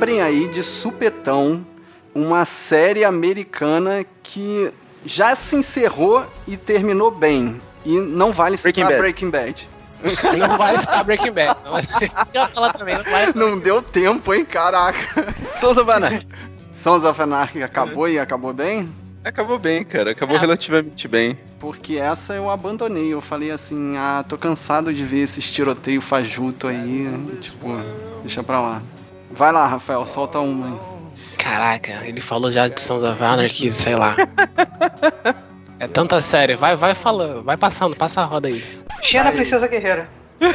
[0.00, 1.64] lembrem aí de supetão,
[2.14, 4.72] uma série americana que
[5.04, 7.60] já se encerrou e terminou bem.
[7.84, 9.00] E não vale Breaking citar Bad.
[9.02, 9.68] Breaking Bad.
[10.38, 11.56] Não vai ficar Breaking Bad.
[12.34, 13.32] Não, falar também, não vai.
[13.34, 14.98] Não deu tempo, hein, caraca.
[15.52, 16.26] Sons of Anarchy.
[16.72, 18.88] Sons of Anarchy acabou e acabou bem?
[19.22, 20.12] Acabou bem, cara.
[20.12, 20.40] Acabou É.
[20.40, 21.38] relativamente bem.
[21.58, 23.12] Porque essa eu abandonei.
[23.12, 27.06] Eu falei assim, ah, tô cansado de ver esses tiroteio fajuto aí.
[27.42, 27.68] Tipo,
[28.22, 28.82] deixa pra lá.
[29.30, 30.78] Vai lá, Rafael, solta uma aí.
[31.38, 34.14] Caraca, ele falou já de Sons of Anarchy, sei lá.
[35.78, 36.56] É tanta série.
[36.56, 38.62] Vai, vai falando, vai passando, passa a roda aí.
[39.00, 39.36] Xena Aí.
[39.36, 40.08] Princesa Guerreira.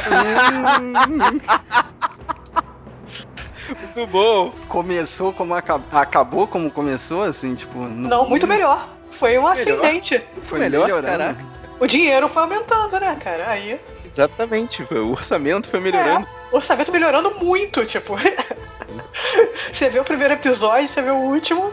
[3.68, 4.52] Muito bom.
[4.68, 7.78] Começou como acabou, acabou como começou, assim, tipo.
[7.78, 8.88] no- Não, muito melhor.
[9.10, 9.52] Foi um Melhor.
[9.54, 10.22] ascendente.
[10.44, 11.18] Foi melhor, melhorando.
[11.18, 11.44] caraca.
[11.80, 13.48] O dinheiro foi aumentando, né, cara?
[13.48, 13.80] Aí.
[14.04, 14.82] Exatamente.
[14.94, 16.26] O orçamento foi melhorando.
[16.45, 18.16] O orçamento melhorando muito, tipo.
[19.72, 21.72] você vê o primeiro episódio, você vê o último.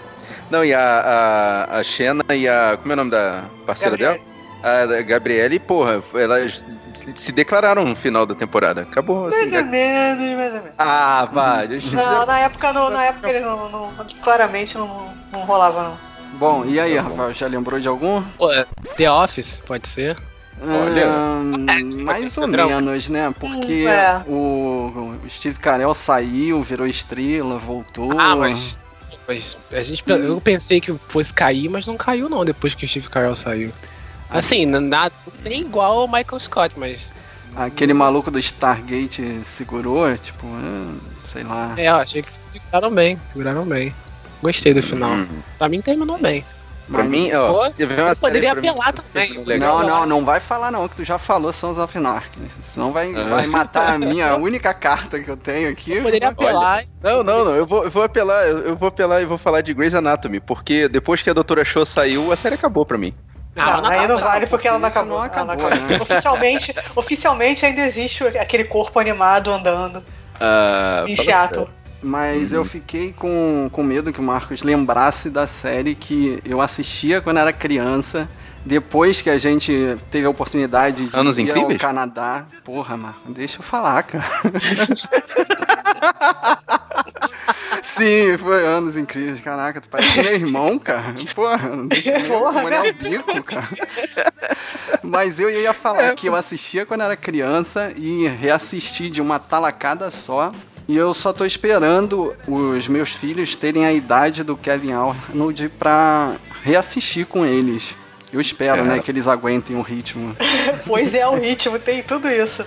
[0.50, 2.78] Não, e a, a, a Xena e a.
[2.80, 4.26] Como é o nome da parceira Gabriele.
[4.26, 4.34] dela?
[4.64, 6.64] A Gabriele, porra, elas
[7.16, 8.82] se declararam no final da temporada.
[8.82, 9.50] Acabou assim.
[9.50, 10.72] Mais ou menos, mais ou menos.
[10.78, 11.66] Ah, vai.
[11.66, 15.98] eles Não, na época, não, na época eles não, não- claramente não, não rolava, não.
[16.36, 18.24] Bom, e aí, Rafael, já lembrou de algum?
[18.38, 18.50] Pô,
[18.98, 20.18] The Office, pode ser?
[20.62, 21.08] Olha.
[21.08, 22.82] Ahn, mais ou Drama.
[22.82, 23.34] menos, né?
[23.40, 24.24] Porque Hum, é.
[24.28, 28.18] o, Steve Carell saiu, virou estrela, voltou.
[28.20, 28.80] Ah, mas.
[29.28, 32.88] mas a gente, eu pensei que fosse cair, mas não caiu não depois que o
[32.88, 33.72] Steve Carell saiu.
[34.30, 37.12] Assim, nada nem igual ao Michael Scott, mas.
[37.56, 40.92] Aquele maluco do Stargate segurou, tipo, ah,
[41.28, 41.74] sei lá.
[41.78, 43.94] É, eu achei que seguraram bem, seguraram bem.
[44.42, 45.12] Gostei do final.
[45.12, 45.28] Hum.
[45.58, 46.44] Pra mim terminou bem.
[46.92, 49.44] Pra mim, ó, teve uma eu série poderia mim apelar que também.
[49.46, 49.80] legal.
[49.80, 52.30] Não, não, não vai falar não, que tu já falou Sons of Anarchy.
[52.64, 53.24] Senão vai, Ah.
[53.30, 56.02] vai matar a minha única carta que eu tenho aqui.
[56.02, 56.84] Poderia apelar.
[57.02, 57.56] Não, não, não.
[57.56, 60.40] Eu vou, eu vou apelar, eu eu vou apelar e vou falar de Grey's Anatomy,
[60.40, 63.14] porque depois que a Doutora Show saiu, a série acabou pra mim.
[63.56, 65.20] Ah, Não, aí não acabou, vale porque ela não acabou.
[65.20, 65.88] não Ela não acabou, acabou.
[65.88, 66.00] né?
[66.02, 70.04] Oficialmente, oficialmente ainda existe aquele corpo animado andando
[70.40, 71.70] Ah, em Seattle.
[72.04, 77.22] Mas eu fiquei com, com medo que o Marcos lembrasse da série que eu assistia
[77.22, 78.28] quando era criança.
[78.66, 81.82] Depois que a gente teve a oportunidade de Anos ir ao Incríveis?
[81.82, 82.46] Canadá.
[82.64, 84.24] Porra, Marcos, deixa eu falar, cara.
[87.82, 89.40] Sim, foi anos incríveis.
[89.40, 91.14] Caraca, tu parece meu irmão, cara.
[91.36, 92.82] Porra, não deixa eu Porra, né?
[92.90, 93.70] o bico, cara.
[95.04, 100.10] Mas eu ia falar que eu assistia quando era criança e reassisti de uma talacada
[100.10, 100.52] só.
[100.88, 106.36] E eu só tô esperando os meus filhos terem a idade do Kevin Arnold pra
[106.62, 107.96] reassistir com eles.
[108.32, 108.96] Eu espero, Cara.
[108.96, 110.36] né, que eles aguentem o ritmo.
[110.86, 112.66] Pois é, o ritmo, tem tudo isso.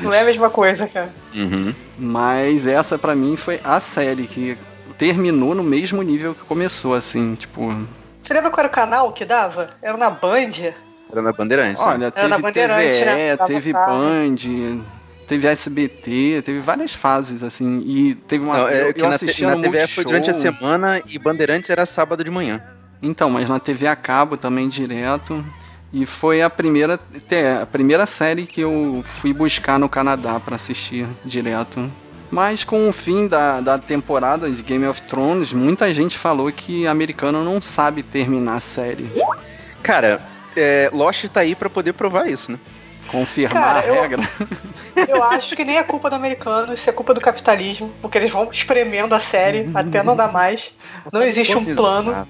[0.00, 1.12] Não é a mesma coisa, cara.
[1.34, 1.74] Uhum.
[1.98, 4.56] Mas essa pra mim foi a série que
[4.98, 7.72] terminou no mesmo nível que começou, assim, tipo.
[8.22, 9.70] Você lembra qual era o canal que dava?
[9.80, 10.74] Era na Band.
[11.10, 11.82] Era na Bandeirantes.
[11.82, 11.88] né?
[11.90, 13.36] Olha, Era teve na Bandeirantes, TVE, né?
[13.38, 13.72] Teve.
[13.72, 14.84] Band,
[15.28, 17.80] teve SBT, teve várias fases, assim.
[17.86, 18.58] E teve uma.
[18.58, 21.70] Não, é eu, que eu na, te- na TVE foi durante a semana e Bandeirantes
[21.70, 22.60] era sábado de manhã.
[23.00, 25.44] Então, mas na TV a cabo também direto.
[25.92, 26.98] E foi a primeira,
[27.62, 31.90] a primeira série que eu fui buscar no Canadá pra assistir direto.
[32.30, 36.86] Mas com o fim da, da temporada de Game of Thrones, muita gente falou que
[36.86, 39.10] americano não sabe terminar a série.
[39.82, 40.20] Cara,
[40.54, 42.58] é, Lost tá aí pra poder provar isso, né?
[43.08, 44.22] Confirmar Cara, a eu- regra.
[45.08, 48.30] Eu acho que nem é culpa do americano, isso é culpa do capitalismo, porque eles
[48.30, 50.74] vão espremendo a série até não dar mais.
[51.12, 52.12] Não existe um plano.
[52.12, 52.26] Né?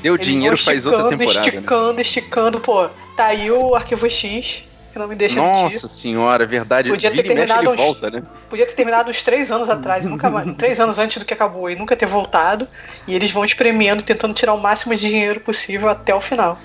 [0.00, 1.40] Deu Eles dinheiro, faz outra esticando, temporada.
[1.50, 1.56] né?
[1.56, 2.88] Esticando, esticando, pô.
[3.16, 5.62] Tá aí o arquivo X, que não me deixa mentir.
[5.64, 6.90] Nossa senhora, verdade.
[6.90, 8.22] Podia ter terminado uns- volta, né?
[8.48, 11.68] Podia ter terminado uns três anos atrás, nunca mais, três anos antes do que acabou,
[11.70, 12.68] e nunca ter voltado.
[13.08, 16.58] E eles vão espremendo, tentando tirar o máximo de dinheiro possível até o final.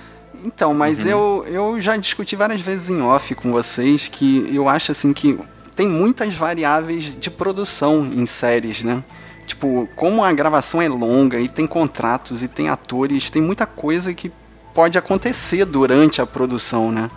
[0.44, 4.92] Então, mas eu, eu já discuti várias vezes em off com vocês que eu acho
[4.92, 5.38] assim que
[5.76, 9.04] tem muitas variáveis de produção em séries, né?
[9.46, 14.14] Tipo, como a gravação é longa e tem contratos e tem atores, tem muita coisa
[14.14, 14.32] que
[14.74, 17.10] pode acontecer durante a produção, né?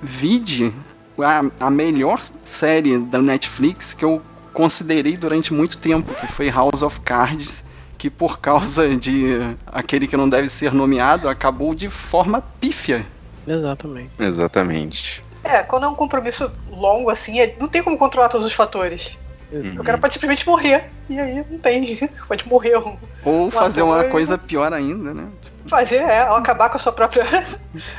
[0.00, 0.72] Vide
[1.18, 4.22] a, a melhor série da Netflix que eu
[4.52, 7.64] considerei durante muito tempo, que foi House of Cards,
[8.02, 13.06] que por causa de aquele que não deve ser nomeado, acabou de forma pífia.
[13.46, 14.10] Exatamente.
[14.18, 15.24] Exatamente.
[15.44, 19.16] É, quando é um compromisso longo assim, é- não tem como controlar todos os fatores.
[19.52, 19.76] Uhum.
[19.78, 20.90] O cara pode simplesmente morrer.
[21.08, 21.96] E aí não tem.
[22.26, 22.76] Pode morrer.
[22.78, 25.28] um- Ou fazer uma coisa pior ainda, né?
[25.40, 27.24] Tipo, Fazer, é, ou acabar com a sua própria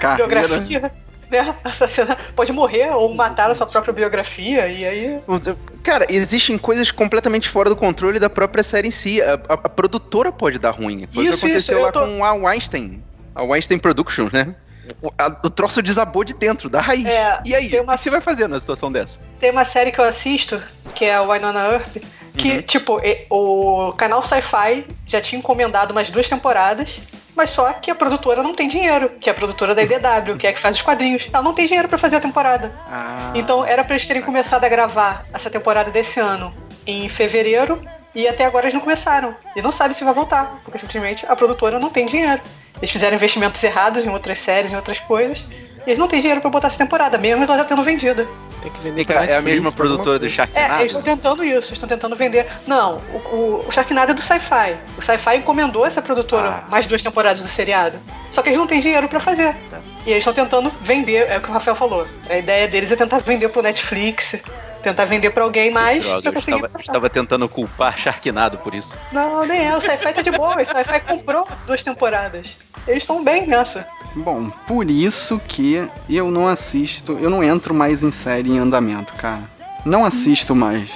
[0.02, 0.28] carreira.
[0.28, 0.92] biografia.
[1.34, 1.56] Né?
[1.64, 5.20] Assassinar, pode morrer ou matar a sua própria biografia, e aí.
[5.82, 9.22] Cara, existem coisas completamente fora do controle da própria série em si.
[9.22, 11.08] A, a, a produtora pode dar ruim.
[11.12, 13.04] Foi o que Isso, aconteceu isso, lá tô- com a Weinstein.
[13.36, 14.56] A Weinstein Productions, né?
[15.02, 17.06] O, a- o troço desabou de dentro, da raiz.
[17.06, 19.20] É, e aí, o que você vai fazer numa situação dessa?
[19.40, 20.62] Tem uma série que eu assisto,
[20.94, 21.98] que é a Winona Earp,
[22.38, 27.00] que, tipo, e- o canal Sci-Fi já tinha encomendado umas duas temporadas,
[27.36, 30.48] mas só que a produtora não tem dinheiro, que é a produtora da IDW, que
[30.48, 31.28] é a que faz os quadrinhos.
[31.32, 32.72] Ela não tem dinheiro pra fazer a temporada.
[32.90, 36.52] Ah, Então era pra eles terem começado a gravar essa temporada desse ano
[36.86, 37.82] em fevereiro
[38.14, 39.36] e até agora eles não começaram.
[39.56, 42.42] E não sabe se vai voltar, porque simplesmente a produtora não tem dinheiro.
[42.78, 45.44] Eles fizeram investimentos errados em outras séries, em outras coisas.
[45.86, 48.28] Eles não têm dinheiro pra botar essa temporada, mesmo ela já tendo vendida.
[48.62, 50.34] Tem que vender é a mesma produtora do coisa.
[50.34, 50.82] É, Sharknado?
[50.82, 52.48] eles estão tentando isso, eles estão tentando vender.
[52.66, 54.78] Não, o, o, o Sharknado é do Sci-Fi.
[54.98, 56.70] O Sci-Fi encomendou essa produtora Ah.
[56.70, 57.98] mais duas temporadas do seriado.
[58.32, 59.54] Só que eles não têm dinheiro pra fazer.
[60.06, 62.08] E eles estão tentando vender, é o que o Rafael falou.
[62.30, 64.38] A ideia deles é tentar vender pro Netflix,
[64.82, 66.84] tentar vender pra alguém mais Droga, pra eu conseguir estava, passar.
[66.86, 68.98] estava tentando culpar Sharknado por isso.
[69.12, 72.56] Não, nem é, o Sci-Fi tá de boa, o Sci-Fi comprou duas temporadas.
[72.88, 73.88] Eles estão bem nessa.
[74.16, 79.14] Bom, por isso que eu não assisto, eu não entro mais em série em andamento,
[79.14, 79.42] cara.
[79.86, 80.90] Não assisto mais.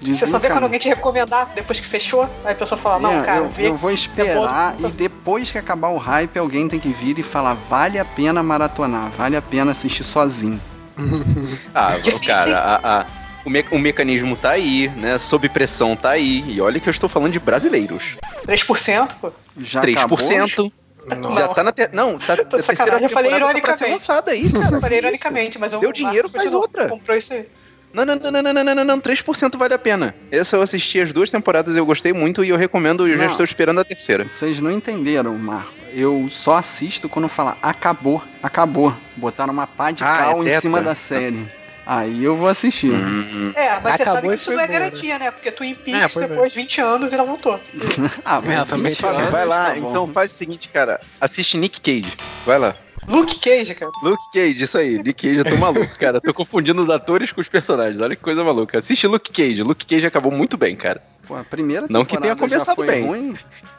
[0.00, 0.54] Você só vê Desencana.
[0.54, 3.48] quando alguém te recomendar, depois que fechou, aí a pessoa fala, não, É, cara, eu,
[3.48, 4.88] vê eu vou esperar bom.
[4.88, 8.42] e depois que acabar o hype, alguém tem que vir e falar: vale a pena
[8.42, 10.60] maratonar, vale a pena assistir sozinho.
[11.74, 13.06] Ah, Difícil, cara, a- a-
[13.44, 15.18] o, me- o mecanismo tá aí, né?
[15.18, 16.44] Sob pressão tá aí.
[16.48, 18.16] E olha que eu estou falando de brasileiros.
[18.46, 19.30] 3%, pô.
[19.58, 20.70] Já 3%.
[21.16, 21.30] Não.
[21.30, 21.72] Já tá na.
[21.72, 21.88] Te...
[21.92, 22.36] Não, tá.
[22.44, 23.92] Tô a sacanagem, terceira eu falei temporada tá pra ser ironicamente.
[23.92, 24.76] lançada aí, cara.
[24.76, 26.88] Eu falei ironicamente, mas eu Deu dinheiro, faz outra.
[26.88, 27.46] Comprou isso aí.
[27.94, 30.16] Não, não, não, não, não, não, não, não, 3% vale a pena.
[30.28, 33.44] Essa eu assisti as duas temporadas, eu gostei muito e eu recomendo, eu já estou
[33.44, 34.26] esperando a terceira.
[34.26, 35.72] Vocês não entenderam, Marco.
[35.92, 38.92] Eu só assisto quando fala acabou, acabou.
[39.14, 41.46] Botaram uma pá de Ah, cal é em cima da série.
[41.86, 42.90] Aí eu vou assistir.
[42.92, 44.78] Hum, É, mas você Acabou sabe que isso não é embora.
[44.78, 45.30] garantia, né?
[45.30, 47.60] Porque Twin É, Peaks, foi depois de 20 anos, ela voltou.
[48.24, 50.98] ah, mas É, também 20 anos, vai lá, tá então faz o seguinte, cara.
[51.20, 52.12] Assiste Nick Cage.
[52.46, 52.74] Vai lá.
[53.06, 53.92] Luke Cage, cara.
[54.02, 54.96] Luke Cage, isso aí.
[55.02, 56.22] Nick Cage, eu tô maluco, cara.
[56.22, 58.00] Tô confundindo os atores com os personagens.
[58.00, 58.78] Olha que coisa maluca.
[58.78, 59.62] Assiste Luke Cage.
[59.62, 61.02] Luke Cage acabou muito bem, cara.
[61.26, 63.04] Pô, a primeira Não que tenha começado foi bem.
[63.06, 63.34] ruim.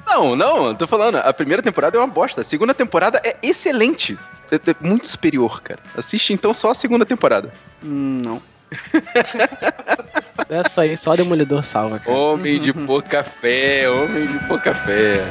[0.07, 1.15] Não, não, tô falando.
[1.17, 2.41] A primeira temporada é uma bosta.
[2.41, 4.17] A segunda temporada é excelente.
[4.51, 5.79] É, é muito superior, cara.
[5.97, 7.51] Assiste então só a segunda temporada.
[7.83, 8.41] Hum, Não.
[10.49, 12.17] Essa aí só Demolidor salva, cara.
[12.17, 15.23] Homem de pouca fé, homem de pouca fé.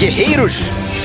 [0.00, 0.54] Guerreiros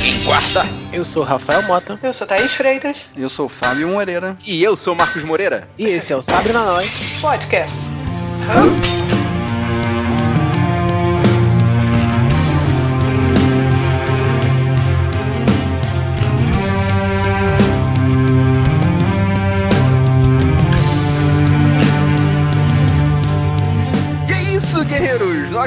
[0.01, 0.65] em guarda.
[0.94, 2.95] Eu sou o Rafael Mota Eu sou Thaís Freitas.
[3.18, 4.38] Eu sou o Fábio Moreira.
[4.45, 5.68] E eu sou Marcos Moreira.
[5.77, 7.18] e esse é o Sabre na Nós.
[7.19, 7.75] Podcast.
[7.81, 8.84] E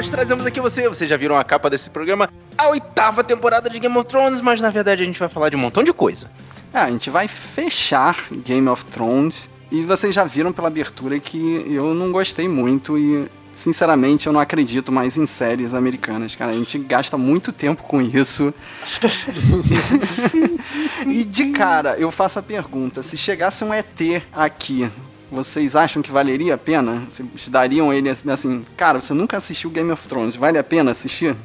[0.09, 0.87] trazemos aqui você.
[0.89, 2.29] Vocês já viram a capa desse programa?
[2.57, 5.55] A oitava temporada de Game of Thrones, mas na verdade a gente vai falar de
[5.55, 6.29] um montão de coisa.
[6.73, 9.49] Ah, a gente vai fechar Game of Thrones.
[9.71, 14.39] E vocês já viram pela abertura que eu não gostei muito e, sinceramente, eu não
[14.39, 16.51] acredito mais em séries americanas, cara.
[16.51, 18.51] A gente gasta muito tempo com isso.
[21.07, 24.89] e de cara, eu faço a pergunta: se chegasse um ET aqui,
[25.31, 27.07] vocês acham que valeria a pena?
[27.09, 31.35] Vocês dariam ele assim, cara, você nunca assistiu Game of Thrones, vale a pena assistir?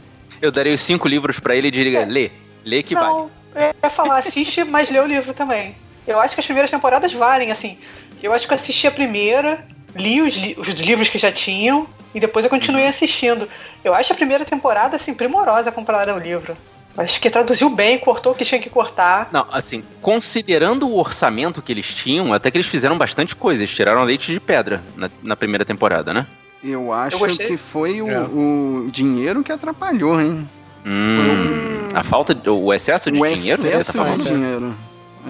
[0.40, 2.30] Eu darei os cinco livros pra ele e diria: lê,
[2.64, 3.06] lê que vale.
[3.06, 5.76] não, é é falar, assiste, mas lê o livro também.
[6.06, 7.78] Eu acho que as primeiras temporadas valem, assim.
[8.22, 11.86] Eu acho que eu assisti a primeira, li os, li- os livros que já tinham,
[12.14, 13.48] e depois eu continuei assistindo.
[13.82, 16.56] Eu acho a primeira temporada, assim, primorosa comparada ao livro.
[16.96, 19.28] Acho que traduziu bem, cortou o que tinha que cortar.
[19.32, 23.62] Não, assim, considerando o orçamento que eles tinham, até que eles fizeram bastante coisa.
[23.62, 26.24] Eles tiraram leite de pedra na, na primeira temporada, né?
[26.62, 27.46] Eu acho gostei.
[27.48, 28.20] que foi o, É.
[28.20, 30.48] o dinheiro que atrapalhou, hein?
[30.86, 34.22] Hum, a falta, de- o excesso de o dinheiro que você tá excesso falando?
[34.24, 34.74] de dinheiro.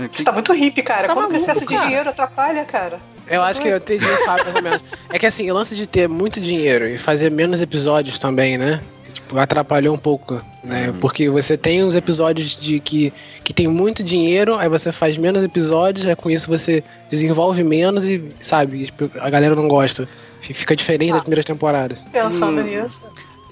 [0.02, 1.08] É, que- Você tá muito hippie, cara.
[1.08, 1.86] Tá Quando o maluco, excesso de cara.
[1.86, 2.98] dinheiro atrapalha, cara.
[3.26, 4.82] Eu acho que eu entendi o Fábio mais ou menos.
[5.08, 8.80] É que assim, o lance de ter muito dinheiro e fazer menos episódios também, né?
[9.14, 10.88] Tipo, atrapalhou um pouco, né?
[10.88, 10.94] Uhum.
[11.00, 13.12] Porque você tem uns episódios de que,
[13.44, 18.06] que tem muito dinheiro, aí você faz menos episódios, aí com isso você desenvolve menos
[18.06, 20.08] e, sabe, tipo, a galera não gosta.
[20.40, 22.00] Fica diferente das primeiras temporadas.
[22.12, 22.64] Pensando Hum.
[22.64, 23.00] nisso.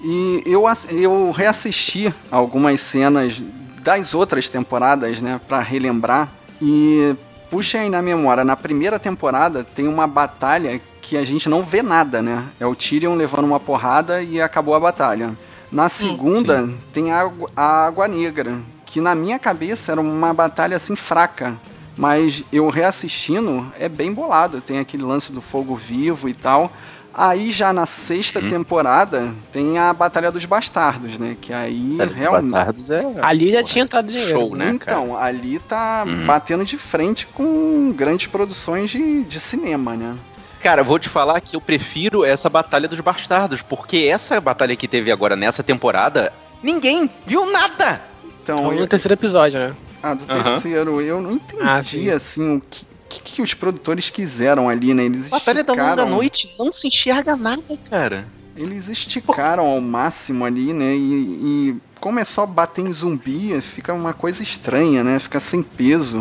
[0.03, 3.41] E eu, eu reassisti algumas cenas
[3.81, 6.29] das outras temporadas, né, para relembrar.
[6.61, 7.15] E
[7.49, 11.81] puxa aí na memória, na primeira temporada tem uma batalha que a gente não vê
[11.81, 12.45] nada, né?
[12.59, 15.31] É o Tyrion levando uma porrada e acabou a batalha.
[15.73, 16.77] Na segunda Sim.
[16.93, 21.57] tem a, a Água Negra, que na minha cabeça era uma batalha assim fraca.
[21.97, 24.61] Mas eu reassistindo é bem bolado.
[24.61, 26.71] Tem aquele lance do fogo vivo e tal.
[27.11, 28.49] Aí já na sexta hum.
[28.49, 31.37] temporada tem a Batalha dos Bastardos, né?
[31.39, 32.51] Que aí realmente.
[32.51, 33.05] Bastardos é.
[33.21, 34.31] Ali já tinha entrado dinheiro.
[34.31, 34.71] Show, né?
[34.71, 35.25] Então, cara?
[35.25, 36.25] ali tá hum.
[36.25, 40.17] batendo de frente com grandes produções de, de cinema, né?
[40.63, 44.87] Cara, vou te falar que eu prefiro essa Batalha dos Bastardos, porque essa batalha que
[44.87, 46.31] teve agora nessa temporada,
[46.63, 47.99] ninguém viu nada!
[48.41, 48.87] Então, no eu...
[48.87, 49.75] terceiro episódio, né?
[50.01, 50.43] Ah, do uhum.
[50.43, 55.03] terceiro, eu não entendi, ah, assim, o que, que, que, os produtores quiseram ali, né?
[55.03, 55.95] Eles Batalha esticaram...
[55.97, 58.25] da Longa-Noite não se enxerga nada, cara.
[58.55, 60.95] Eles esticaram ao máximo ali, né?
[60.95, 65.19] E, e como é só bater em zumbi, fica uma coisa estranha, né?
[65.19, 66.19] Fica sem peso.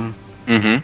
[0.49, 0.83] Uhum.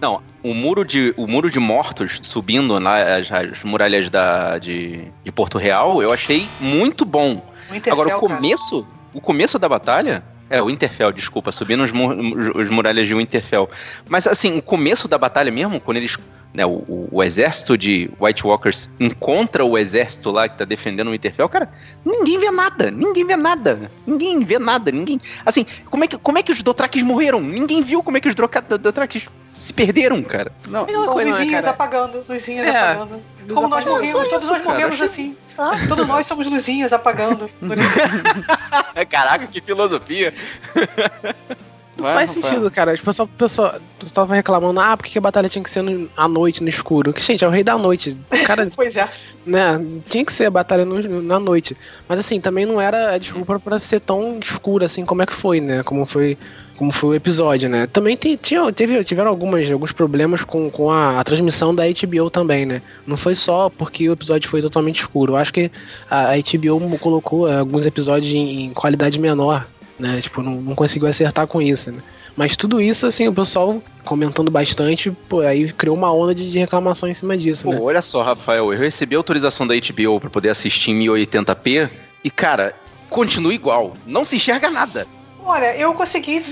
[0.00, 5.06] Não, o muro de, o muro de mortos subindo lá as, as muralhas da, de,
[5.24, 7.42] de Porto Real, eu achei muito bom.
[7.70, 8.94] O Agora, o começo, cara.
[9.14, 12.16] o começo da batalha é, o Interfell, desculpa, subindo os, mur
[12.56, 13.68] os muralhas de Winterfell.
[14.08, 16.16] Mas assim, o começo da batalha mesmo, quando eles.
[16.54, 21.10] Né, o, o, exército de White Walkers encontra o exército lá que tá defendendo o
[21.10, 21.68] Winterfell, cara,
[22.04, 25.20] ninguém vê nada, ninguém vê nada, ninguém vê nada, ninguém.
[25.44, 27.40] Assim, como é que, como é que os Dothrakis morreram?
[27.40, 30.52] Ninguém viu como é que os Dothrakis se perderam, cara.
[30.68, 33.20] Não, não coisa, luzinhas é, apagando, luzinhas é, apagando.
[33.52, 35.36] Como nós morremos, todos nós morremos assim.
[35.58, 37.50] Ah, todos nós somos luzinhas apagando.
[39.10, 40.32] Caraca, que filosofia.
[41.96, 42.96] Não faz sentido, cara.
[42.96, 43.74] Tipo, o pessoal,
[44.12, 47.12] tava reclamando, ah, porque a batalha tinha que ser no, à noite, no escuro.
[47.12, 48.16] Que, gente, é o rei da noite.
[48.46, 49.08] Cara, pois é.
[49.46, 51.76] Né, tinha que ser a batalha no, na noite.
[52.08, 55.34] Mas assim, também não era a desculpa pra ser tão escura assim como é que
[55.34, 55.82] foi, né?
[55.82, 56.36] Como foi
[56.76, 57.86] como foi o episódio, né?
[57.86, 62.30] Também tem, tinha, teve, tiveram algumas, alguns problemas com, com a, a, transmissão da HBO
[62.30, 62.82] também, né?
[63.06, 65.34] Não foi só porque o episódio foi totalmente escuro.
[65.34, 65.70] Eu acho que
[66.10, 69.66] a, a HBO colocou é, alguns episódios em, em, qualidade menor,
[69.98, 70.20] né?
[70.20, 72.02] Tipo, não, não conseguiu acertar com isso, né?
[72.36, 76.58] Mas tudo isso, assim, o pessoal comentando bastante, pô, aí criou uma onda de, de
[76.58, 77.78] reclamação em cima disso, pô, né?
[77.80, 81.88] olha só, Rafael, eu recebi autorização da HBO para poder assistir em 1080p
[82.24, 82.74] e, cara,
[83.08, 83.96] continua igual.
[84.04, 85.06] Não se enxerga nada.
[85.44, 86.44] Olha, eu consegui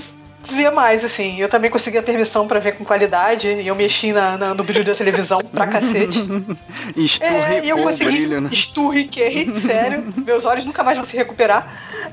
[0.51, 1.39] ver mais, assim.
[1.39, 4.63] Eu também consegui a permissão para ver com qualidade e eu mexi na, na, no
[4.63, 6.19] brilho da televisão pra cacete.
[6.95, 8.49] Esturriquei, é, eu consegui, brilho, né?
[8.51, 10.13] esturriquei, sério.
[10.17, 11.67] Meus olhos nunca mais vão se recuperar.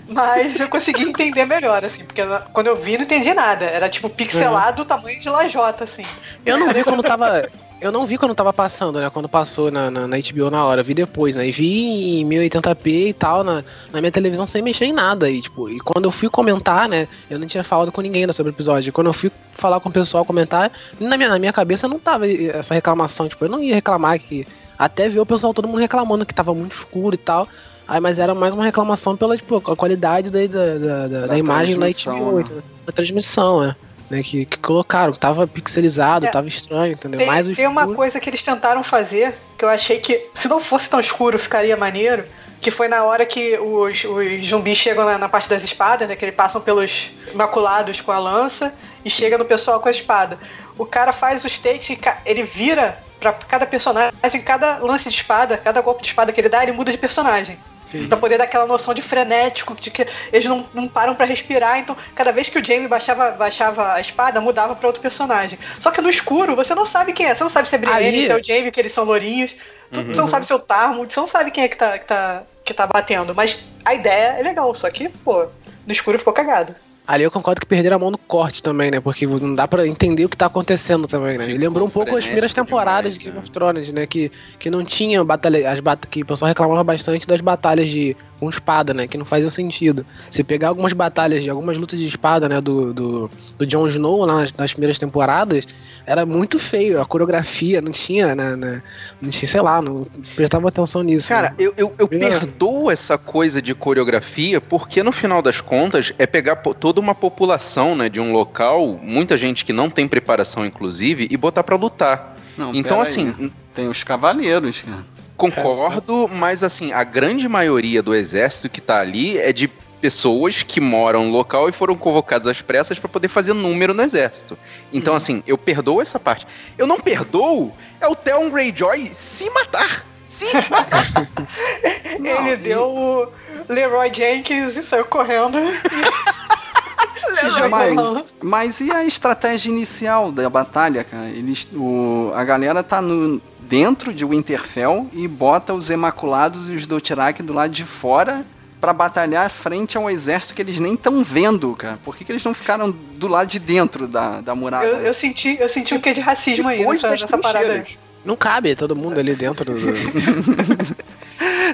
[0.09, 2.23] Mas eu consegui entender melhor, assim, porque
[2.53, 3.67] quando eu vi não entendi nada.
[3.67, 6.05] Era tipo pixelado o tamanho de lajota, assim.
[6.45, 7.49] Eu não vi quando tava.
[7.81, 9.09] Eu não vi quando tava passando, né?
[9.09, 11.49] Quando passou na, na, na HBO na hora, vi depois, né?
[11.49, 15.31] E vi em 1080p e tal na, na minha televisão sem mexer em nada.
[15.31, 17.09] E, tipo, e quando eu fui comentar, né?
[17.31, 18.93] Eu não tinha falado com ninguém sobre o episódio.
[18.93, 20.71] Quando eu fui falar com o pessoal, comentar,
[21.01, 23.29] na minha, na minha cabeça não tava essa reclamação.
[23.29, 24.47] Tipo, eu não ia reclamar que.
[24.79, 27.49] Até ver o pessoal todo mundo reclamando que tava muito escuro e tal.
[27.89, 31.39] Aí, mas era mais uma reclamação pela tipo, a qualidade da, da, da, da, da
[31.39, 32.63] imagem da HBO, né?
[32.87, 33.75] da transmissão, é
[34.11, 36.31] né, que, que colocaram, tava pixelizado, é.
[36.31, 37.19] tava estranho, entendeu?
[37.19, 40.61] Tem, Mais tem uma coisa que eles tentaram fazer, que eu achei que, se não
[40.61, 42.25] fosse tão escuro, ficaria maneiro,
[42.61, 46.17] que foi na hora que os, os zumbis chegam na, na, parte das espadas, né,
[46.17, 48.75] que eles passam pelos maculados com a lança
[49.05, 50.39] e chega no pessoal com a espada.
[50.77, 54.13] O cara faz os takes e ele vira para cada personagem,
[54.45, 57.59] cada lance de espada, cada golpe de espada que ele dá, ele muda de personagem.
[57.91, 58.07] Sim.
[58.07, 61.79] Pra poder dar aquela noção de frenético, de que eles não, não param para respirar.
[61.79, 65.59] Então, cada vez que o Jamie baixava, baixava a espada, mudava para outro personagem.
[65.81, 67.35] Só que no escuro, você não sabe quem é.
[67.35, 69.57] Você não sabe se é Brienne, se é o Jamie, que eles são lourinhos.
[69.93, 70.07] Uhum.
[70.07, 72.07] Você não sabe se é o Tarmud, você não sabe quem é que tá, que,
[72.07, 73.35] tá, que tá batendo.
[73.35, 75.47] Mas a ideia é legal, só que, pô,
[75.85, 76.77] no escuro ficou cagado.
[77.07, 79.01] Ali eu concordo que perderam a mão no corte também, né?
[79.01, 81.45] Porque não dá para entender o que tá acontecendo também, né?
[81.45, 84.07] Ele lembrou um pouco as primeiras temporadas demais, de Game of Thrones, né?
[84.07, 85.71] Que, que não tinha batalha.
[85.71, 89.07] As bat que o pessoal reclamava bastante das batalhas de com espada, né?
[89.07, 90.05] Que não faziam sentido.
[90.31, 92.59] Se pegar algumas batalhas de algumas lutas de espada, né?
[92.59, 95.67] Do, do, do Jon Snow lá nas, nas primeiras temporadas,
[96.07, 97.01] era muito feio.
[97.01, 98.57] A coreografia não tinha, né?
[98.57, 98.83] né
[99.21, 101.29] não tinha, sei lá, não prestava atenção nisso.
[101.29, 101.57] Cara, né?
[101.59, 106.57] eu, eu, eu perdoo essa coisa de coreografia porque no final das contas é pegar
[106.57, 108.09] toda uma população, né?
[108.09, 112.37] De um local, muita gente que não tem preparação, inclusive, e botar para lutar.
[112.57, 113.35] Não, então, assim.
[113.39, 113.53] Aí.
[113.75, 115.20] Tem os cavaleiros, cara.
[115.41, 119.69] Concordo, mas assim, a grande maioria do exército que tá ali é de
[120.01, 124.03] pessoas que moram no local e foram convocadas às pressas para poder fazer número no
[124.03, 124.57] exército.
[124.93, 125.17] Então, uhum.
[125.17, 126.47] assim, eu perdoo essa parte.
[126.79, 130.05] Eu não perdoo é o Theon Greyjoy se matar
[130.41, 132.17] assim?
[132.25, 133.29] Ele deu o
[133.69, 135.59] Leroy Jenkins e saiu correndo.
[137.71, 141.29] mas, mas e a estratégia inicial da batalha, cara?
[141.29, 146.89] Eles, o, a galera tá no, dentro de Winterfell e bota os Emaculados e os
[146.89, 148.45] Dothraki do lado de fora
[148.81, 151.97] para batalhar frente a um exército que eles nem estão vendo, cara.
[152.05, 154.89] Por que, que, eles não ficaram do lado de dentro da, da muralha?
[154.89, 157.87] Eu, eu senti, eu senti um quê de racismo aí nessa, nessa parada.
[158.25, 159.79] Não cabe todo mundo ali dentro do.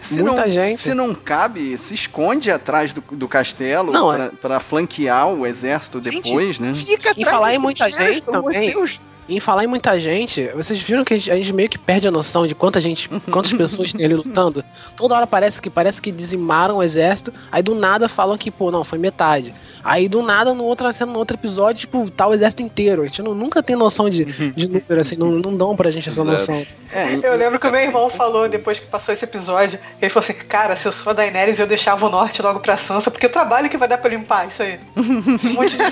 [0.03, 0.77] se Muita não, gente.
[0.77, 4.29] Se não cabe, se esconde atrás do, do castelo não, pra, é...
[4.29, 6.75] pra flanquear o exército depois, gente, né?
[6.75, 8.71] Fica e falar em muita gente também.
[8.71, 9.01] Deus.
[9.29, 12.07] Em falar em muita gente, vocês viram que a gente, a gente, meio que perde
[12.07, 14.65] a noção de quanta gente, quantas pessoas tem ali lutando.
[14.95, 18.71] Toda hora parece que parece que dizimaram o exército, aí do nada falam que, pô,
[18.71, 19.53] não, foi metade.
[19.89, 23.03] Aí do nada, no outro, cena, no outro episódio, tipo, tá o exército inteiro.
[23.03, 26.09] A gente não, nunca tem noção de, de número, assim, não, não dão pra gente
[26.09, 26.67] essa noção.
[26.91, 30.25] É, eu lembro que o meu irmão falou, depois que passou esse episódio, ele falou
[30.25, 33.27] assim, cara, se eu sou a Daenerys, eu deixava o norte logo pra Sansa, porque
[33.27, 34.81] o trabalho que vai dar pra limpar isso aí.
[35.37, 35.83] Esse monte de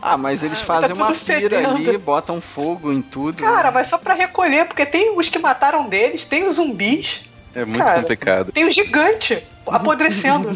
[0.00, 1.68] Ah, mas eles tá fazem tá uma pira fedendo.
[1.68, 3.42] ali, botam fogo em tudo.
[3.42, 7.26] Cara, mas só pra recolher, porque tem os que mataram deles, tem os zumbis.
[7.54, 8.50] É muito cara, complicado.
[8.52, 10.50] Tem o gigante apodrecendo.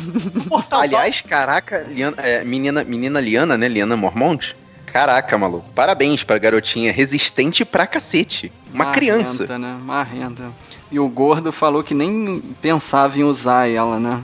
[0.71, 3.69] Aliás, caraca, Liana, é, menina, menina Liana, né?
[3.69, 4.55] Liana Mormont.
[4.87, 5.69] Caraca, maluco.
[5.75, 8.53] Parabéns pra garotinha resistente pra cacete.
[8.73, 9.59] Uma Marrenta, criança.
[9.59, 9.77] né?
[9.81, 10.51] Marrenta.
[10.91, 14.21] E o gordo falou que nem pensava em usar ela, né?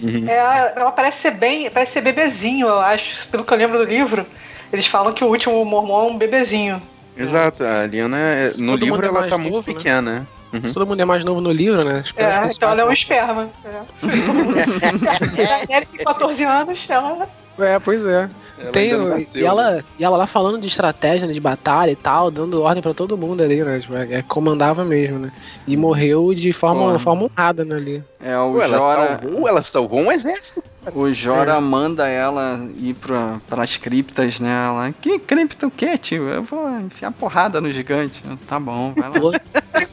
[0.00, 0.28] Uhum.
[0.28, 1.70] É, ela parece ser bem.
[1.70, 3.26] Parece ser bebezinho, eu acho.
[3.28, 4.26] Pelo que eu lembro do livro.
[4.72, 6.82] Eles falam que o último mormon é um bebezinho.
[7.16, 9.74] Exato, a Liana, é, no livro, é ela tá novo, muito né?
[9.74, 10.26] pequena, né?
[10.52, 10.66] Uhum.
[10.66, 12.02] Se todo mundo é mais novo no livro, né?
[12.16, 13.48] É, então ela é um esperma.
[13.64, 13.82] É.
[15.76, 17.28] a tem 14 anos, ela.
[17.58, 18.28] É, pois é.
[18.60, 19.84] Ela Tem, nasceu, e, ela, né?
[19.98, 23.16] e ela lá falando de estratégia, né, de batalha e tal, dando ordem para todo
[23.16, 23.80] mundo ali, né?
[23.80, 25.32] Tipo, é, comandava mesmo, né?
[25.66, 28.04] E morreu de forma, forma honrada, né, ali.
[28.22, 28.74] É, o Pô, Jora...
[28.74, 30.62] ela, salvou, ela salvou um exército.
[30.94, 31.60] O Jora é.
[31.60, 34.50] manda ela ir pra, pras criptas, né?
[34.66, 36.28] Ela, que cripta o quê, tio?
[36.28, 38.22] Eu vou enfiar porrada no gigante.
[38.46, 39.40] Tá bom, vai lá.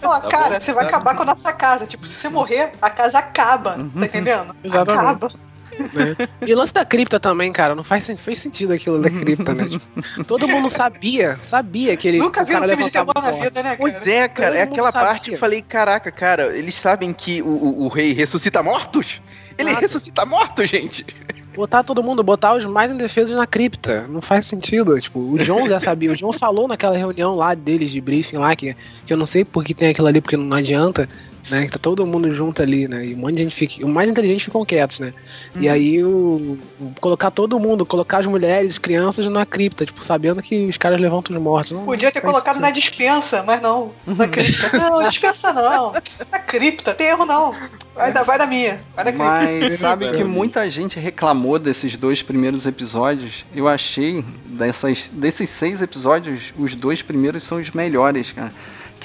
[0.01, 1.85] Falar, tá cara, bom, você vai acabar com a nossa casa.
[1.85, 4.03] Tipo, se você morrer, a casa acaba, tá uhum.
[4.03, 4.55] entendendo?
[4.63, 5.05] Exatamente.
[5.05, 5.46] Acaba.
[5.93, 6.15] Né?
[6.45, 9.65] E o lance da cripta também, cara, não faz, faz sentido aquilo da cripta, né?
[9.67, 12.19] Tipo, todo mundo sabia, sabia que ele.
[12.19, 13.77] Nunca vi um filme de terror na vida, né, cara?
[13.77, 15.07] Pois é, cara, todo é aquela sabia.
[15.07, 19.21] parte que eu falei, caraca, cara, eles sabem que o, o, o rei ressuscita mortos?
[19.57, 19.81] Ele Nada.
[19.81, 21.05] ressuscita mortos, gente!
[21.57, 24.05] botar todo mundo, botar os mais indefesos na cripta.
[24.07, 24.99] Não faz sentido.
[25.01, 26.11] Tipo, o John já sabia.
[26.11, 29.43] O John falou naquela reunião lá deles de briefing lá, que, que eu não sei
[29.43, 31.09] por que tem aquilo ali, porque não adianta
[31.49, 31.65] né?
[31.65, 33.05] Que tá todo mundo junto ali, né?
[33.05, 33.85] E um monte de gente fica.
[33.85, 35.13] O mais inteligente ficam quietos, né?
[35.55, 35.61] Uhum.
[35.61, 40.03] E aí o, o, colocar todo mundo, colocar as mulheres, as crianças na cripta, tipo,
[40.03, 41.71] sabendo que os caras levantam os mortos.
[41.71, 43.91] Não, Podia ter colocado na dispensa, mas não.
[44.05, 44.77] Na cripta.
[44.77, 45.93] não, dispensa não.
[46.31, 47.53] Na cripta, tem erro não.
[47.95, 48.79] Vai da, vai da minha.
[48.95, 53.45] Vai da mas sabe que muita gente reclamou desses dois primeiros episódios.
[53.55, 58.51] Eu achei dessas, desses seis episódios, os dois primeiros são os melhores, cara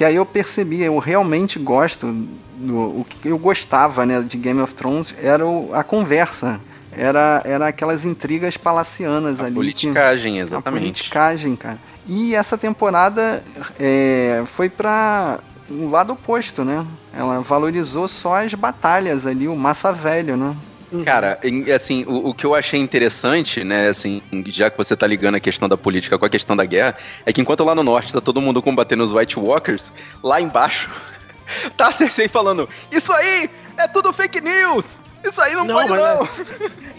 [0.02, 2.12] que aí eu percebi, eu realmente gosto,
[2.56, 6.60] do, o que eu gostava né, de Game of Thrones era o, a conversa.
[6.90, 9.54] Era, era aquelas intrigas palacianas a ali.
[9.54, 10.76] Politicagem, que, exatamente.
[10.76, 11.78] A politicagem, cara.
[12.04, 13.44] E essa temporada
[13.78, 15.38] é, foi para
[15.70, 16.84] o lado oposto, né?
[17.16, 20.56] Ela valorizou só as batalhas ali, o massa velho, né?
[20.92, 21.04] Uhum.
[21.04, 21.40] Cara,
[21.74, 25.40] assim, o, o, que eu achei interessante, né, assim, já que você tá ligando a
[25.40, 28.20] questão da política com a questão da guerra, é que enquanto lá no norte tá
[28.20, 29.90] todo mundo combatendo os White Walkers,
[30.22, 30.90] lá embaixo
[31.78, 34.84] tá a Cersei falando: Isso aí é tudo fake news!
[35.24, 36.24] Isso aí não, não pode não!
[36.24, 36.28] É...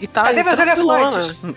[0.00, 1.36] E tá, Cadê meus elefantes?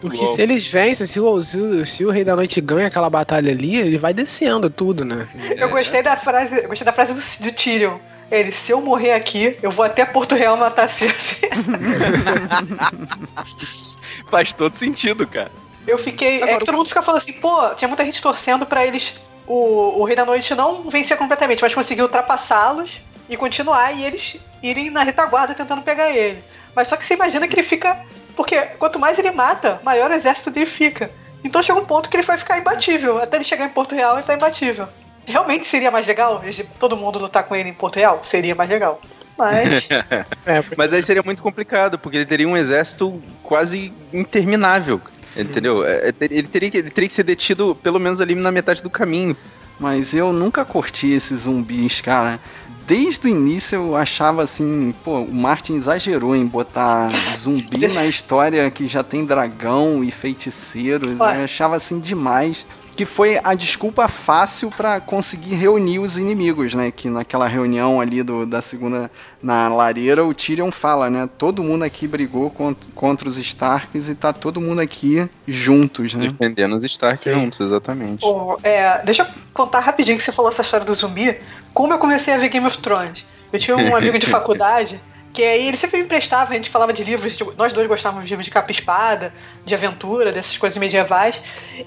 [0.00, 3.08] Porque se eles vencem, se o, se, o, se o Rei da Noite ganha aquela
[3.08, 5.26] batalha ali, ele vai descendo tudo, né?
[5.56, 7.96] Eu gostei da frase, eu gostei da frase do, do Tyrion.
[8.30, 11.50] Ele, se eu morrer aqui, eu vou até Porto Real matar Cersei.
[14.28, 15.50] Faz todo sentido, cara.
[15.86, 16.36] Eu fiquei.
[16.36, 19.14] Agora, é que todo mundo fica falando assim, pô, tinha muita gente torcendo para eles.
[19.46, 24.36] O, o Rei da Noite não vencer completamente, mas conseguir ultrapassá-los e continuar e eles
[24.62, 26.42] irem na retaguarda tentando pegar ele.
[26.74, 28.04] Mas só que você imagina que ele fica.
[28.34, 31.10] Porque quanto mais ele mata, maior o exército dele fica.
[31.44, 33.22] Então chega um ponto que ele vai ficar imbatível.
[33.22, 34.88] Até ele chegar em Porto Real, ele tá imbatível.
[35.26, 36.42] Realmente seria mais legal
[36.78, 38.20] todo mundo lutar com ele em Porto Real?
[38.22, 39.00] Seria mais legal.
[39.36, 39.88] Mas.
[40.46, 40.74] é, porque...
[40.76, 45.00] Mas aí seria muito complicado, porque ele teria um exército quase interminável.
[45.36, 45.84] Entendeu?
[45.84, 48.82] É, é, ele teria, que, ele teria que ser detido pelo menos ali na metade
[48.82, 49.36] do caminho.
[49.78, 52.38] Mas eu nunca curti esses zumbis, cara.
[52.86, 58.70] Desde o início eu achava assim, pô, o Martin exagerou em botar zumbi na história
[58.70, 61.18] que já tem dragão e feiticeiros.
[61.18, 62.64] Eu achava assim demais.
[62.94, 66.90] Que foi a desculpa fácil para conseguir reunir os inimigos, né?
[66.90, 69.10] Que naquela reunião ali do, da segunda
[69.42, 71.28] na lareira, o Tyrion fala, né?
[71.36, 76.28] Todo mundo aqui brigou contra, contra os Starks e tá todo mundo aqui juntos, né?
[76.28, 78.24] Defendendo os Starks juntos, exatamente.
[78.62, 81.36] é, deixa eu contar rapidinho que você falou essa história do zumbi.
[81.72, 83.24] Como eu comecei a ver Game of Thrones.
[83.52, 85.00] Eu tinha um amigo de faculdade
[85.34, 88.24] que aí ele sempre me emprestava, a gente falava de livros, tipo, nós dois gostávamos
[88.24, 89.34] de livros de capa e espada,
[89.66, 91.42] de aventura, dessas coisas medievais.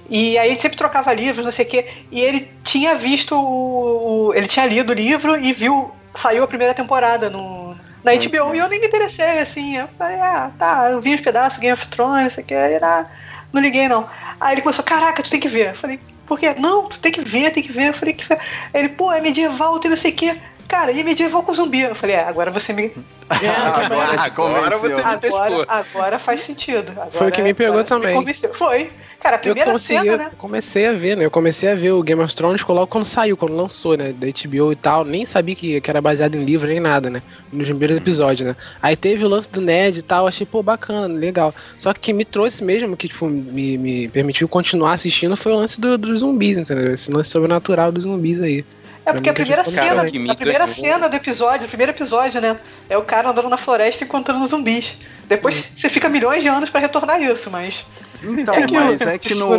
[0.10, 1.88] E aí gente sempre trocava livros, não sei o quê.
[2.12, 5.92] E ele tinha visto o, o, Ele tinha lido o livro e viu.
[6.14, 9.78] Saiu a primeira temporada no, na HBO e eu nem me interessei, assim.
[9.78, 12.54] Eu falei, ah, tá, eu vi uns pedaços, Game of Thrones, não sei o que,
[12.54, 13.06] aí não,
[13.54, 14.10] não liguei não.
[14.42, 15.70] Aí ele começou, caraca, tu tem que ver.
[15.70, 16.54] Eu falei, por quê?
[16.58, 17.90] Não, tu tem que ver, tem que ver.
[17.90, 18.26] Eu falei, que.
[18.74, 20.38] Ele, pô, é medieval, tem não sei o quê.
[20.68, 21.82] Cara, e medieval com zumbi.
[21.82, 22.92] Eu falei, é, agora você me.
[23.30, 26.94] É, agora, agora você me agora, agora faz sentido.
[26.94, 28.24] Agora, Foi o que me pegou também.
[28.24, 28.90] Me Foi.
[29.20, 30.32] Cara, a primeira eu cena, né?
[30.38, 31.26] comecei a ver, né?
[31.26, 34.14] Eu comecei a ver o Game of Thrones logo quando saiu, quando lançou, né?
[34.14, 35.04] Da HBO e tal.
[35.04, 37.22] Nem sabia que, que era baseado em livro nem nada, né?
[37.52, 38.56] Nos primeiros episódios, né?
[38.82, 40.26] Aí teve o lance do Ned e tal.
[40.26, 41.54] Achei, pô, bacana, legal.
[41.78, 45.56] Só que que me trouxe mesmo, que tipo, me, me permitiu continuar assistindo, foi o
[45.58, 46.94] lance do, dos zumbis, entendeu?
[46.94, 48.64] Esse lance sobrenatural dos zumbis aí.
[49.08, 52.60] É porque a primeira cena, a primeira cena do episódio, o primeiro episódio, né?
[52.90, 54.98] É o cara andando na floresta encontrando zumbis.
[55.28, 55.76] Depois hum.
[55.78, 57.86] você fica milhões de anos para retornar isso, mas.
[58.22, 59.50] Então, é mas é que no.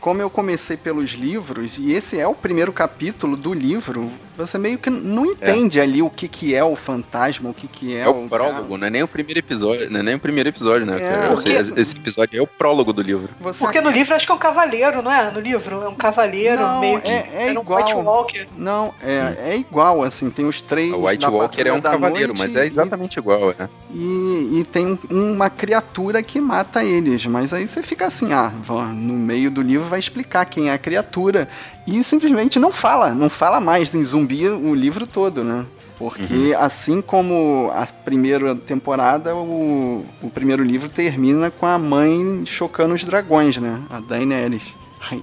[0.00, 4.78] Como eu comecei pelos livros, e esse é o primeiro capítulo do livro, você meio
[4.78, 5.82] que não entende é.
[5.82, 8.28] ali o que, que é o fantasma, o que, que é, é o.
[8.28, 8.78] prólogo, cara.
[8.78, 11.00] não é nem o primeiro episódio, não é nem o primeiro episódio, né?
[11.00, 11.50] É, porque...
[11.50, 13.28] esse, episódio é o prólogo do livro.
[13.40, 15.30] Você porque no livro acho que é um cavaleiro, não é?
[15.30, 17.10] No livro é um cavaleiro não, meio que.
[17.10, 17.80] É, é igual.
[17.80, 18.48] Um White Walker.
[18.56, 20.92] Não, é, é igual, assim, tem os três.
[20.92, 23.68] O White Walker é um cavaleiro, mas é exatamente e, igual, né?
[23.90, 28.52] E, e tem uma criatura que mata eles, mas aí você fica assim, ah,
[28.92, 31.48] no meio do livro vai explicar quem é a criatura
[31.86, 35.64] e simplesmente não fala, não fala mais em zumbi o livro todo, né?
[35.98, 36.58] Porque uhum.
[36.58, 43.04] assim como a primeira temporada, o, o primeiro livro termina com a mãe chocando os
[43.04, 43.80] dragões, né?
[43.88, 44.72] A Daenerys.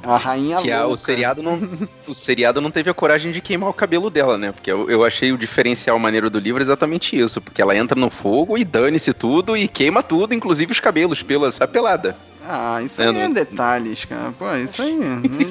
[0.03, 1.59] A rainha que a, o seriado não
[2.07, 4.51] o seriado não teve a coragem de queimar o cabelo dela, né?
[4.51, 8.11] Porque eu, eu achei o diferencial maneiro do livro exatamente isso, porque ela entra no
[8.11, 12.15] fogo e dane-se tudo e queima tudo, inclusive os cabelos, pela pelada.
[12.47, 14.33] Ah, isso aí é detalhes, cara.
[14.37, 14.95] Pô, isso aí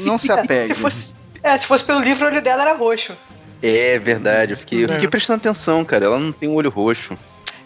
[0.05, 0.75] não se apega.
[0.75, 3.17] se fosse, é, se fosse pelo livro, o olho dela era roxo.
[3.63, 5.11] É verdade, eu fiquei, eu fiquei é.
[5.11, 6.07] prestando atenção, cara.
[6.07, 7.17] Ela não tem um olho roxo.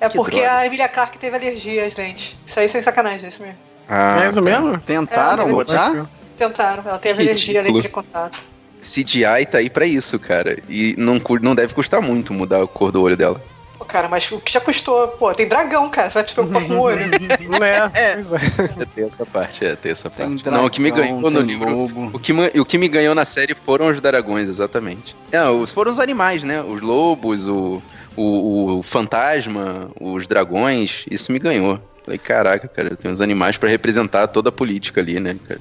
[0.01, 0.57] É que porque droga.
[0.57, 2.37] a Emilia Clarke teve alergia às lentes.
[2.45, 3.59] Isso aí sem sacanagem, é isso mesmo.
[3.89, 4.79] Ah, é isso mesmo?
[4.81, 6.07] Tentaram é, botar?
[6.37, 8.39] Tentaram, ela teve alergia à lente de contato.
[8.81, 10.59] CGI tá aí pra isso, cara.
[10.69, 13.41] E não, não deve custar muito mudar a cor do olho dela.
[13.85, 15.09] Pô, cara, mas o que já custou?
[15.09, 16.09] Pô, tem dragão, cara.
[16.09, 17.05] Você vai se preocupar com o olho.
[17.63, 18.83] é, é.
[18.83, 18.87] é.
[18.95, 20.27] Tem essa parte, é, tem essa parte.
[20.27, 22.11] Tem dragão, não, o que me ganhou no livro.
[22.13, 25.15] O que, o que me ganhou na série foram os dragões, exatamente.
[25.31, 26.63] Não, foram os animais, né?
[26.63, 27.83] Os lobos, o,
[28.17, 31.05] o, o fantasma, os dragões.
[31.11, 31.79] Isso me ganhou.
[32.05, 35.61] Falei, caraca, cara, tem uns animais para representar toda a política ali, né, cara?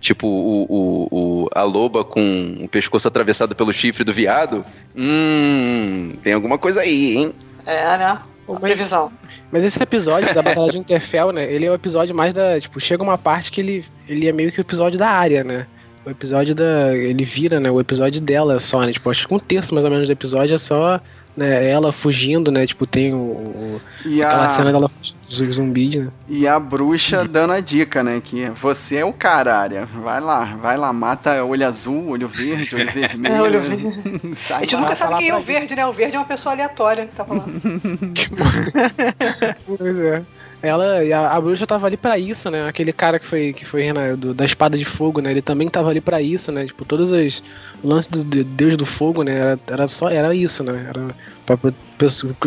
[0.00, 4.64] Tipo, o, o, o, a loba com o pescoço atravessado pelo chifre do viado.
[4.96, 7.34] Hum, tem alguma coisa aí, hein?
[7.66, 8.18] É, né?
[8.46, 9.12] Uma previsão.
[9.50, 11.50] Mas esse episódio da Batalha de Interfell, né?
[11.50, 12.60] Ele é o episódio mais da.
[12.60, 15.66] Tipo, chega uma parte que ele, ele é meio que o episódio da área, né?
[16.04, 16.94] O episódio da.
[16.96, 17.70] Ele vira, né?
[17.70, 18.92] O episódio dela só, né?
[18.92, 21.00] Tipo, acho que um terço mais ou menos do episódio é só
[21.36, 22.66] né, ela fugindo, né?
[22.66, 24.48] Tipo, tem o, o aquela a...
[24.48, 26.08] cena dela fugindo dos zumbis, né?
[26.28, 28.20] E a bruxa dando a dica, né?
[28.22, 29.86] Que você é o cara, área.
[29.86, 33.34] Vai lá, vai lá, mata olho azul, olho verde, olho vermelho.
[33.34, 33.86] É, olho verde.
[34.52, 35.86] a gente nunca sabe quem é o verde, né?
[35.86, 37.46] O verde é uma pessoa aleatória que tá falando.
[39.66, 40.22] pois é.
[40.62, 42.68] Ela, a, a bruxa tava ali para isso, né?
[42.68, 45.32] Aquele cara que foi, que foi né, do, da espada de fogo, né?
[45.32, 46.64] Ele também tava ali para isso, né?
[46.66, 47.42] Tipo, todos os
[47.82, 49.34] lances do Deus do Fogo, né?
[49.34, 50.86] Era, era só era isso, né?
[50.88, 51.08] Era
[51.44, 51.58] pra,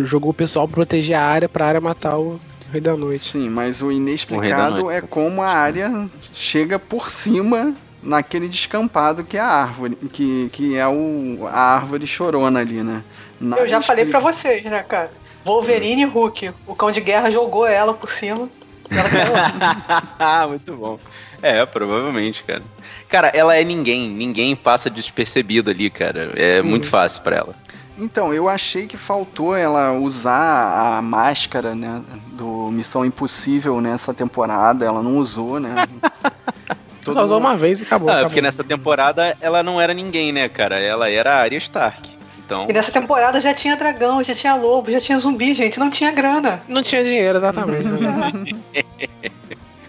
[0.05, 2.39] jogou o pessoal pra proteger a área, pra área matar o
[2.71, 3.31] Rei da Noite.
[3.31, 9.35] Sim, mas o inexplicado o é como a área chega por cima naquele descampado que
[9.35, 13.03] é a árvore, que, que é o, a árvore chorona ali, né?
[13.41, 13.87] Nada Eu já explica...
[13.87, 15.11] falei para vocês, né, cara?
[15.45, 16.51] Wolverine e Hulk.
[16.65, 18.49] O cão de guerra jogou ela por cima.
[18.89, 20.99] Ela Muito bom.
[21.41, 22.63] É, provavelmente, cara.
[23.07, 24.09] Cara, ela é ninguém.
[24.09, 26.31] Ninguém passa despercebido ali, cara.
[26.35, 26.65] É hum.
[26.65, 27.55] muito fácil para ela.
[27.97, 32.01] Então, eu achei que faltou ela usar a máscara, né,
[32.33, 34.83] do Missão Impossível nessa temporada.
[34.83, 35.87] Ela não usou, né?
[37.05, 38.09] Todo Só usou uma vez e acabou.
[38.09, 38.29] Ah, acabou.
[38.29, 40.79] porque nessa temporada ela não era ninguém, né, cara?
[40.79, 42.14] Ela era a Arya Stark.
[42.45, 42.67] Então...
[42.69, 45.79] E nessa temporada já tinha dragão, já tinha lobo, já tinha zumbi, gente.
[45.79, 46.61] Não tinha grana.
[46.67, 47.85] Não tinha dinheiro, exatamente.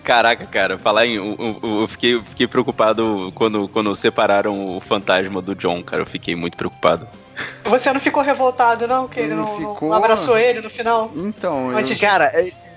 [0.02, 1.16] Caraca, cara, falar em.
[1.16, 6.02] Eu, eu, eu fiquei, fiquei preocupado quando, quando separaram o fantasma do John, cara.
[6.02, 7.08] Eu fiquei muito preocupado.
[7.64, 9.08] Você não ficou revoltado, não?
[9.08, 9.88] Que ele, ele não, ficou...
[9.90, 11.10] não, abraçou ele no final?
[11.14, 11.98] Então, eu...
[11.98, 12.32] Cara,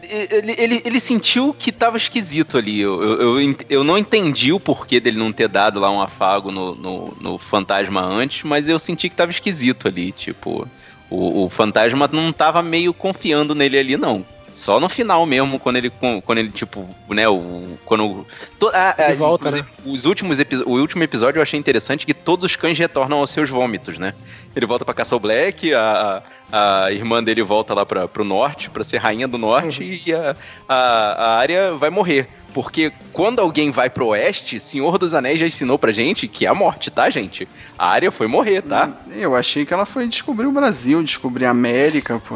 [0.10, 2.80] ele, ele, ele sentiu que tava esquisito ali.
[2.80, 6.52] Eu, eu, eu, eu, não entendi o porquê dele não ter dado lá um afago
[6.52, 10.12] no, no, no fantasma antes, mas eu senti que tava esquisito ali.
[10.12, 10.68] Tipo,
[11.10, 14.26] o, o fantasma não tava meio confiando nele ali, não.
[14.60, 15.90] Só no final mesmo, quando ele,
[16.26, 18.28] quando ele tipo, né, o, quando...
[18.60, 19.66] To, a, a, volta, né?
[19.86, 23.50] Os últimos o último episódio eu achei interessante que todos os cães retornam aos seus
[23.50, 24.14] vômitos, né?
[24.54, 28.84] Ele volta pra Castle Black, a, a irmã dele volta lá pra, pro norte, pra
[28.84, 30.00] ser rainha do norte, uhum.
[30.06, 30.36] e a,
[30.68, 32.28] a, a área vai morrer.
[32.54, 36.50] Porque quando alguém vai pro oeste, Senhor dos Anéis já ensinou pra gente que é
[36.50, 37.48] a morte, tá, gente?
[37.78, 38.92] A área foi morrer, tá?
[39.10, 42.36] Eu achei que ela foi descobrir o Brasil, descobrir a América, pô.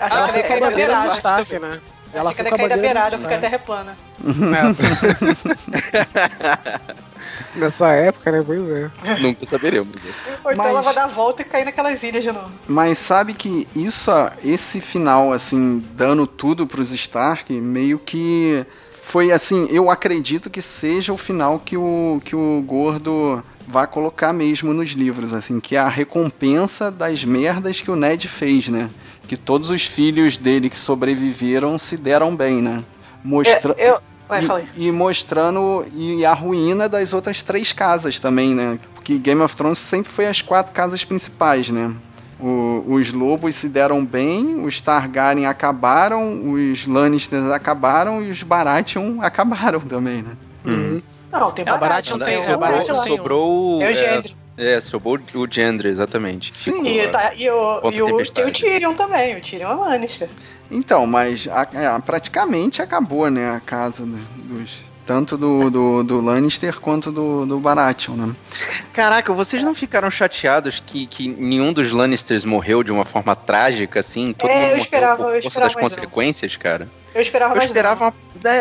[0.00, 1.80] Achei ela que ela ia beirada, destaque, né?
[2.12, 3.96] Ela Achei que ela ia cair beirada porque a terra é plana.
[7.56, 8.42] Nessa época, né?
[8.44, 8.90] Pois é.
[9.20, 9.88] Nunca saberemos.
[10.44, 10.68] Ou então Mas...
[10.68, 12.50] ela vai dar a volta e cair naquelas ilhas de novo.
[12.66, 14.10] Mas sabe que isso,
[14.44, 18.64] esse final, assim, dando tudo pros Stark, meio que
[19.02, 24.32] foi assim, eu acredito que seja o final que o, que o Gordo vai colocar
[24.32, 28.90] mesmo nos livros, assim, que é a recompensa das merdas que o Ned fez, né?
[29.26, 32.82] Que todos os filhos dele que sobreviveram se deram bem, né?
[33.22, 34.00] Mostra eu, eu...
[34.28, 34.42] Vai,
[34.76, 38.78] e, e, mostrando e a ruína das outras três casas também, né?
[38.94, 41.94] Porque Game of Thrones sempre foi as quatro casas principais, né?
[42.40, 49.20] O, os lobos se deram bem, os Targaryen acabaram, os Lannisters acabaram e os Baratheon
[49.22, 50.32] acabaram também, né?
[50.64, 51.02] Uhum.
[51.30, 54.30] Não, tem é, Baratheon, tem, tem, Baratheon, sobrou, tem o Gendry.
[54.30, 54.45] É,
[54.80, 56.52] sobrou o Gendry, exatamente.
[56.54, 56.86] Sim.
[56.86, 60.28] E, tá, e, o, e o, tem o Tyrion também, o Tyrion é Lannister.
[60.70, 64.86] Então, mas a, a, praticamente acabou, né, a casa dos...
[65.04, 68.34] Tanto do, do, do, Lannister quanto do, do Baratheon, né?
[68.92, 74.00] Caraca, vocês não ficaram chateados que, que nenhum dos Lannisters morreu de uma forma trágica,
[74.00, 74.32] assim?
[74.32, 76.60] Todo é, mundo eu esperava, por força das consequências, não.
[76.60, 76.88] cara?
[77.14, 78.14] Eu esperava eu esperava,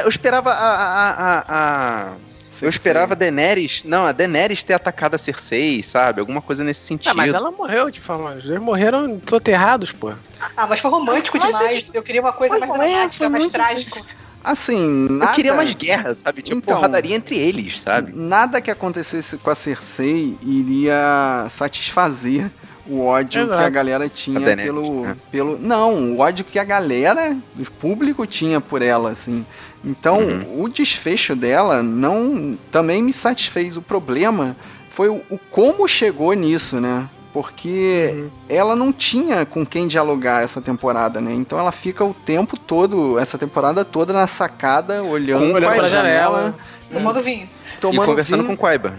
[0.04, 2.14] eu esperava a, a, a, a
[2.62, 3.82] eu esperava a Daenerys.
[3.84, 6.20] Não, a Daenerys ter atacado a Cersei, sabe?
[6.20, 7.12] Alguma coisa nesse sentido.
[7.12, 8.34] Ah, mas ela morreu de forma.
[8.44, 10.14] Eles morreram soterrados, pô.
[10.56, 11.94] Ah, mas foi romântico mas demais.
[11.94, 14.06] Eu queria uma coisa mais dramática, mais trágico.
[14.44, 15.32] Assim, nada...
[15.32, 16.44] Eu queria mais guerra, sabe?
[16.44, 18.14] Tipo, então, porradaria entre eles, sabe?
[18.16, 22.52] Nada que acontecesse com a Cersei iria satisfazer
[22.88, 23.60] o ódio Exato.
[23.60, 25.18] que a galera tinha a pelo, né?
[25.32, 25.58] pelo.
[25.58, 29.46] Não, o ódio que a galera, o público tinha por ela, assim.
[29.84, 30.64] Então, uhum.
[30.64, 33.78] o desfecho dela não também me satisfez.
[33.78, 34.56] O problema
[34.90, 37.10] foi o, o como chegou nisso, né?
[37.34, 38.30] Porque uhum.
[38.48, 41.34] ela não tinha com quem dialogar essa temporada, né?
[41.34, 45.90] Então ela fica o tempo todo, essa temporada toda na sacada, olhando para a janela,
[45.90, 46.56] janela
[46.92, 47.50] tomando vinho.
[47.82, 48.56] Tomando e conversando vinho.
[48.56, 48.94] com o Qyber.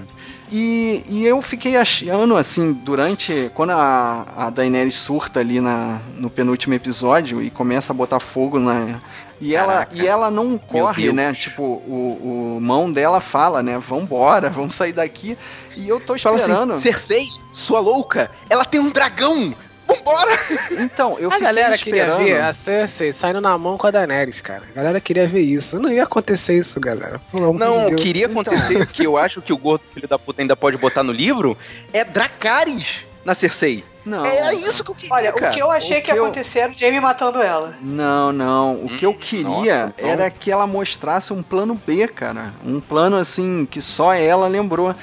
[0.51, 3.51] E, e eu fiquei achando, assim, durante.
[3.55, 8.59] Quando a, a Daenerys surta ali na, no penúltimo episódio e começa a botar fogo
[8.59, 9.01] na,
[9.41, 11.33] e ela, e ela não corre, né?
[11.35, 13.79] Tipo, o, o mão dela fala, né?
[13.79, 15.37] Vambora, vamos sair daqui.
[15.77, 16.49] E eu tô esperando.
[16.49, 19.55] Fala assim, Cersei, sua louca, ela tem um dragão!
[19.87, 20.39] Vambora!
[20.79, 22.19] Então, eu a galera esperando.
[22.19, 24.65] queria ver a Cersei saindo na mão com a Daenerys, cara.
[24.71, 25.79] A galera queria ver isso.
[25.81, 27.21] Não ia acontecer isso, galera.
[27.33, 28.87] não, de queria acontecer, então.
[28.87, 31.57] que eu acho que o gordo filho da puta ainda pode botar no livro,
[31.93, 33.85] é Dracarys na Cersei.
[34.07, 34.25] Não.
[34.25, 35.15] É isso que eu queria.
[35.15, 35.51] Olha, cara.
[35.51, 36.25] o que eu achei que, que ia eu...
[36.25, 37.75] acontecer era o Jamie matando ela.
[37.83, 38.85] Não, não.
[38.85, 42.55] O que eu hum, queria nossa, era que ela mostrasse um plano B, cara.
[42.65, 44.95] Um plano assim que só ela lembrou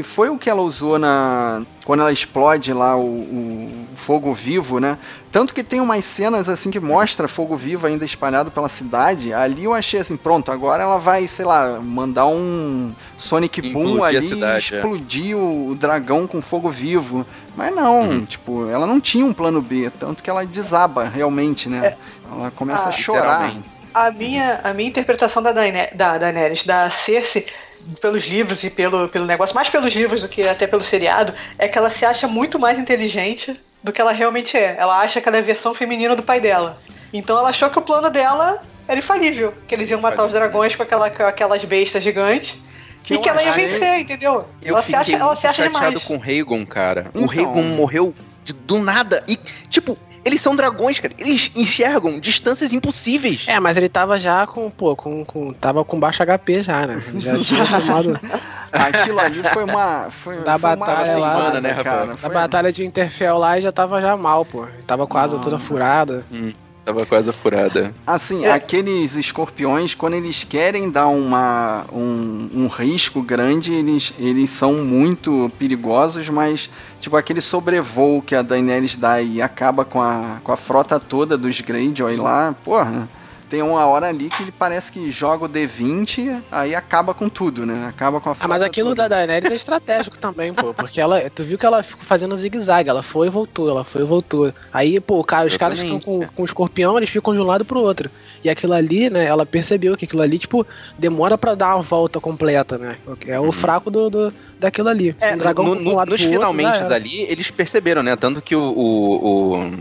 [0.00, 4.80] que foi o que ela usou na quando ela explode lá o, o, fogo vivo,
[4.80, 4.96] né?
[5.30, 9.34] Tanto que tem umas cenas assim que mostra fogo vivo ainda espalhado pela cidade.
[9.34, 14.22] Ali eu achei assim, pronto, agora ela vai, sei lá, mandar um Sonic Boom ali
[14.22, 14.78] cidade, e é.
[14.78, 15.34] explodir é.
[15.34, 17.26] o, o, dragão com fogo vivo.
[17.54, 18.24] Mas não, uhum.
[18.24, 21.88] tipo, ela não tinha um plano B, tanto que ela desaba realmente, né?
[21.88, 21.96] É.
[22.32, 23.52] Ela começa ah, a chorar.
[23.92, 27.44] A minha, a minha interpretação da, Daener da Daenerys, da Cersei,
[28.00, 31.68] pelos livros e pelo, pelo negócio, mais pelos livros do que até pelo seriado, é
[31.68, 34.76] que ela se acha muito mais inteligente do que ela realmente é.
[34.78, 36.78] Ela acha que ela é a versão feminina do pai dela.
[37.12, 40.74] Então ela achou que o plano dela era infalível, que eles iam matar os dragões
[40.76, 42.60] com, aquela, com aquelas bestas gigantes.
[43.02, 44.46] Que e que ela ia vencer, entendeu?
[44.62, 46.04] Eu ela se acha, ela se acha demais.
[46.04, 47.06] com o Rhaegon, cara.
[47.10, 47.22] Então...
[47.22, 48.14] O Rhaegon morreu
[48.44, 49.24] de, do nada.
[49.26, 49.38] E,
[49.68, 51.14] tipo, eles são dragões, cara.
[51.18, 53.44] Eles enxergam distâncias impossíveis.
[53.46, 57.02] É, mas ele tava já com, pô, com, com tava com baixo HP já, né?
[57.16, 58.20] Já tinha tomado.
[58.72, 60.10] Aquilo ali foi uma.
[60.10, 62.14] Foi, da foi batalha uma lá, semana, né, cara?
[62.14, 64.66] Da batalha de Interfell lá já tava já mal, pô.
[64.86, 66.24] Tava com a asa toda furada.
[66.30, 66.52] Hum.
[66.92, 67.94] Tava quase furada.
[68.06, 68.52] Assim, é.
[68.52, 75.50] aqueles escorpiões, quando eles querem dar uma, um, um risco grande, eles, eles são muito
[75.58, 76.68] perigosos, mas
[77.00, 81.38] tipo aquele sobrevoo que a Daenerys dá e acaba com a, com a frota toda
[81.38, 83.08] dos Greyjoy lá, porra
[83.50, 87.66] tem uma hora ali que ele parece que joga o D20, aí acaba com tudo,
[87.66, 87.88] né?
[87.88, 89.08] Acaba com a Ah, mas aquilo toda.
[89.08, 90.72] da Daenerys é estratégico também, pô.
[90.72, 91.28] Porque ela.
[91.28, 94.54] Tu viu que ela ficou fazendo zigue-zague, ela foi e voltou, ela foi e voltou.
[94.72, 97.64] Aí, pô, cara, os caras estão com, com o escorpião, eles ficam de um lado
[97.64, 98.08] pro outro.
[98.44, 100.64] E aquilo ali, né, ela percebeu que aquilo ali, tipo,
[100.96, 102.96] demora para dar uma volta completa, né?
[103.26, 103.52] É o uhum.
[103.52, 105.16] fraco do, do, daquilo ali.
[105.20, 108.14] É, um dragão no, no, nos finalmente ali, eles perceberam, né?
[108.14, 109.72] Tanto que o, o, o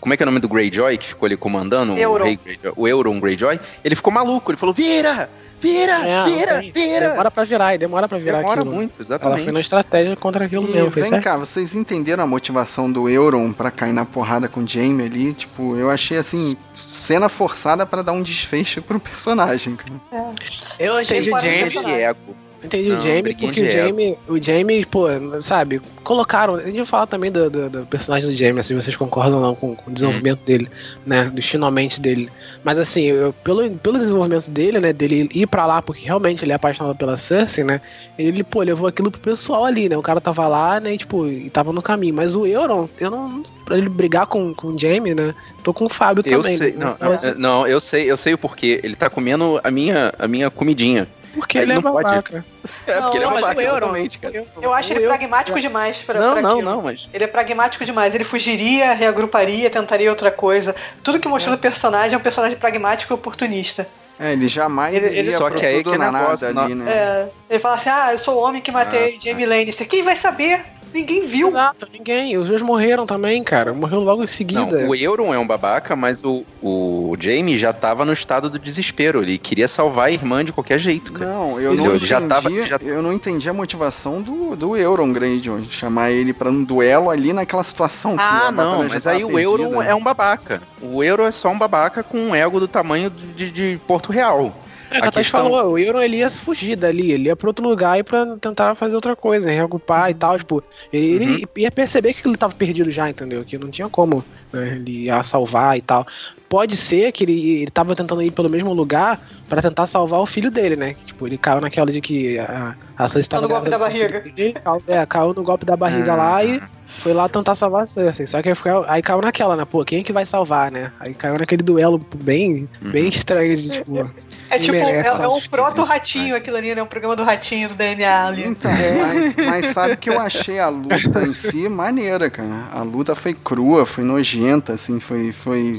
[0.00, 1.96] como é que é o nome do Greyjoy que ficou ali comandando?
[1.96, 2.24] Euron.
[2.24, 3.60] O, Rei Greyjoy, o Euron Greyjoy.
[3.84, 5.28] Ele ficou maluco, ele falou: vira!
[5.58, 6.06] Vira!
[6.06, 6.60] É, vira!
[6.72, 7.08] Vira!
[7.10, 8.74] Demora pra virar, demora pra virar Demora aquilo.
[8.74, 9.36] muito, exatamente.
[9.36, 10.90] Ela foi na estratégia contra aquilo e mesmo.
[10.90, 11.24] Vem certo?
[11.24, 15.32] cá, vocês entenderam a motivação do Euron pra cair na porrada com o Jaime ali?
[15.32, 16.56] Tipo, eu achei assim,
[16.88, 19.78] cena forçada para dar um desfecho pro personagem.
[20.12, 20.86] É.
[20.86, 21.90] Eu achei o Jaime.
[21.90, 22.45] Ego.
[22.66, 25.06] Entendi não, o Jamie, porque o Jamie, o Jamie, pô,
[25.40, 26.56] sabe, colocaram.
[26.56, 29.36] A gente vai falar também do, do, do personagem do Jamie, se assim, vocês concordam
[29.36, 30.44] ou não com, com o desenvolvimento hum.
[30.44, 30.68] dele,
[31.04, 31.24] né?
[31.24, 32.30] Do finalmente dele.
[32.64, 34.92] Mas assim, eu, pelo, pelo desenvolvimento dele, né?
[34.92, 37.80] Dele ir pra lá, porque realmente ele é apaixonado pela Cersei, né?
[38.18, 39.96] Ele, pô, levou aquilo pro pessoal ali, né?
[39.96, 40.94] O cara tava lá, né?
[40.94, 42.14] E, tipo, e tava no caminho.
[42.14, 43.42] Mas o Euron, eu não.
[43.64, 45.34] Pra ele brigar com, com o Jamie, né?
[45.64, 46.56] Tô com o Fábio eu também.
[46.56, 46.84] Sei, né?
[46.84, 48.80] não, não, não, eu sei, eu sei o porquê.
[48.84, 51.08] Ele tá comendo a minha, a minha comidinha.
[51.36, 52.44] Porque ele, ele é babaca.
[52.86, 54.34] É, porque não, ele é babaca, exatamente, cara.
[54.34, 57.08] Eu, eu acho ele pragmático demais pra, não, pra Não, não, mas...
[57.12, 58.14] Ele é pragmático demais.
[58.14, 60.74] Ele fugiria, reagruparia, tentaria outra coisa.
[61.02, 61.56] Tudo que mostrou é.
[61.56, 63.86] no personagem é um personagem pragmático e oportunista.
[64.18, 66.90] É, ele jamais ele, ele só que aí que negócio ali, né?
[66.90, 69.86] É, ele fala assim, ah, eu sou o homem que matei ah, Jamie Lannister.
[69.86, 70.64] Quem vai saber?
[70.92, 71.48] Ninguém viu.
[71.48, 72.36] Exato, ninguém.
[72.38, 73.72] Os dois morreram também, cara.
[73.72, 74.64] Morreu logo em seguida.
[74.64, 78.58] Não, o Euron é um babaca, mas o, o Jamie já tava no estado do
[78.58, 79.22] desespero.
[79.22, 81.30] Ele queria salvar a irmã de qualquer jeito, cara.
[81.30, 82.78] Não, eu não entendi, já tava, já...
[82.82, 85.64] eu não entendi a motivação do, do Euron Greyjoy.
[85.70, 88.16] Chamar ele pra um duelo ali naquela situação.
[88.18, 90.62] Ah, não, mas aí o Euron é um babaca.
[90.80, 94.54] O Euron é só um babaca com um ego do tamanho de, de Porto Real.
[94.90, 95.44] É, a questão...
[95.44, 98.74] falou, o Euron ele ia fugir dali, ele ia pra outro lugar e pra tentar
[98.74, 101.48] fazer outra coisa, reagrupar e tal, tipo, ele uhum.
[101.56, 103.44] ia perceber que ele tava perdido já, entendeu?
[103.44, 106.06] Que não tinha como né, ele ia salvar e tal.
[106.48, 110.26] Pode ser que ele, ele tava tentando ir pelo mesmo lugar para tentar salvar o
[110.26, 110.94] filho dele, né?
[111.04, 114.20] Tipo, ele caiu naquela de que a, a Caiu no golpe da barriga.
[114.20, 116.18] Dele, caiu, é, caiu no golpe da barriga uhum.
[116.18, 118.26] lá e foi lá tentar salvar a Cersei.
[118.26, 118.54] Só que aí,
[118.86, 119.64] aí caiu naquela, né?
[119.64, 120.92] Pô, quem é que vai salvar, né?
[121.00, 122.90] Aí caiu naquele duelo bem, uhum.
[122.90, 124.10] bem estranho, de, tipo.
[124.48, 126.82] É tipo, é, é um proto-ratinho aquilo ali, né?
[126.82, 128.44] Um programa do ratinho do DNA ali.
[128.44, 132.68] Então, mas, mas sabe que eu achei a luta em si maneira, cara.
[132.72, 135.72] A luta foi crua, foi nojenta, assim, foi, foi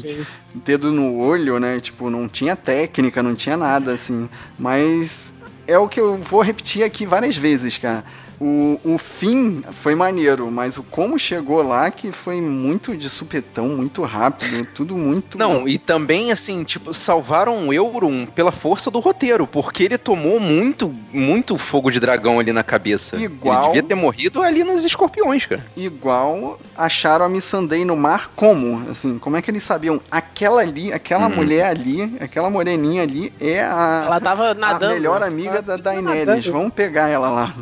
[0.54, 1.80] dedo no olho, né?
[1.80, 4.30] Tipo, não tinha técnica, não tinha nada, assim.
[4.58, 5.34] Mas
[5.66, 8.04] é o que eu vou repetir aqui várias vezes, cara
[8.40, 13.70] o, o fim foi maneiro, mas o como chegou lá que foi muito de supetão,
[13.70, 15.38] muito rápido, tudo muito.
[15.38, 20.40] Não, e também, assim, tipo, salvaram o Euron pela força do roteiro, porque ele tomou
[20.40, 23.18] muito, muito fogo de dragão ali na cabeça.
[23.18, 23.58] Igual.
[23.58, 25.66] Ele devia ter morrido ali nos escorpiões, cara.
[25.76, 28.88] Igual acharam a Missandei no mar como?
[28.90, 30.00] Assim, como é que eles sabiam?
[30.12, 31.36] Aquela ali, aquela uhum.
[31.36, 34.04] mulher ali, aquela moreninha ali é a.
[34.06, 34.92] Ela tava nadando.
[34.92, 36.46] A melhor amiga da Daenerys.
[36.46, 37.54] Vamos pegar ela lá.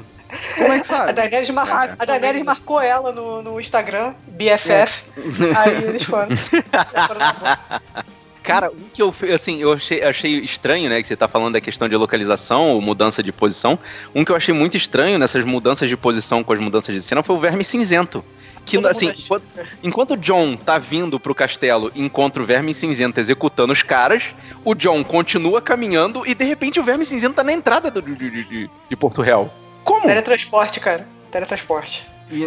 [0.55, 1.09] Como é que sabe?
[1.09, 1.95] A Daenerys, mar...
[1.97, 4.69] a Daenerys marcou ela no, no Instagram, BFF.
[4.69, 5.57] É.
[5.57, 6.29] Aí eles foram.
[8.45, 11.61] Cara, um que eu, assim, eu achei, achei estranho, né, que você tá falando da
[11.61, 13.77] questão de localização ou mudança de posição.
[14.13, 17.23] Um que eu achei muito estranho nessas mudanças de posição com as mudanças de cena
[17.23, 18.23] foi o Verme Cinzento.
[18.63, 19.43] Que, Todo assim, enquanto,
[19.83, 24.35] enquanto o John tá vindo pro castelo e encontra o Verme Cinzento executando os caras,
[24.63, 28.15] o John continua caminhando e de repente o Verme Cinzento tá na entrada do, de,
[28.15, 29.51] de, de Porto Real.
[29.85, 30.01] Como?
[30.01, 31.07] Teletransporte, cara.
[31.31, 32.05] Teletransporte.
[32.29, 32.43] E...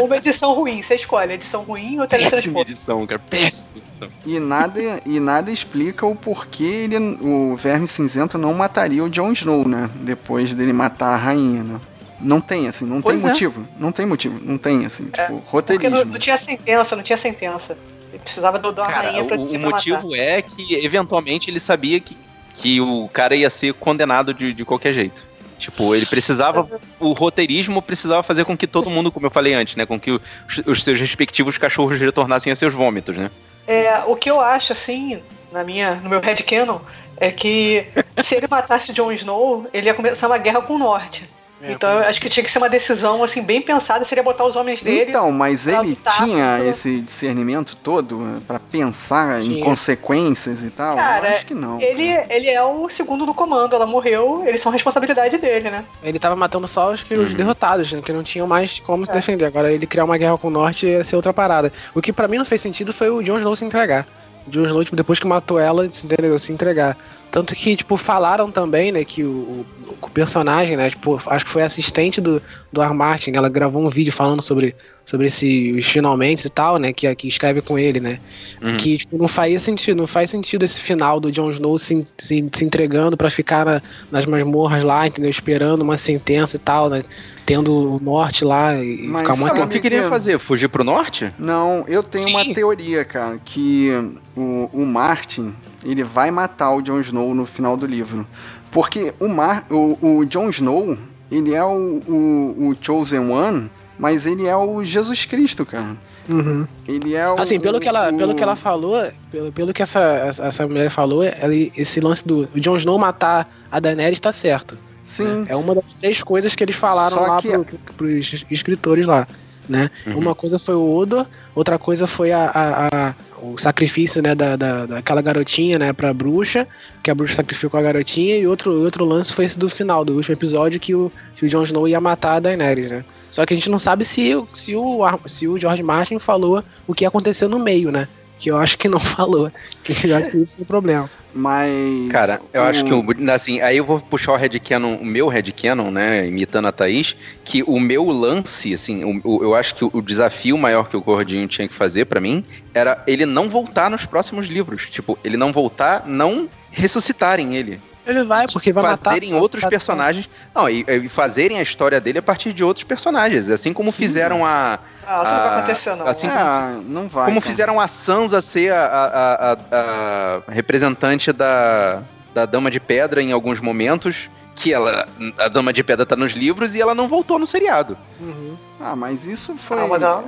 [0.00, 2.48] ou uma edição ruim, você escolhe, edição ruim ou teletransporte.
[2.48, 4.08] Péssima edição, cara, péssima edição.
[4.24, 9.32] E nada, e nada explica o porquê ele, o Verme Cinzento não mataria o Jon
[9.32, 9.90] Snow, né?
[9.96, 11.80] Depois dele matar a rainha, né?
[12.18, 13.32] Não tem, assim, não pois tem é.
[13.32, 13.68] motivo.
[13.78, 15.90] Não tem motivo, não tem, assim, é, tipo, roteirismo.
[15.90, 17.76] Porque não, não, tinha sentença, não tinha sentença.
[18.10, 20.22] Ele precisava do, uma cara, rainha pra O, o motivo matar.
[20.22, 22.16] é que, eventualmente, ele sabia que,
[22.54, 25.26] que o cara ia ser condenado de, de qualquer jeito.
[25.62, 26.68] Tipo, ele precisava.
[26.98, 29.86] O roteirismo precisava fazer com que todo mundo, como eu falei antes, né?
[29.86, 30.20] Com que os,
[30.66, 33.30] os seus respectivos cachorros retornassem a seus vômitos, né?
[33.64, 36.80] É, o que eu acho, assim, na minha, no meu headcanon,
[37.16, 37.86] é que
[38.20, 41.30] se ele matasse Jon Snow, ele ia começar uma guerra com o Norte.
[41.62, 44.44] É, então eu acho que tinha que ser uma decisão assim bem pensada, seria botar
[44.44, 45.10] os homens dele.
[45.10, 49.58] Então, mas ele tinha esse discernimento todo eh, para pensar tinha.
[49.58, 50.96] em consequências e tal?
[50.96, 51.80] Cara, eu acho que não.
[51.80, 55.84] Ele, ele é o segundo do comando, ela morreu, eles são responsabilidade dele, né?
[56.02, 57.36] Ele tava matando só os, que, os uhum.
[57.36, 58.02] derrotados, né?
[58.02, 59.06] Que não tinham mais como é.
[59.06, 59.44] se defender.
[59.44, 61.72] Agora ele criar uma guerra com o norte ia ser outra parada.
[61.94, 64.04] O que para mim não fez sentido foi o Jon Snow se entregar.
[64.48, 66.36] Jon Snow, tipo, depois que matou ela, entendeu?
[66.40, 66.96] Se entregar.
[67.32, 69.64] Tanto que, tipo, falaram também, né, que o,
[70.02, 72.92] o personagem, né, tipo, acho que foi assistente do, do R.
[72.92, 77.26] Martin, ela gravou um vídeo falando sobre, sobre esse, finalmente e tal, né, que, que
[77.26, 78.20] escreve com ele, né,
[78.60, 78.76] uhum.
[78.76, 82.46] que, tipo, não faz sentido, não faz sentido esse final do Jon Snow se, se,
[82.52, 87.02] se entregando para ficar na, nas masmorras lá, entendeu, esperando uma sentença e tal, né,
[87.46, 89.62] tendo o norte lá e Mas ficar muito...
[89.62, 90.38] o que queria fazer?
[90.38, 91.32] Fugir pro norte?
[91.38, 92.34] Não, eu tenho Sim.
[92.34, 93.90] uma teoria, cara, que
[94.36, 95.54] o, o Martin
[95.84, 98.26] ele vai matar o Jon Snow no final do livro.
[98.70, 100.96] Porque o, Mar, o, o Jon Snow,
[101.30, 105.96] ele é o, o, o Chosen One, mas ele é o Jesus Cristo, cara.
[106.28, 106.66] Uhum.
[106.86, 107.40] Ele é o.
[107.40, 108.16] Assim, pelo que ela, o...
[108.16, 110.00] pelo que ela falou, pelo, pelo que essa,
[110.40, 114.78] essa mulher falou, ela, esse lance do Jon Snow matar a Daenerys tá certo.
[115.04, 115.46] Sim.
[115.48, 117.50] É uma das três coisas que eles falaram Só lá que...
[117.50, 119.26] pro, pros escritores lá.
[119.68, 119.90] Né?
[120.06, 120.18] Uhum.
[120.18, 124.54] Uma coisa foi o Odo, outra coisa foi a, a, a o sacrifício né, da,
[124.54, 126.66] da, daquela garotinha né, pra bruxa,
[127.02, 130.14] que a bruxa sacrificou a garotinha, e outro, outro lance foi esse do final, do
[130.14, 133.04] último episódio, que o, que o Jon Snow ia matar a Daenerys, né?
[133.30, 136.94] Só que a gente não sabe se, se, o, se o George Martin falou o
[136.94, 138.06] que aconteceu no meio, né?
[138.42, 139.52] Que eu acho que não falou.
[139.84, 141.08] Que eu acho que isso é o problema.
[141.32, 142.10] Mas.
[142.10, 142.64] Cara, eu o...
[142.64, 146.26] acho que o, assim, aí eu vou puxar o headcanon, o meu headcanon, né?
[146.26, 147.14] Imitando a Thaís,
[147.44, 151.00] que o meu lance, assim, o, o, eu acho que o, desafio maior que o
[151.00, 154.90] Gordinho tinha que fazer para mim era ele não voltar nos próximos livros.
[154.90, 157.80] Tipo, ele não voltar, não ressuscitarem ele.
[158.04, 160.28] Ele vai, porque vai fazerem matar, outros personagens.
[160.52, 163.48] Não, e, e, fazerem a história dele a partir de outros personagens.
[163.48, 164.80] Assim como fizeram a.
[165.06, 166.06] Ah, isso a, não vai acontecer, não.
[166.06, 167.24] Assim é, como, não vai.
[167.26, 167.50] Como cara.
[167.50, 172.02] fizeram a Sansa ser a, a, a, a, representante da,
[172.34, 174.30] da Dama de Pedra em alguns momentos.
[174.54, 175.08] Que ela.
[175.38, 177.96] A Dama de Pedra tá nos livros e ela não voltou no seriado.
[178.20, 178.54] Uhum.
[178.78, 179.78] Ah, mas isso foi.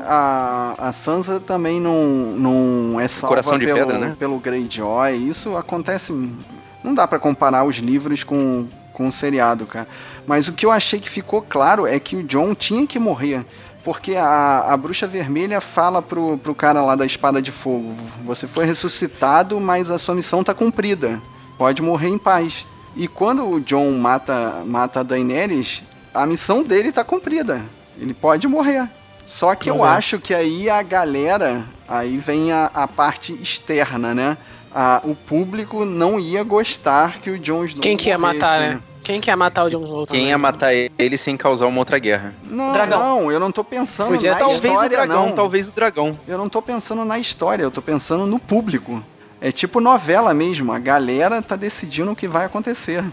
[0.07, 4.17] Ah, a, a Sansa também não, não é salva Coração de pelo, pedra, né?
[4.19, 5.15] pelo Greyjoy.
[5.29, 6.11] Isso acontece
[6.85, 9.89] não dá para comparar os livros com, com o seriado, cara.
[10.27, 13.45] Mas o que eu achei que ficou claro é que o John tinha que morrer.
[13.85, 18.47] Porque a, a bruxa vermelha fala pro, pro cara lá da espada de fogo: Você
[18.47, 21.21] foi ressuscitado, mas a sua missão tá cumprida.
[21.59, 22.67] Pode morrer em paz.
[22.97, 25.83] E quando o John mata, mata a Daenerys,
[26.13, 27.63] a missão dele tá cumprida.
[27.99, 28.89] Ele pode morrer.
[29.27, 29.89] Só que eu é.
[29.89, 34.37] acho que aí a galera, aí vem a, a parte externa, né?
[34.75, 38.81] a, o público não ia gostar que o Jon Snow Quem que ia matar, né?
[39.05, 40.07] Quem que ia matar o Jon Snow?
[40.07, 42.35] Quem ia matar ele sem causar uma outra guerra?
[42.43, 42.99] Não, dragão.
[42.99, 45.33] não, eu não tô pensando Podia na talvez história, o dragão, não.
[45.35, 46.19] talvez o dragão.
[46.27, 49.03] Eu não tô pensando na história, eu tô pensando no público.
[49.43, 53.05] É tipo novela mesmo, a galera tá decidindo o que vai acontecer.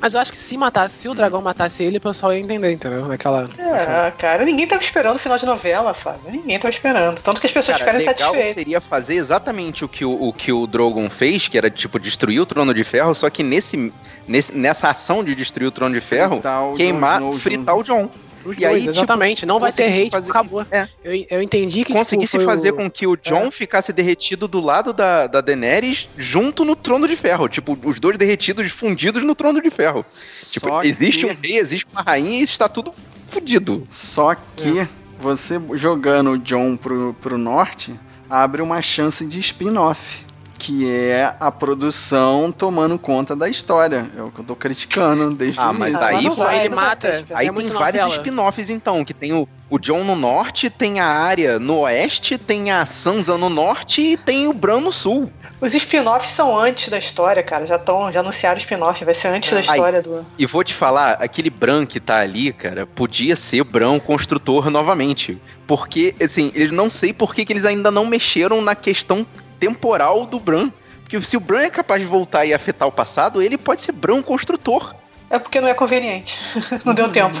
[0.00, 2.70] Mas eu acho que se matasse, se o dragão matasse ele, o pessoal ia entender,
[2.70, 3.06] entendeu?
[3.06, 3.48] Naquela.
[3.58, 6.30] É, cara, ninguém tava esperando o final de novela, Fábio.
[6.30, 7.22] Ninguém tava esperando.
[7.22, 8.54] Tanto que as pessoas cara, ficaram legal satisfeitas.
[8.54, 12.40] seria fazer exatamente o que o, o, que o Drogon fez, que era tipo destruir
[12.40, 13.92] o trono de ferro, só que nesse,
[14.28, 18.10] nesse nessa ação de destruir o trono de ferro, fritar queimar, fritar o John.
[18.46, 20.64] Os e dois, aí, tipo, exatamente, tipo, não vai ter hate, fazer acabou.
[20.70, 20.88] É.
[21.02, 22.76] Eu, eu entendi que conseguisse tipo, fazer o...
[22.76, 23.50] com que o John é.
[23.50, 28.16] ficasse derretido do lado da, da Daenerys junto no trono de ferro, tipo, os dois
[28.16, 30.04] derretidos fundidos no trono de ferro.
[30.50, 31.32] Tipo, Só existe que...
[31.32, 32.94] um rei, existe uma rainha e está tudo
[33.26, 33.86] fudido.
[33.90, 34.88] Só que é.
[35.18, 37.94] você jogando o John pro, pro norte
[38.28, 40.25] abre uma chance de spin-off
[40.66, 44.10] que é a produção tomando conta da história.
[44.18, 45.96] É o que eu tô criticando desde ah, o início.
[45.96, 47.24] Ah, mas aí vai, ele mata.
[47.32, 51.06] Aí é tem vários spin-offs então, que tem o, o John no norte, tem a
[51.06, 55.30] área no oeste, tem a Sansa no norte e tem o Bran no sul.
[55.60, 57.64] Os spin-offs são antes da história, cara.
[57.64, 60.26] Já estão, já anunciaram spin-off, vai ser antes da história Aí, do.
[60.36, 65.40] E vou te falar, aquele Bran que tá ali, cara, podia ser Bran construtor novamente.
[65.64, 69.24] Porque, assim, eu não sei por que, que eles ainda não mexeram na questão
[69.58, 70.70] temporal do Bran.
[71.02, 73.92] Porque se o Bran é capaz de voltar e afetar o passado, ele pode ser
[73.92, 74.94] Bran construtor.
[75.30, 76.38] É porque não é conveniente.
[76.84, 77.38] não deu tempo.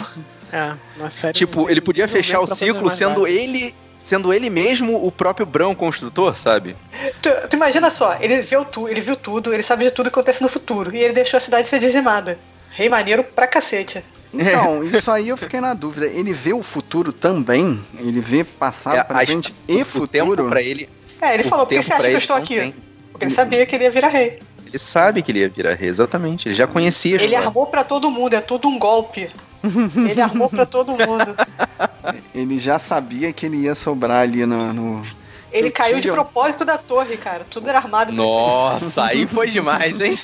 [0.52, 1.32] É, na série.
[1.32, 3.74] Tipo, ele podia fechar o ciclo sendo ele
[4.06, 6.76] sendo ele mesmo o próprio Brão construtor, sabe?
[7.20, 10.14] Tu, tu, imagina só, ele viu, tu, ele viu tudo, ele sabe de tudo que
[10.14, 12.38] acontece no futuro, e ele deixou a cidade ser dizimada.
[12.70, 14.04] Rei maneiro pra cacete.
[14.32, 16.06] Então, isso aí eu fiquei na dúvida.
[16.06, 17.80] Ele vê o futuro também?
[17.98, 20.04] Ele vê passado, é, presente e futuro?
[20.04, 20.88] O tempo pra ele
[21.20, 22.56] é, ele falou, por que você acha que eu estou aqui?
[22.56, 22.74] Tem.
[23.12, 24.40] Porque ele sabia que ele ia virar rei.
[24.66, 26.48] Ele sabe que ele ia virar rei, exatamente.
[26.48, 27.22] Ele já conhecia.
[27.22, 29.30] Ele armou para todo mundo, é tudo um golpe.
[30.10, 31.34] Ele armou pra todo mundo.
[32.34, 34.72] Ele já sabia que ele ia sobrar ali no.
[34.72, 35.02] no...
[35.50, 37.46] Ele caiu de propósito da torre, cara.
[37.50, 38.12] Tudo era armado.
[38.12, 40.18] Nossa, aí foi demais, hein?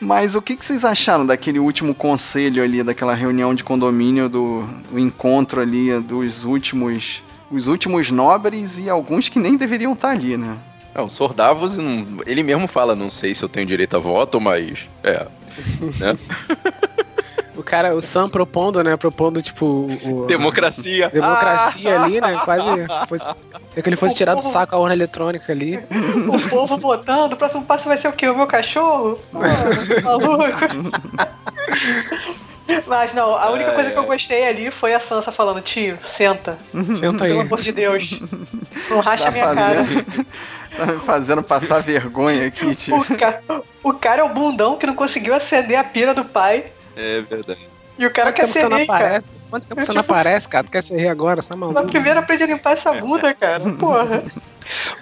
[0.00, 4.62] Mas o que, que, vocês acharam daquele último conselho ali, daquela reunião de condomínio, do,
[4.90, 7.22] do encontro ali dos últimos.
[7.50, 10.56] Os últimos nobres e alguns que nem deveriam estar ali, né?
[10.94, 11.76] Não, o Sordavos,
[12.26, 14.88] ele mesmo fala, não sei se eu tenho direito a voto, mas.
[15.02, 15.26] É.
[15.98, 16.18] né?
[17.56, 18.96] O cara, o Sam propondo, né?
[18.96, 19.88] Propondo, tipo.
[20.04, 21.08] O, democracia.
[21.08, 22.04] Democracia ah!
[22.04, 22.38] ali, né?
[22.44, 22.86] Quase.
[23.08, 23.26] Fosse,
[23.74, 25.82] é que ele fosse tirar do saco a urna eletrônica ali.
[26.28, 28.28] O povo votando, o próximo passo vai ser o quê?
[28.28, 29.18] O meu cachorro?
[29.32, 30.54] maluco.
[32.86, 35.98] Mas não, a única é, coisa que eu gostei ali foi a Sansa falando, tio,
[36.02, 36.58] senta.
[36.98, 37.30] Senta aí.
[37.30, 38.20] Pelo amor de Deus.
[38.90, 40.26] Não racha tá minha fazendo, cara.
[40.76, 42.96] Tá me fazendo passar vergonha aqui, tio.
[42.96, 43.40] O, ca...
[43.82, 46.72] o cara é o bundão que não conseguiu acender a pira do pai.
[46.96, 47.68] É verdade.
[47.98, 49.24] E o cara quer ser rei, cara.
[49.48, 50.64] Quanto tempo você não aparece, cara?
[50.64, 51.40] Tu quer ser rei agora?
[51.40, 51.80] Você tá maluco?
[51.80, 53.60] Na primeira aprende a limpar essa bunda, cara.
[53.78, 54.22] Porra.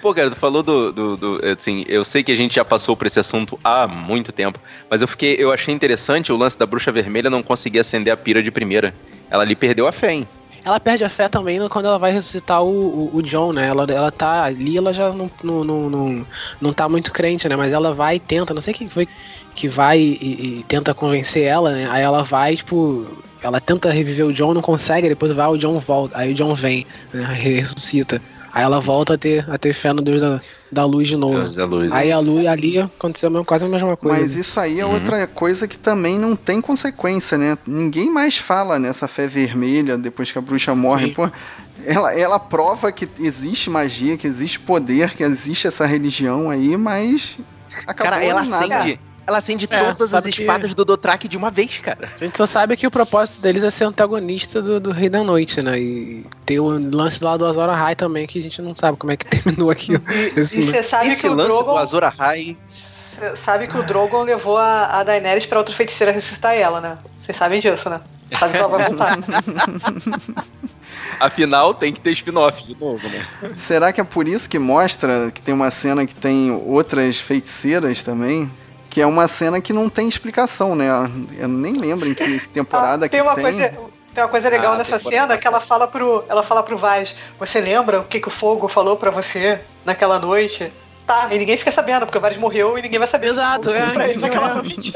[0.01, 2.95] Pô, cara, tu falou do, do, do, Assim, eu sei que a gente já passou
[2.95, 4.59] por esse assunto há muito tempo,
[4.89, 5.35] mas eu fiquei.
[5.39, 8.93] Eu achei interessante o lance da bruxa vermelha não conseguir acender a pira de primeira.
[9.29, 10.27] Ela ali perdeu a fé, hein?
[10.63, 13.67] Ela perde a fé também quando ela vai ressuscitar o, o, o John, né?
[13.67, 16.27] Ela, ela tá ali, ela já não, não, não, não,
[16.59, 17.55] não tá muito crente, né?
[17.55, 19.07] Mas ela vai e tenta, não sei quem foi
[19.53, 21.87] que vai e, e, tenta convencer ela, né?
[21.91, 23.05] Aí ela vai, tipo,
[23.43, 26.55] ela tenta reviver o John, não consegue, depois vai, o John volta, aí o John
[26.55, 27.23] vem, né?
[27.25, 28.19] ressuscita.
[28.55, 30.39] Aí ela volta a ter, a ter fé no Deus da,
[30.71, 31.39] da luz de novo.
[31.39, 31.91] Deus da luz.
[31.91, 34.21] Aí a luz ali aconteceu mesmo, quase a mesma coisa.
[34.21, 34.93] Mas isso aí é uhum.
[34.93, 37.57] outra coisa que também não tem consequência, né?
[37.67, 41.11] Ninguém mais fala nessa fé vermelha depois que a bruxa morre.
[41.11, 41.29] Pô,
[41.83, 47.37] ela, ela prova que existe magia, que existe poder, que existe essa religião aí, mas.
[47.85, 48.77] Acabou Cara, ela nada.
[48.77, 50.75] acende ela acende é, todas as espadas que...
[50.75, 52.09] do Dothraki de uma vez, cara.
[52.13, 55.23] A gente só sabe que o propósito deles é ser antagonista do, do Rei da
[55.23, 55.79] Noite, né?
[55.79, 59.11] E ter o lance lá do Azor Ahai também, que a gente não sabe como
[59.11, 60.03] é que terminou aquilo.
[60.35, 61.73] E você sabe Esse que o lance Drogon...
[61.73, 62.55] do Azor Ahai...
[63.35, 66.97] sabe que o Drogon levou a, a Daenerys pra outra feiticeira ressuscitar ela, né?
[67.19, 68.01] Vocês sabem disso, né?
[68.37, 69.17] Sabe que ela vai voltar.
[71.19, 73.25] Afinal, tem que ter spin-off de novo, né?
[73.55, 78.03] Será que é por isso que mostra que tem uma cena que tem outras feiticeiras
[78.03, 78.49] também?
[78.95, 80.87] Que é uma cena que não tem explicação, né?
[81.37, 83.43] Eu nem lembro em que temporada ah, tem que uma tem.
[83.43, 83.69] Coisa,
[84.13, 87.13] tem uma coisa legal ah, nessa cena que ela fala pro, ela fala pro Vaz,
[87.37, 90.71] você lembra o que, que o fogo falou para você naquela noite?
[91.05, 93.31] Tá, e ninguém fica sabendo, porque o Vaz morreu e ninguém vai saber.
[93.31, 93.85] Exato, é.
[93.89, 94.93] Pra ele naquela noite.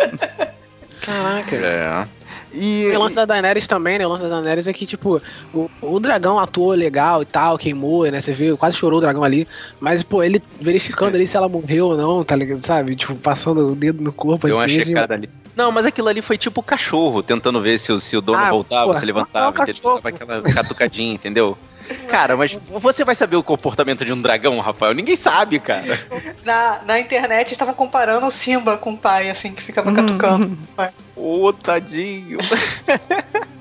[1.03, 1.55] Caraca.
[1.57, 2.07] É.
[2.53, 4.05] E, o lance da Daenerys também, né?
[4.05, 5.21] O lance da Daenerys é que, tipo,
[5.53, 8.19] o, o dragão atuou legal e tal, queimou, né?
[8.19, 9.47] Você viu, quase chorou o dragão ali.
[9.79, 12.65] Mas, pô, ele verificando ali se ela morreu ou não, tá ligado?
[12.65, 12.95] Sabe?
[12.95, 14.77] Tipo, passando o dedo no corpo Deu assim.
[14.77, 15.29] uma checada ali.
[15.55, 18.49] Não, mas aquilo ali foi tipo o cachorro, tentando ver se, se o dono ah,
[18.49, 21.57] voltava, pô, se levantava, não, aquela catucadinha, entendeu?
[22.07, 24.93] Cara, mas você vai saber o comportamento de um dragão, Rafael?
[24.93, 25.99] Ninguém sabe, cara.
[26.43, 30.57] Na, na internet estavam comparando o Simba com o pai, assim, que ficava catucando.
[31.15, 32.39] Ô, oh, tadinho.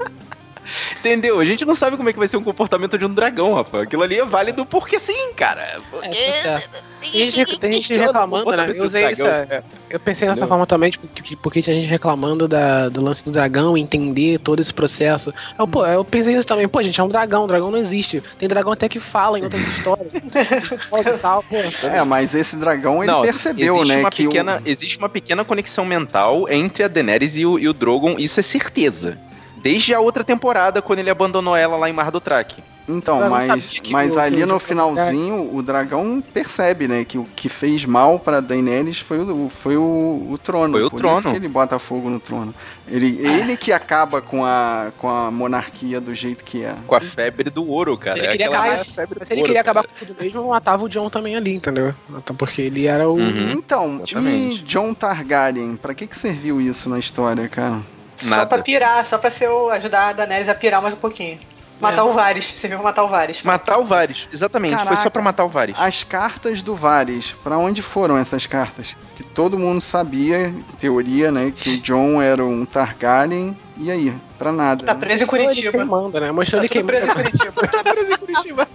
[0.98, 1.40] Entendeu?
[1.40, 3.84] A gente não sabe como é que vai ser o comportamento de um dragão, Rafael.
[3.84, 5.78] Aquilo ali é válido porque sim, cara.
[5.90, 6.08] Porque...
[6.08, 6.60] É,
[7.00, 8.72] tem gente, tem gente reclamando, né?
[8.74, 9.24] Eu usei isso.
[9.24, 9.62] É.
[9.88, 13.78] Eu pensei nessa forma também, tipo, porque tinha gente reclamando da, do lance do dragão,
[13.78, 15.32] entender todo esse processo.
[15.58, 16.68] Eu, pô, eu pensei isso também.
[16.68, 18.22] Pô, gente, é um dragão, o dragão não existe.
[18.38, 20.08] Tem dragão até que fala em outras histórias.
[21.22, 21.44] tal,
[21.82, 23.98] é, mas esse dragão, ele não, percebeu, né?
[23.98, 24.68] Uma que pequena, o...
[24.68, 28.42] Existe uma pequena conexão mental entre a Daenerys e o, e o Drogon, isso é
[28.42, 29.18] certeza.
[29.62, 32.62] Desde a outra temporada, quando ele abandonou ela lá em Mar do Traque.
[32.88, 37.84] Então, mas, mas o, ali no finalzinho, o dragão percebe, né, que o que fez
[37.84, 40.72] mal para Daenerys foi o, foi o, o trono.
[40.72, 41.18] Foi o Por trono.
[41.18, 42.54] Isso que ele bota fogo no trono.
[42.86, 46.74] Ele, ele que acaba com a, com a monarquia do jeito que é.
[46.86, 48.16] Com a febre do ouro, cara.
[48.16, 48.94] Se ele queria, é acabar, se
[49.30, 51.94] ele queria acabar com tudo mesmo, matava o John também ali, entendeu?
[52.08, 53.18] Então, porque ele era o.
[53.18, 53.50] Uhum.
[53.50, 54.62] Então, Exatamente.
[54.62, 57.82] e John Targaryen, para que, que serviu isso na história, cara?
[58.24, 58.42] Nada.
[58.42, 61.38] Só pra pirar, só pra ser o, ajudar a Daenerys a pirar mais um pouquinho.
[61.80, 62.02] Matar é.
[62.02, 62.54] o Varys.
[62.56, 63.42] Você viu matar o Varys.
[63.42, 64.72] Matar o Varys, exatamente.
[64.72, 65.76] Caraca, foi só pra matar o Varys.
[65.78, 68.96] As cartas do Varys, pra onde foram essas cartas?
[69.16, 71.52] Que todo mundo sabia, teoria, né?
[71.54, 73.56] Que o John era um Targaryen.
[73.76, 74.12] E aí?
[74.36, 74.84] Pra nada.
[74.84, 75.70] Tá preso em Curitiba.
[75.70, 76.32] Queimando, né?
[76.32, 76.92] Mostrou tá ele queimando.
[76.92, 77.66] Preso em Curitiba.
[77.68, 78.68] tá preso em Curitiba.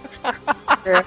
[0.86, 1.04] é.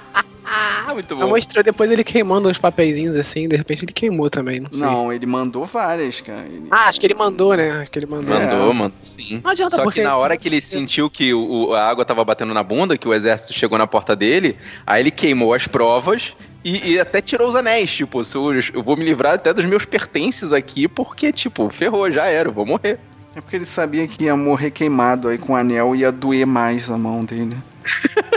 [0.50, 1.28] Ah, muito bom.
[1.28, 4.80] Mostrou depois ele queimando uns papeizinhos assim, de repente ele queimou também, não sei.
[4.80, 6.46] Não, ele mandou várias, cara.
[6.46, 6.68] Ele...
[6.70, 7.70] Ah, acho que ele mandou, né?
[7.82, 8.34] Acho que ele mandou.
[8.34, 8.74] Mandou, é.
[8.74, 9.40] mandou sim.
[9.44, 10.00] Não adianta Só porque...
[10.00, 13.06] que na hora que ele sentiu que o, a água tava batendo na bunda, que
[13.06, 16.34] o exército chegou na porta dele, aí ele queimou as provas
[16.64, 19.84] e, e, até tirou os anéis, tipo, eu, eu vou me livrar até dos meus
[19.84, 22.98] pertences aqui, porque, tipo, ferrou, já era, eu vou morrer.
[23.34, 26.90] É porque ele sabia que ia morrer queimado aí com o anel ia doer mais
[26.90, 27.56] a mão dele.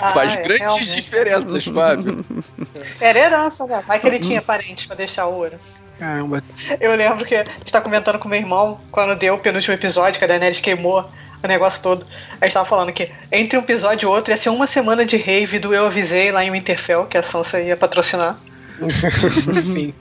[0.00, 0.90] Ah, Faz é, grandes realmente.
[0.96, 2.24] diferenças, Fábio.
[3.00, 3.82] Era herança, né?
[3.86, 5.58] Vai que ele tinha parente pra deixar ouro.
[5.98, 6.42] Caramba.
[6.80, 10.18] Eu lembro que a gente tá comentando com meu irmão quando deu o penúltimo episódio,
[10.18, 11.04] que a Daenerys queimou
[11.42, 12.06] o negócio todo.
[12.40, 15.16] A gente tava falando que entre um episódio e outro ia ser uma semana de
[15.16, 18.38] rave do Eu Avisei lá em Winterfell, que a Sansa ia patrocinar.
[19.62, 19.92] Sim.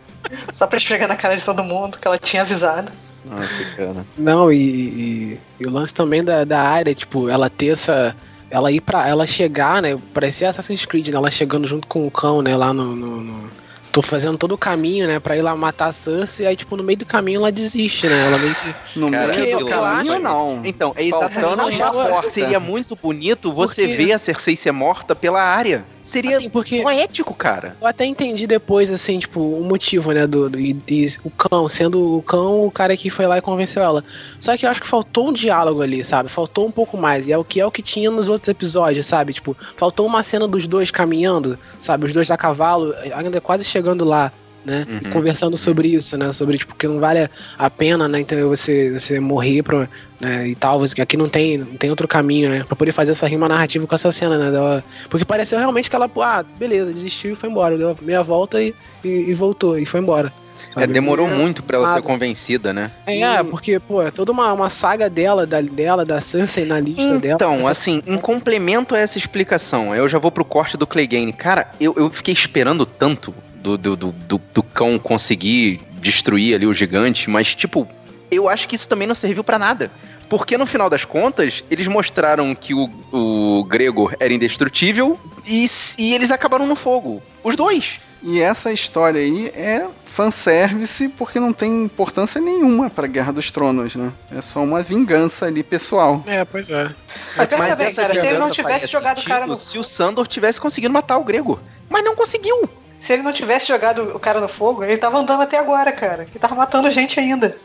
[0.52, 2.92] Só pra esfregar na cara de todo mundo que ela tinha avisado.
[3.26, 4.06] Nossa, cara.
[4.18, 8.16] Não, e, e, e o lance também da, da área, tipo, ela ter essa
[8.50, 9.98] ela ir para ela chegar, né?
[10.14, 11.16] Parecia Assassin's Creed, né?
[11.16, 12.56] Ela chegando junto com o cão, né?
[12.56, 13.50] Lá no, no, no...
[13.92, 16.78] Tô fazendo todo o caminho, né, pra ir lá matar a Cersei, e aí, tipo,
[16.78, 18.28] no meio do caminho ela desiste, né?
[18.28, 19.00] Ela meio que.
[19.00, 20.22] No Cara, meio do caminho, acho...
[20.22, 20.62] não.
[20.64, 22.30] Então, é exatamente uma porta.
[22.30, 25.84] Seria muito bonito você ver a Cersei ser morta pela área.
[26.04, 27.76] Seria assim, porque poético, cara.
[27.80, 31.68] Eu até entendi depois, assim, tipo, o motivo, né, do, do e, e, o cão,
[31.68, 34.04] sendo o cão o cara que foi lá e convenceu ela.
[34.40, 36.30] Só que eu acho que faltou um diálogo ali, sabe?
[36.30, 37.28] Faltou um pouco mais.
[37.28, 39.34] E é o que é o que tinha nos outros episódios, sabe?
[39.34, 42.06] Tipo, faltou uma cena dos dois caminhando, sabe?
[42.06, 44.32] Os dois a cavalo, ainda quase chegando lá
[44.66, 44.86] né?
[44.90, 45.12] Uhum.
[45.12, 46.32] Conversando sobre isso, né?
[46.34, 48.20] Sobre, tipo, que não vale a pena, né?
[48.20, 49.88] Então você, você morrer pra,
[50.20, 50.48] né?
[50.48, 52.64] e tal, que aqui não tem, não tem outro caminho, né?
[52.64, 54.52] Pra poder fazer essa rima narrativa com essa cena, né?
[54.52, 57.78] Dela, porque pareceu realmente que ela, ah, beleza, desistiu e foi embora.
[57.78, 60.32] Deu meia volta e, e, e voltou, e foi embora.
[60.76, 62.00] É, demorou é, muito para ela nada.
[62.00, 62.92] ser convencida, né?
[63.06, 67.02] É, porque, pô, é toda uma, uma saga dela, da, dela, da Cersei na lista
[67.02, 67.36] então, dela.
[67.36, 71.34] Então, assim, em complemento a essa explicação, eu já vou pro corte do Clegane.
[71.34, 76.66] Cara, eu, eu fiquei esperando tanto do, do, do, do, do cão conseguir destruir ali
[76.66, 77.88] o gigante, mas, tipo,
[78.32, 79.92] eu acho que isso também não serviu para nada.
[80.30, 86.14] Porque no final das contas, eles mostraram que o, o Gregor era indestrutível e, e
[86.14, 87.22] eles acabaram no fogo.
[87.44, 88.00] Os dois.
[88.22, 93.96] E essa história aí é fanservice porque não tem importância nenhuma pra Guerra dos Tronos,
[93.96, 94.12] né?
[94.36, 96.24] É só uma vingança ali pessoal.
[96.26, 96.94] É, pois é.
[97.38, 99.56] Mas, Mas bem, cara, se ele não tivesse jogado o cara no...
[99.56, 101.60] Se o Sandor tivesse conseguido matar o Gregor.
[101.90, 102.70] Mas não conseguiu.
[103.00, 106.24] Se ele não tivesse jogado o cara no fogo, ele tava andando até agora, cara.
[106.24, 107.56] Ele tava matando gente ainda.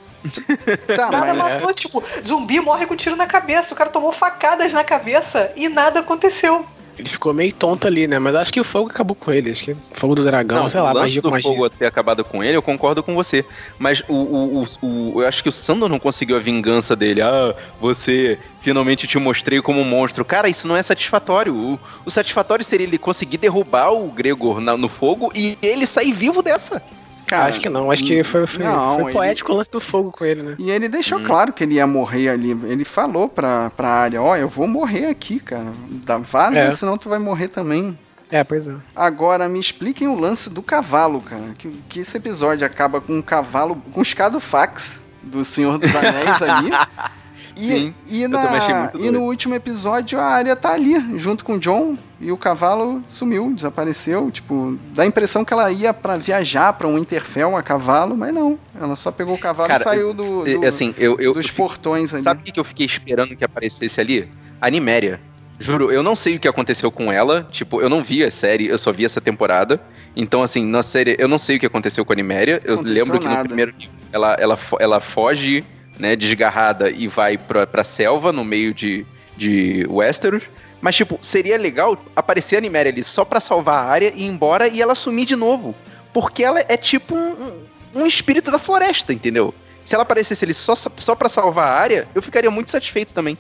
[0.97, 1.55] tá, nada mas...
[1.55, 3.75] matou, tipo, zumbi morre com tiro na cabeça.
[3.75, 6.65] O cara tomou facadas na cabeça e nada aconteceu.
[6.99, 8.19] Ele ficou meio tonto ali, né?
[8.19, 9.51] Mas acho que o fogo acabou com ele.
[9.51, 11.51] Acho que o fogo do dragão, não, sei lá, magia do magia.
[11.51, 13.45] fogo ter acabado com ele, eu concordo com você.
[13.79, 17.21] Mas o, o, o, o, eu acho que o Sandor não conseguiu a vingança dele.
[17.21, 20.25] Ah, você finalmente te mostrei como um monstro.
[20.25, 21.55] Cara, isso não é satisfatório.
[21.55, 26.13] O, o satisfatório seria ele conseguir derrubar o Gregor na, no fogo e ele sair
[26.13, 26.81] vivo dessa.
[27.27, 29.55] Cara, acho que não, acho que foi, foi, não, foi poético ele...
[29.55, 30.57] o lance do fogo com ele, né?
[30.59, 31.25] E ele deixou hum.
[31.25, 32.51] claro que ele ia morrer ali.
[32.51, 35.73] Ele falou pra, pra área, ó, oh, eu vou morrer aqui, cara.
[36.05, 36.71] Dá vaza, é.
[36.71, 37.99] senão tu vai morrer também.
[38.31, 38.75] É, pois é.
[38.97, 41.55] Agora, me expliquem o lance do cavalo, cara.
[41.57, 46.43] Que, que esse episódio acaba com um cavalo, com um fax do Senhor dos Anéis
[46.43, 46.71] ali.
[47.57, 51.59] E, Sim, e, na, e no último episódio a área tá ali, junto com o
[51.59, 54.31] John, e o cavalo sumiu, desapareceu.
[54.31, 58.35] Tipo, dá a impressão que ela ia para viajar para um Interfell a cavalo, mas
[58.35, 58.59] não.
[58.75, 62.13] Ela só pegou o cavalo Cara, e saiu do, do assim, eu, eu, dos portões
[62.13, 62.23] ali.
[62.23, 64.29] Sabe o que eu fiquei esperando que aparecesse ali?
[64.61, 65.21] A Niméria.
[65.59, 67.47] Juro, eu não sei o que aconteceu com ela.
[67.51, 69.81] Tipo, eu não vi a série, eu só vi essa temporada.
[70.17, 72.61] Então, assim, na série, eu não sei o que aconteceu com a Niméria.
[72.65, 73.75] Eu lembro que no primeiro
[74.13, 75.65] ela, ela, ela foge
[75.99, 80.45] né, desgarrada e vai pra, pra selva no meio de, de Westeros.
[80.81, 84.27] Mas, tipo, seria legal aparecer a Niméria ali só pra salvar a área e ir
[84.27, 85.75] embora e ela sumir de novo.
[86.13, 87.65] Porque ela é tipo um,
[87.95, 89.55] um espírito da floresta, entendeu?
[89.85, 93.37] Se ela aparecesse ali só, só pra salvar a área, eu ficaria muito satisfeito também.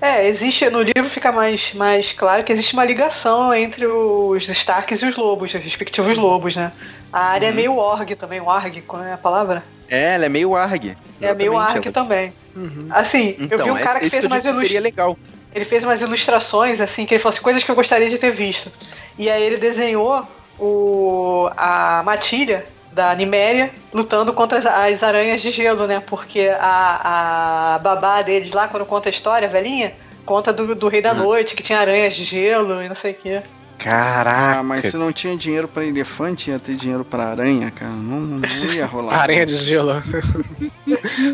[0.00, 5.02] É, existe, no livro fica mais, mais claro que existe uma ligação entre os Starks
[5.02, 6.72] e os lobos, os respectivos lobos, né?
[7.12, 7.54] A área é uhum.
[7.54, 9.62] é meio org também, org, qual é a palavra?
[9.88, 10.96] É, ela é meio ARG.
[11.20, 12.32] É meio ARG também.
[12.54, 12.88] Uhum.
[12.90, 14.82] Assim, então, eu vi um cara que fez umas ilustrações.
[14.82, 15.18] legal.
[15.54, 18.30] Ele fez umas ilustrações, assim, que ele falou assim, coisas que eu gostaria de ter
[18.30, 18.70] visto.
[19.16, 20.22] E aí ele desenhou
[20.58, 26.00] o, a matilha da Niméria lutando contra as, as, aranhas de gelo, né?
[26.00, 29.94] Porque a, a babá deles lá, quando conta a história, a velhinha,
[30.26, 31.18] conta do, do Rei da uhum.
[31.18, 33.42] Noite, que tinha aranhas de gelo e não sei o quê.
[33.78, 34.58] Caraca!
[34.58, 37.92] Ah, mas se não tinha dinheiro para elefante, ia ter dinheiro para aranha, cara.
[37.92, 39.14] Não, não ia rolar.
[39.22, 39.94] aranha de gelo.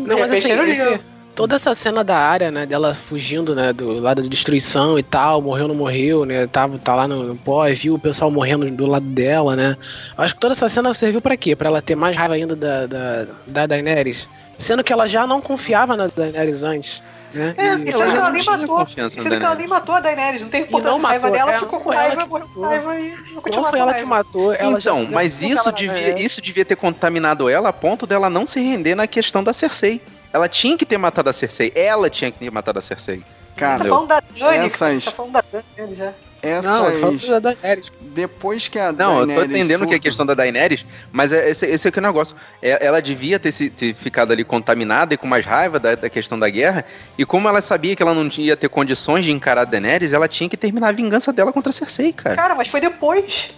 [0.05, 0.99] não, mas assim, esse,
[1.35, 5.41] toda essa cena da área, né, dela fugindo, né, do lado da destruição e tal,
[5.41, 9.05] morreu não morreu, né, tá, tá lá no pó, viu o pessoal morrendo do lado
[9.05, 9.75] dela, né.
[10.17, 11.55] Acho que toda essa cena serviu para quê?
[11.55, 14.29] Para ela ter mais raiva ainda da, da, da Daenerys?
[14.57, 17.03] Sendo que ela já não confiava na Daenerys antes.
[17.35, 17.53] Né?
[17.57, 18.87] É, e sendo que ela nem matou.
[18.87, 21.89] Sendo que ela nem matou a Daenerys, não tem importância não raiva dela, ficou com
[21.89, 25.71] raiva, morreu com raiva e continuou Não foi ela que matou, ela Então, mas isso
[25.71, 29.51] devia, isso devia ter contaminado ela a ponto dela não se render na questão da
[29.51, 30.01] Cersei.
[30.31, 31.71] Ela tinha que ter matado a Cersei.
[31.75, 33.23] Ela tinha que ter matado a Cersei.
[33.55, 36.13] Cara, tá falando da Dani, tá falando da Dani já
[36.47, 36.65] essas.
[36.65, 37.91] Não, da Daenerys.
[38.01, 39.87] Depois que a Não, Daenerys eu tô entendendo surta...
[39.87, 42.35] que é a questão da Daenerys, mas é, esse, esse aqui é o negócio.
[42.61, 46.09] É, ela devia ter, se, ter ficado ali contaminada e com mais raiva da, da,
[46.09, 46.85] questão da guerra.
[47.17, 50.27] E como ela sabia que ela não ia ter condições de encarar a Daenerys, ela
[50.27, 52.35] tinha que terminar a vingança dela contra a Cersei, cara.
[52.35, 53.51] Cara, mas foi depois.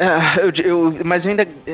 [0.00, 1.46] É, eu, eu, mas ainda.
[1.66, 1.72] É,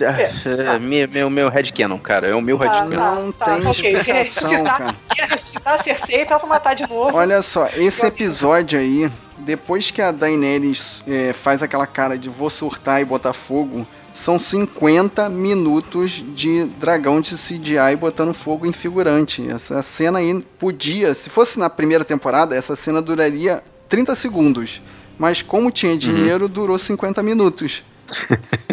[0.00, 2.26] é, é meu, meu, meu headcanon, cara.
[2.26, 3.14] É o meu ah, headcanon.
[3.14, 4.02] Não tá, tem okay.
[4.02, 7.16] Se ressuscitar, ressuscitar a Cersei, então pra matar de novo.
[7.16, 9.08] Olha só, esse episódio aí
[9.40, 14.38] depois que a Daenerys é, faz aquela cara de vou surtar e botar fogo, são
[14.38, 19.48] 50 minutos de dragão de CGI botando fogo em figurante.
[19.48, 24.82] Essa cena aí podia, se fosse na primeira temporada, essa cena duraria 30 segundos.
[25.18, 25.98] Mas como tinha uhum.
[25.98, 26.50] dinheiro, uhum.
[26.50, 27.82] durou 50 minutos.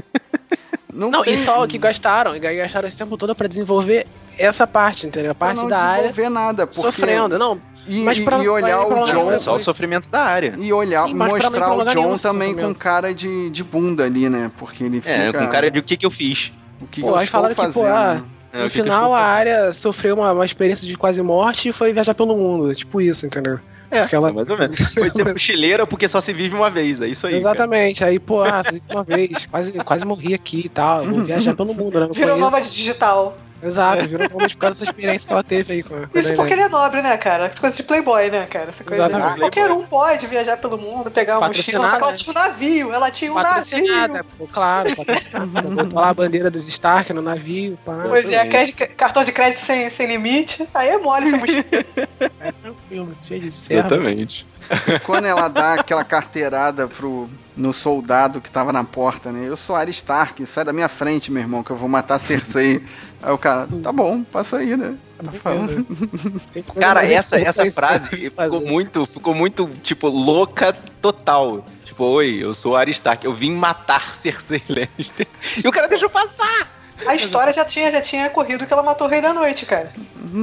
[0.96, 4.08] Não, não e só que gastaram, gastaram esse tempo todo para desenvolver
[4.38, 5.32] essa parte, entendeu?
[5.32, 6.04] A parte da área.
[6.04, 6.80] Não desenvolver nada, porque...
[6.80, 7.60] Sofrendo, não.
[7.88, 9.32] E, mas pra, e olhar o John.
[9.32, 10.56] É só o sofrimento da área.
[10.58, 14.52] E olhar, Sim, mostrar o John também com cara de, de bunda ali, né?
[14.58, 15.14] Porque ele fica.
[15.14, 16.52] É, com cara de o que, que eu fiz.
[16.82, 17.74] O que, pô, que eu estou fazendo.
[17.74, 18.22] Que, pô, ah,
[18.52, 22.14] é, no final, a área sofreu uma, uma experiência de quase morte e foi viajar
[22.14, 22.74] pelo mundo.
[22.74, 23.60] Tipo isso, entendeu?
[23.92, 24.32] É, Aquela...
[24.34, 24.94] mais ou menos.
[24.94, 27.36] Foi ser mochileira porque só se vive uma vez, é isso aí.
[27.36, 28.00] Exatamente.
[28.00, 28.12] Cara.
[28.12, 28.62] Aí, pô, ah,
[28.92, 31.06] uma vez, quase, quase morri aqui e tal.
[31.06, 32.08] Vou viajar pelo mundo, né?
[32.12, 33.38] Virou nova digital.
[33.66, 36.62] Exato, virou nome por causa dessa experiência que ela teve aí com, Isso porque ele
[36.62, 37.48] é nobre, né, cara?
[37.48, 38.70] As coisas de Playboy, né, cara?
[38.70, 42.04] Essa coisa de, ah, qualquer um pode viajar pelo mundo, pegar uma mochila, só que
[42.04, 44.26] ela tinha um navio, ela tinha um navio.
[44.38, 44.90] Pô, claro,
[45.76, 47.78] botou lá a bandeira dos Stark no navio.
[47.86, 51.66] Pá, pois é, crédito, cartão de crédito sem, sem limite, aí é mole essa mochila.
[52.40, 53.88] É tranquilo, cheio de serra.
[53.88, 54.46] Exatamente.
[54.88, 59.48] E quando ela dá aquela carteirada pro, no soldado que tava na porta, né?
[59.48, 62.84] Eu sou Arya Stark, sai da minha frente, meu irmão, que eu vou matar Cersei.
[63.26, 64.94] Aí o cara, tá bom, passa aí, né?
[65.18, 65.84] Tá falando.
[66.80, 70.72] Cara, essa, essa frase ficou muito, ficou muito, tipo, louca
[71.02, 71.66] total.
[71.84, 75.26] Tipo, oi, eu sou Arya Stark, eu vim matar Cersei Lannister.
[75.64, 76.70] E o cara deixou passar!
[77.08, 79.92] A história já tinha, já tinha corrido que ela matou o Rei da Noite, cara.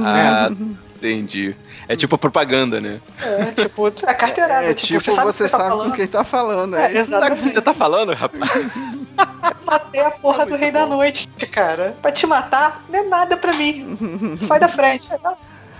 [0.03, 0.49] Ah,
[0.97, 1.55] entendi.
[1.87, 2.99] É tipo propaganda, né?
[3.21, 4.65] É, tipo, a carteirada.
[4.65, 6.75] É, tipo, tipo você sabe, você tá sabe com quem tá falando.
[6.75, 8.51] É, é isso tá, você tá falando, rapaz?
[9.65, 10.79] Matei a porra é do Rei bom.
[10.79, 11.95] da Noite, cara.
[12.01, 14.37] Pra te matar, não é nada pra mim.
[14.41, 15.07] Sai da frente.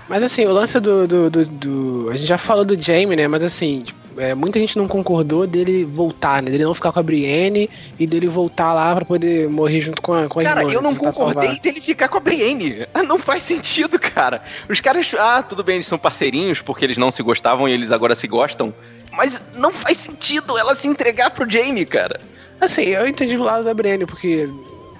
[0.08, 3.26] Mas assim, o lance do, do, do, do, A gente já falou do Jamie, né?
[3.26, 6.50] Mas assim, tipo, é, muita gente não concordou dele voltar, né?
[6.50, 10.12] Dele não ficar com a Brienne e dele voltar lá pra poder morrer junto com
[10.12, 12.86] a, com a Cara, irmã, eu não concordei dele ficar com a Brienne.
[13.06, 14.42] Não faz sentido, cara.
[14.68, 15.14] Os caras.
[15.18, 18.26] Ah, tudo bem, eles são parceirinhos porque eles não se gostavam e eles agora se
[18.26, 18.74] gostam.
[19.12, 22.20] Mas não faz sentido ela se entregar pro Jamie, cara.
[22.60, 24.48] Assim, eu entendi o lado da Brienne, porque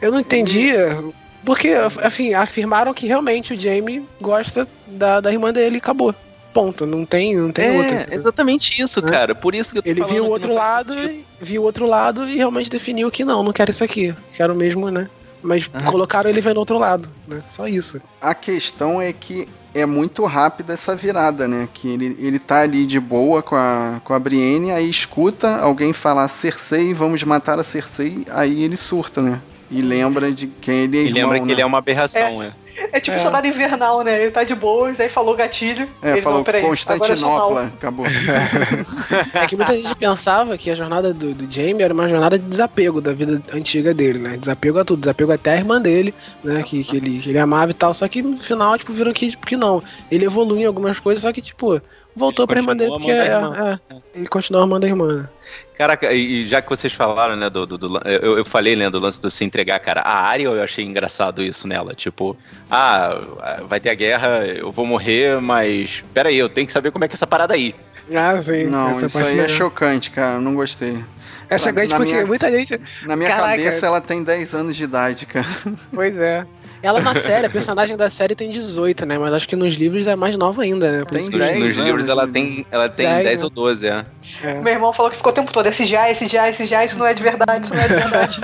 [0.01, 0.99] eu não entendia.
[1.45, 1.75] Porque,
[2.05, 6.15] enfim, afirmaram que realmente o Jamie gosta da, da irmã dele e acabou
[6.55, 8.15] ponto, não tem, não tem é, outra.
[8.15, 9.11] exatamente isso, né?
[9.11, 9.35] cara.
[9.35, 10.95] Por isso que eu tô Ele viu o outro lado,
[11.41, 14.15] viu o outro lado e realmente definiu que não, não quero isso aqui.
[14.35, 15.09] Quero mesmo, né?
[15.43, 15.83] Mas ah.
[15.91, 17.43] colocaram ele vendo outro lado, né?
[17.51, 18.01] Só isso.
[18.23, 21.69] A questão é que é muito rápida essa virada, né?
[21.75, 25.93] Que ele, ele tá ali de boa com a, com a Brienne, aí escuta alguém
[25.93, 29.41] falar Cersei, vamos matar a Cersei, aí ele surta, né?
[29.71, 31.53] E lembra de quem ele é irmão, E lembra que né?
[31.53, 32.53] ele é uma aberração, é.
[32.93, 33.19] É tipo é.
[33.19, 34.23] soldado invernal, né?
[34.23, 35.89] Ele tá de boas, aí falou gatilho.
[36.03, 38.07] É, ele falou não, Constantinopla, acabou.
[39.33, 42.45] é que muita gente pensava que a jornada do, do Jamie era uma jornada de
[42.47, 44.37] desapego da vida antiga dele, né?
[44.37, 46.63] Desapego a tudo, desapego até a irmã dele, né?
[46.63, 47.95] Que, que, ele, que ele amava e tal.
[47.95, 49.83] Só que no final, tipo, viram que, tipo, que não.
[50.11, 51.81] Ele evolui em algumas coisas, só que, tipo,
[52.15, 53.79] voltou pra irmã dele, porque é, é,
[54.15, 55.29] ele continua amando a irmã?
[55.77, 59.01] Caraca, e já que vocês falaram, né, do, do, do eu, eu, falei, né, do
[59.01, 62.37] lance do se entregar, cara, a área eu achei engraçado isso nela, tipo,
[62.71, 63.21] ah,
[63.69, 67.05] vai ter a guerra, eu vou morrer, mas pera aí, eu tenho que saber como
[67.05, 67.75] é que é essa parada aí.
[68.15, 68.65] Ah, sim.
[68.65, 71.03] Não, isso aí é chocante, cara, não gostei.
[71.49, 72.81] É chocante porque minha, muita gente...
[73.05, 73.49] Na minha Caraca.
[73.51, 75.47] cabeça ela tem 10 anos de idade, cara.
[75.93, 76.47] Pois é.
[76.85, 79.17] Ela na série, a personagem da série tem 18, né?
[79.17, 81.05] Mas acho que nos livros é mais nova ainda, né?
[81.07, 83.45] Tem 10 nos livros ela tem, ela tem 10, 10 né?
[83.45, 84.05] ou 12, é.
[84.43, 84.55] é.
[84.61, 86.99] Meu irmão falou que ficou o tempo todo, esse já, esse já, esse já, isso
[86.99, 88.39] não é de verdade, isso não é de verdade.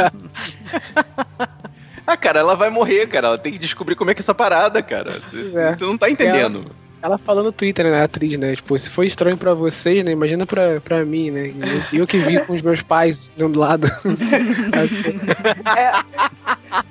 [2.07, 3.27] ah, cara, ela vai morrer, cara.
[3.27, 5.21] Ela tem que descobrir como é que é essa parada, cara.
[5.21, 5.73] Você, é.
[5.73, 6.61] você não tá entendendo.
[6.61, 8.57] Ela, ela falou no Twitter, né, a atriz, né?
[8.57, 10.13] Tipo, se foi estranho pra vocês, né?
[10.13, 11.53] Imagina pra, pra mim, né?
[11.93, 13.87] Eu, eu que vi com os meus pais do lado.
[13.87, 15.21] assim.
[15.77, 16.81] é,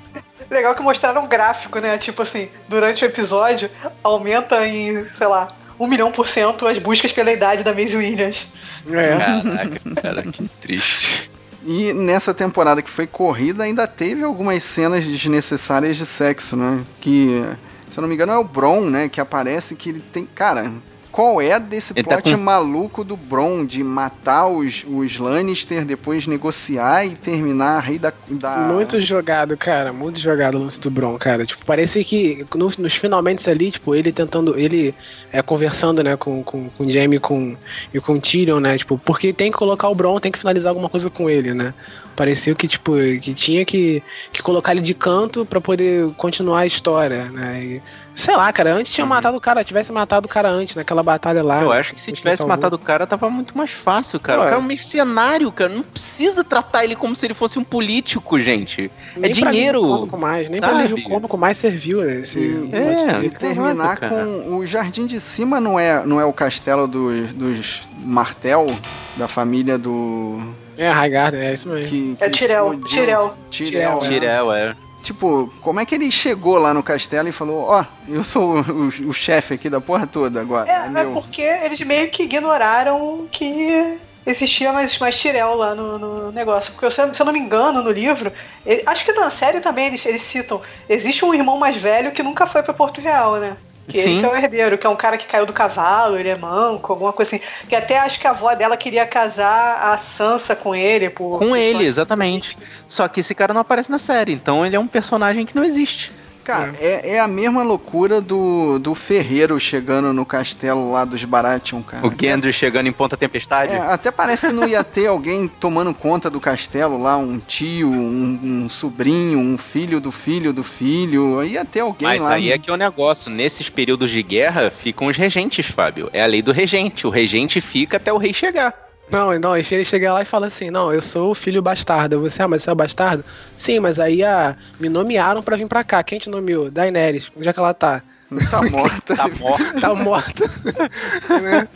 [0.50, 1.98] Legal que mostraram um gráfico, né?
[1.98, 3.70] Tipo assim, durante o episódio,
[4.04, 8.48] aumenta em, sei lá, um milhão por cento as buscas pela idade da Maisie Williams.
[8.90, 9.18] É.
[9.18, 11.32] Caraca, cara, que triste.
[11.66, 16.84] E nessa temporada que foi corrida, ainda teve algumas cenas desnecessárias de sexo, né?
[17.02, 17.44] Que,
[17.90, 19.10] se eu não me engano, é o Bron, né?
[19.10, 20.26] Que aparece que ele tem.
[20.26, 20.72] Cara,
[21.12, 22.38] qual é desse Ele plot tá com...
[22.38, 28.14] maluco do Bron de matar os, os Lannister, depois negociar e terminar a rei da,
[28.28, 28.58] da.
[28.58, 29.92] Muito jogado, cara.
[29.92, 31.46] Muito jogado o lance do Bron, cara.
[31.46, 34.58] Tipo, parece que nos, nos finalmente ali, tipo, ele tentando.
[34.58, 34.94] Ele
[35.32, 37.56] é, conversando, né, com, com, com o Jaime com,
[37.94, 38.78] e com o Tyrion, né?
[38.78, 41.74] Tipo, porque tem que colocar o Bron, tem que finalizar alguma coisa com ele, né?
[42.20, 42.92] Pareceu que, tipo,
[43.22, 44.04] que tinha que,
[44.34, 47.64] que colocar ele de canto para poder continuar a história, né?
[47.64, 47.82] E,
[48.14, 49.10] sei lá, cara, antes tinha uhum.
[49.10, 51.62] matado o cara, tivesse matado o cara antes, naquela batalha lá.
[51.62, 54.40] Eu acho que se tivesse matado o cara, tava muito mais fácil, cara.
[54.40, 55.70] Pô, o cara é um mercenário, cara.
[55.70, 58.92] Não precisa tratar ele como se ele fosse um político, gente.
[59.16, 60.06] É nem é dinheiro.
[60.06, 61.02] Pra mais, nem sabe?
[61.02, 62.38] pra corpo com mais serviu esse.
[62.38, 66.86] E, é, e terminar com o jardim de cima não é, não é o castelo
[66.86, 68.68] dos, dos Martel,
[69.16, 70.38] da família do
[70.80, 71.90] é, Highgarden, é isso mesmo.
[71.90, 72.80] Que, que é Tirel.
[72.80, 73.34] Tirel.
[73.50, 74.76] Tirel, Tirel, é.
[75.04, 78.56] Tipo, como é que ele chegou lá no castelo e falou: Ó, oh, eu sou
[78.56, 80.70] o, o, o chefe aqui da porra toda agora?
[80.70, 86.00] É, é, é porque eles meio que ignoraram que existia mais, mais Tirel lá no,
[86.00, 86.72] no negócio.
[86.74, 88.32] Porque, se, se eu não me engano, no livro,
[88.66, 92.24] ele, acho que na série também eles, eles citam: existe um irmão mais velho que
[92.24, 93.58] nunca foi para Porto Real, né?
[93.90, 94.12] Que Sim.
[94.12, 96.38] ele que é o herdeiro, que é um cara que caiu do cavalo, ele é
[96.38, 97.44] manco, alguma coisa assim.
[97.68, 101.10] Que até acho que a avó dela queria casar a Sansa com ele.
[101.10, 102.56] Por, com por ele, exatamente.
[102.86, 105.64] Só que esse cara não aparece na série, então ele é um personagem que não
[105.64, 106.12] existe.
[106.44, 107.16] Cara, é.
[107.16, 112.06] é, a mesma loucura do, do Ferreiro chegando no castelo lá dos Baratheon, cara.
[112.06, 113.74] O Gendry chegando em Ponta Tempestade.
[113.74, 117.90] É, até parece que não ia ter alguém tomando conta do castelo lá, um tio,
[117.90, 121.44] um, um, sobrinho, um filho do filho do filho.
[121.44, 122.30] Ia ter alguém Mas lá.
[122.30, 123.32] Mas aí é que é o negócio.
[123.32, 126.10] Nesses períodos de guerra ficam os regentes, Fábio.
[126.12, 127.06] É a lei do regente.
[127.06, 128.89] O regente fica até o rei chegar.
[129.12, 132.22] Não, não, ele chega lá e fala assim, não, eu sou o filho bastardo.
[132.22, 133.26] Você, ah, mas você é bastardo?
[133.56, 136.04] Sim, mas aí ah, me nomearam para vir pra cá.
[136.04, 136.70] Quem te nomeou?
[136.70, 138.04] Daenerys, onde é que ela tá?
[138.52, 139.16] Tá morta.
[139.16, 139.82] tá morta.
[139.82, 140.46] tá morta.
[141.42, 141.68] né?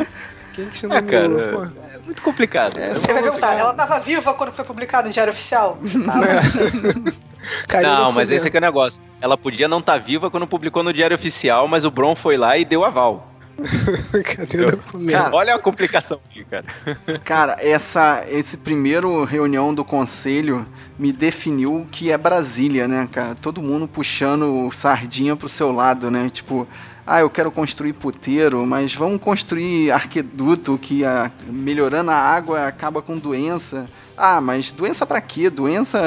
[0.53, 1.39] Quem que te nomeou?
[1.39, 2.79] É, cara, é muito complicado.
[2.79, 5.79] É, você vai perguntar, ela tava viva quando foi publicado no Diário Oficial?
[7.81, 9.01] não, mas esse aqui é o negócio.
[9.19, 12.37] Ela podia não estar tá viva quando publicou no Diário Oficial, mas o Bron foi
[12.37, 13.32] lá e deu aval.
[14.35, 15.11] Cadê o documento?
[15.11, 16.65] Cara, olha a complicação aqui, cara.
[17.23, 20.65] Cara, essa, esse primeiro reunião do conselho
[20.97, 23.35] me definiu o que é Brasília, né, cara?
[23.35, 26.29] Todo mundo puxando sardinha pro seu lado, né?
[26.31, 26.67] Tipo,
[27.05, 33.01] ah, eu quero construir puteiro, mas vamos construir arqueduto que a, melhorando a água acaba
[33.01, 33.87] com doença.
[34.17, 35.49] Ah, mas doença para quê?
[35.49, 35.99] Doença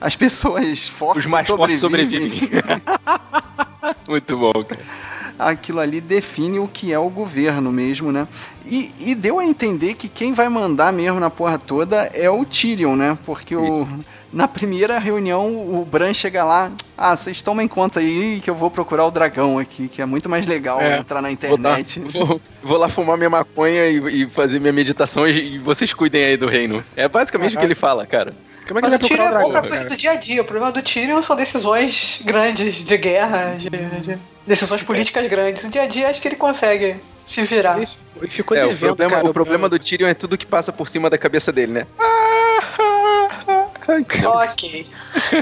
[0.00, 2.30] as pessoas fortes Os mais sobrevivem.
[2.30, 2.82] fortes sobrevivem.
[4.08, 5.11] Muito bom, cara
[5.48, 8.26] aquilo ali define o que é o governo mesmo, né?
[8.64, 12.44] E, e deu a entender que quem vai mandar mesmo na porra toda é o
[12.44, 13.18] Tyrion, né?
[13.24, 13.86] Porque o,
[14.32, 18.70] na primeira reunião o Bran chega lá, ah, vocês tomem conta aí que eu vou
[18.70, 22.00] procurar o dragão aqui, que é muito mais legal é, entrar na internet.
[22.00, 25.58] Vou, dar, vou, vou, lá fumar minha maconha e, e, fazer minha meditação e, e,
[25.58, 26.82] vocês cuidem aí do reino.
[26.96, 28.32] É basicamente o que ele fala, cara.
[28.72, 30.40] Como é que Mas o Tyrion é bom pra coisa do dia a dia.
[30.40, 35.64] O problema do Tyrion são decisões grandes de guerra, de, de decisões políticas grandes.
[35.64, 36.96] No dia a dia acho que ele consegue
[37.26, 37.78] se virar.
[37.78, 40.72] Ele ficou é, devendo, o problema, cara, o problema do Tyrion é tudo que passa
[40.72, 41.86] por cima da cabeça dele, né?
[41.98, 42.91] Ah,
[43.88, 44.86] ok.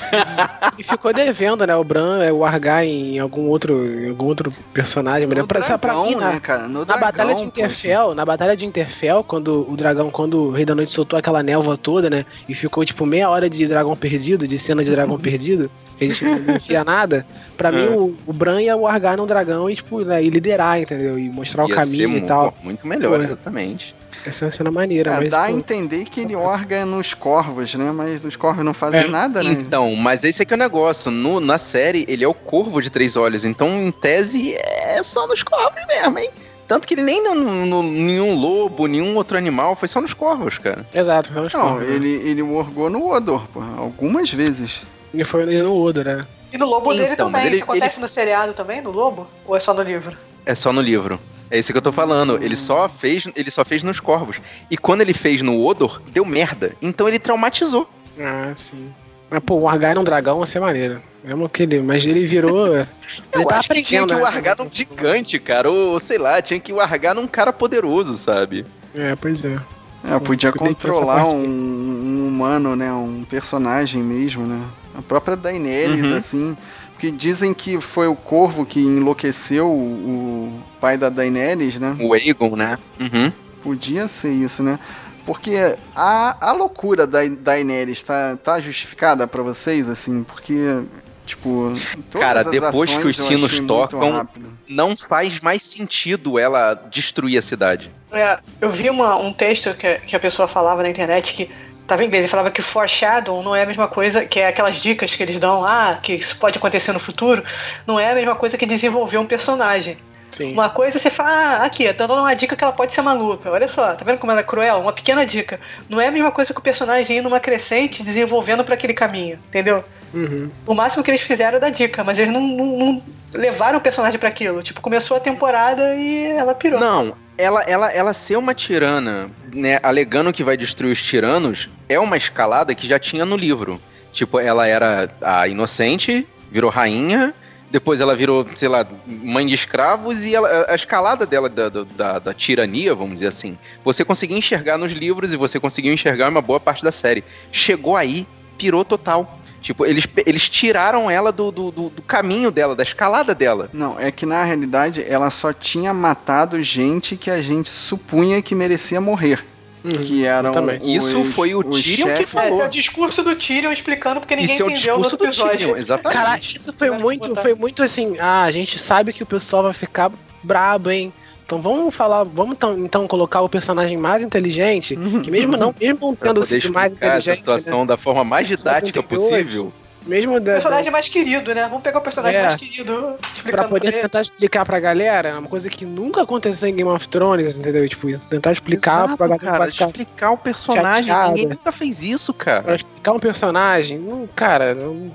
[0.79, 1.77] e ficou devendo, né?
[1.77, 5.27] O Bran, é o Argar em algum outro, em algum outro personagem.
[5.27, 6.63] No pra, dragão, pra mim, na, né, cara?
[6.67, 8.15] No na dragão, batalha de Interfell, poxa.
[8.15, 11.77] na batalha de Interfell, quando o dragão, quando o Rei da Noite soltou aquela névoa
[11.77, 12.25] toda, né?
[12.49, 15.71] E ficou tipo meia hora de dragão perdido, de cena de dragão perdido,
[16.01, 17.27] a gente não via nada.
[17.57, 17.73] Pra é.
[17.73, 21.19] mim, o, o Bran ia o Argar num dragão e, tipo, né, e liderar, entendeu?
[21.19, 22.55] E mostrar ia o caminho e tal.
[22.63, 23.95] Muito melhor, Pô, exatamente.
[24.25, 25.29] Essa é uma cena maneira, é, mas.
[25.29, 27.91] Dá a entender que ele orga nos corvos, né?
[27.93, 29.09] Mas os corvos não fazem é.
[29.09, 29.53] nada, né?
[29.53, 31.11] Então, mas esse aqui é o negócio.
[31.11, 33.45] No, na série, ele é o corvo de três olhos.
[33.45, 36.31] Então, em tese, é só nos corvos mesmo, hein?
[36.71, 40.57] Tanto que ele nem no, no, nenhum lobo, nenhum outro animal, foi só nos corvos,
[40.57, 40.87] cara.
[40.95, 41.89] Exato, foi nos não, corvos.
[41.89, 44.83] Ele, ele orgou no Odor, pô, algumas vezes.
[45.13, 46.27] Ele foi no Odor, né?
[46.53, 47.47] E no lobo então, dele também.
[47.47, 48.03] Ele, Isso acontece ele...
[48.03, 49.27] no seriado também, no lobo?
[49.45, 50.17] Ou é só no livro?
[50.47, 51.19] É só no livro.
[51.51, 52.43] É isso que eu tô falando.
[52.43, 54.41] Ele só fez, ele só fez nos corvos.
[54.71, 56.75] E quando ele fez no Odor, deu merda.
[56.81, 57.91] Então ele traumatizou.
[58.19, 58.91] Ah, sim.
[59.29, 61.01] Mas, pô, o Argar era um dragão ia ser maneiro.
[61.23, 62.69] Mesmo que ele, mas ele virou.
[62.77, 62.87] eu
[63.35, 64.25] ele acho que tinha que o né?
[64.25, 65.71] Argar num gigante, cara.
[65.71, 68.65] Ou sei lá, tinha que o Argar num cara poderoso, sabe?
[68.95, 69.59] É, pois é.
[70.03, 72.91] É, podia controlar um, um, humano, né?
[72.93, 74.65] Um personagem mesmo, né?
[74.97, 76.17] A própria Daenerys, uhum.
[76.17, 76.57] assim.
[77.01, 81.97] Que dizem que foi o corvo que enlouqueceu o, o pai da Daenerys, né?
[81.99, 82.79] O Aegon, né?
[83.01, 83.33] Uhum.
[83.63, 84.79] Podia ser isso, né?
[85.25, 90.23] Porque a, a loucura da Daenerys tá, tá justificada para vocês, assim?
[90.25, 90.83] Porque,
[91.25, 91.73] tipo.
[92.13, 94.29] Cara, depois que os sinos tocam,
[94.69, 97.91] não faz mais sentido ela destruir a cidade.
[98.13, 101.51] É, eu vi uma, um texto que, que a pessoa falava na internet que
[101.91, 104.77] Tava em inglês, ele falava que foreshadow não é a mesma coisa, que é aquelas
[104.77, 107.43] dicas que eles dão, ah, que isso pode acontecer no futuro,
[107.85, 109.99] não é a mesma coisa que desenvolver um personagem.
[110.33, 110.53] Sim.
[110.53, 113.51] Uma coisa você fala, ah, aqui, tá dando uma dica que ela pode ser maluca.
[113.51, 114.79] Olha só, tá vendo como ela é cruel?
[114.79, 115.61] Uma pequena dica.
[115.89, 119.39] Não é a mesma coisa que o personagem ir numa crescente desenvolvendo para aquele caminho,
[119.49, 119.85] entendeu?
[120.15, 120.51] Uhum.
[120.67, 123.03] O máximo que eles fizeram é dar dica, mas eles não, não, não
[123.33, 124.63] levaram o personagem para aquilo.
[124.63, 126.81] Tipo, começou a temporada e ela pirou.
[126.81, 131.99] Não, ela, ela, ela ser uma tirana, né, alegando que vai destruir os tiranos, é
[131.99, 133.81] uma escalada que já tinha no livro.
[134.13, 137.33] Tipo, ela era a inocente, virou rainha,
[137.71, 142.19] depois ela virou, sei lá, mãe de escravos e ela, a escalada dela da, da,
[142.19, 146.43] da, tirania, vamos dizer assim, você conseguia enxergar nos livros e você conseguiu enxergar uma
[146.43, 147.23] boa parte da série.
[147.53, 148.27] Chegou aí,
[148.59, 149.39] pirou total.
[149.61, 153.69] Tipo, eles, eles tiraram ela do, do, do, caminho dela, da escalada dela.
[153.73, 158.55] Não, é que na realidade ela só tinha matado gente que a gente supunha que
[158.55, 159.45] merecia morrer.
[159.83, 162.49] Uhum, que eram os, Isso foi o Tyrion que falou.
[162.51, 165.25] Esse é o discurso do Tyrion explicando porque ninguém isso entendeu é o discurso no
[165.25, 165.59] episódio.
[165.59, 166.19] Tyrion, exatamente.
[166.19, 169.73] Cara, isso foi muito, foi muito assim, ah, a gente sabe que o pessoal vai
[169.73, 170.13] ficar
[170.43, 171.13] brabo, hein?
[171.47, 175.99] Então vamos falar, vamos então, então colocar o personagem mais inteligente, que mesmo não, mesmo
[176.07, 177.31] não tendo sido mais inteligente.
[177.31, 177.87] a situação né?
[177.87, 179.73] da forma mais didática possível.
[180.07, 181.63] Mesmo o personagem mais querido, né?
[181.65, 183.15] Vamos pegar o personagem é, mais querido.
[183.43, 186.91] Pra poder pra tentar explicar pra galera, é uma coisa que nunca aconteceu em Game
[186.91, 187.89] of Thrones, entendeu?
[187.89, 191.07] Tipo, tentar explicar Exato, pra cara, explicar o personagem.
[191.07, 191.29] Chateada.
[191.29, 192.63] Ninguém nunca fez isso, cara.
[192.63, 195.13] Pra explicar um personagem, não, cara, não,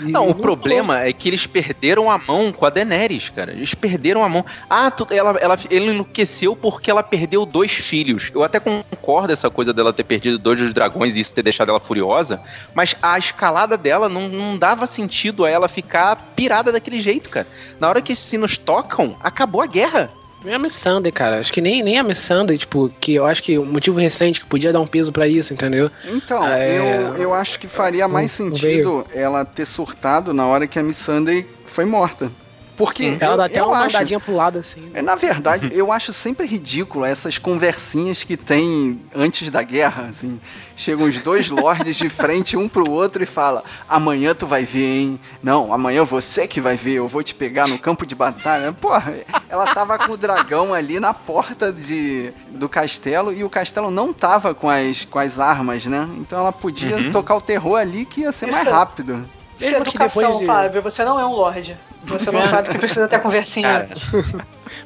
[0.00, 3.52] Não, o problema é que eles perderam a mão com a Daenerys, cara.
[3.52, 4.44] Eles perderam a mão.
[4.68, 8.30] Ah, tu, ela, ela, ele enlouqueceu porque ela perdeu dois filhos.
[8.34, 11.70] Eu até concordo essa coisa dela ter perdido dois dos dragões e isso ter deixado
[11.70, 12.40] ela furiosa,
[12.74, 17.46] mas a escalada dela não, não dava sentido a ela ficar pirada daquele jeito, cara.
[17.80, 20.10] Na hora que esses sinos tocam, acabou a guerra.
[20.46, 21.40] Nem a Missandei, cara.
[21.40, 24.46] Acho que nem, nem a Missandei, tipo, que eu acho que o motivo recente que
[24.46, 25.90] podia dar um peso para isso, entendeu?
[26.04, 26.78] Então, é...
[26.78, 31.44] eu, eu acho que faria mais sentido ela ter surtado na hora que a Missandei
[31.66, 32.30] foi morta.
[32.76, 34.80] Porque Sim, ela dá até uma acho, andadinha pro lado, assim.
[34.92, 35.00] Né?
[35.00, 40.38] Na verdade, eu acho sempre ridículo essas conversinhas que tem antes da guerra, assim.
[40.76, 45.00] Chegam os dois lords de frente um pro outro e fala: "Amanhã tu vai ver,
[45.00, 45.20] hein?
[45.42, 48.70] Não, amanhã você que vai ver, eu vou te pegar no campo de batalha".
[48.74, 49.14] Porra,
[49.48, 54.12] ela tava com o dragão ali na porta de, do castelo e o castelo não
[54.12, 56.06] tava com as, com as armas, né?
[56.18, 57.10] Então ela podia uhum.
[57.10, 59.26] tocar o terror ali que ia ser Isso mais rápido.
[59.56, 60.46] Isso é educação, de...
[60.46, 60.82] Fábio.
[60.82, 61.76] Você não é um lorde.
[62.04, 63.88] Você não sabe que precisa ter conversinha.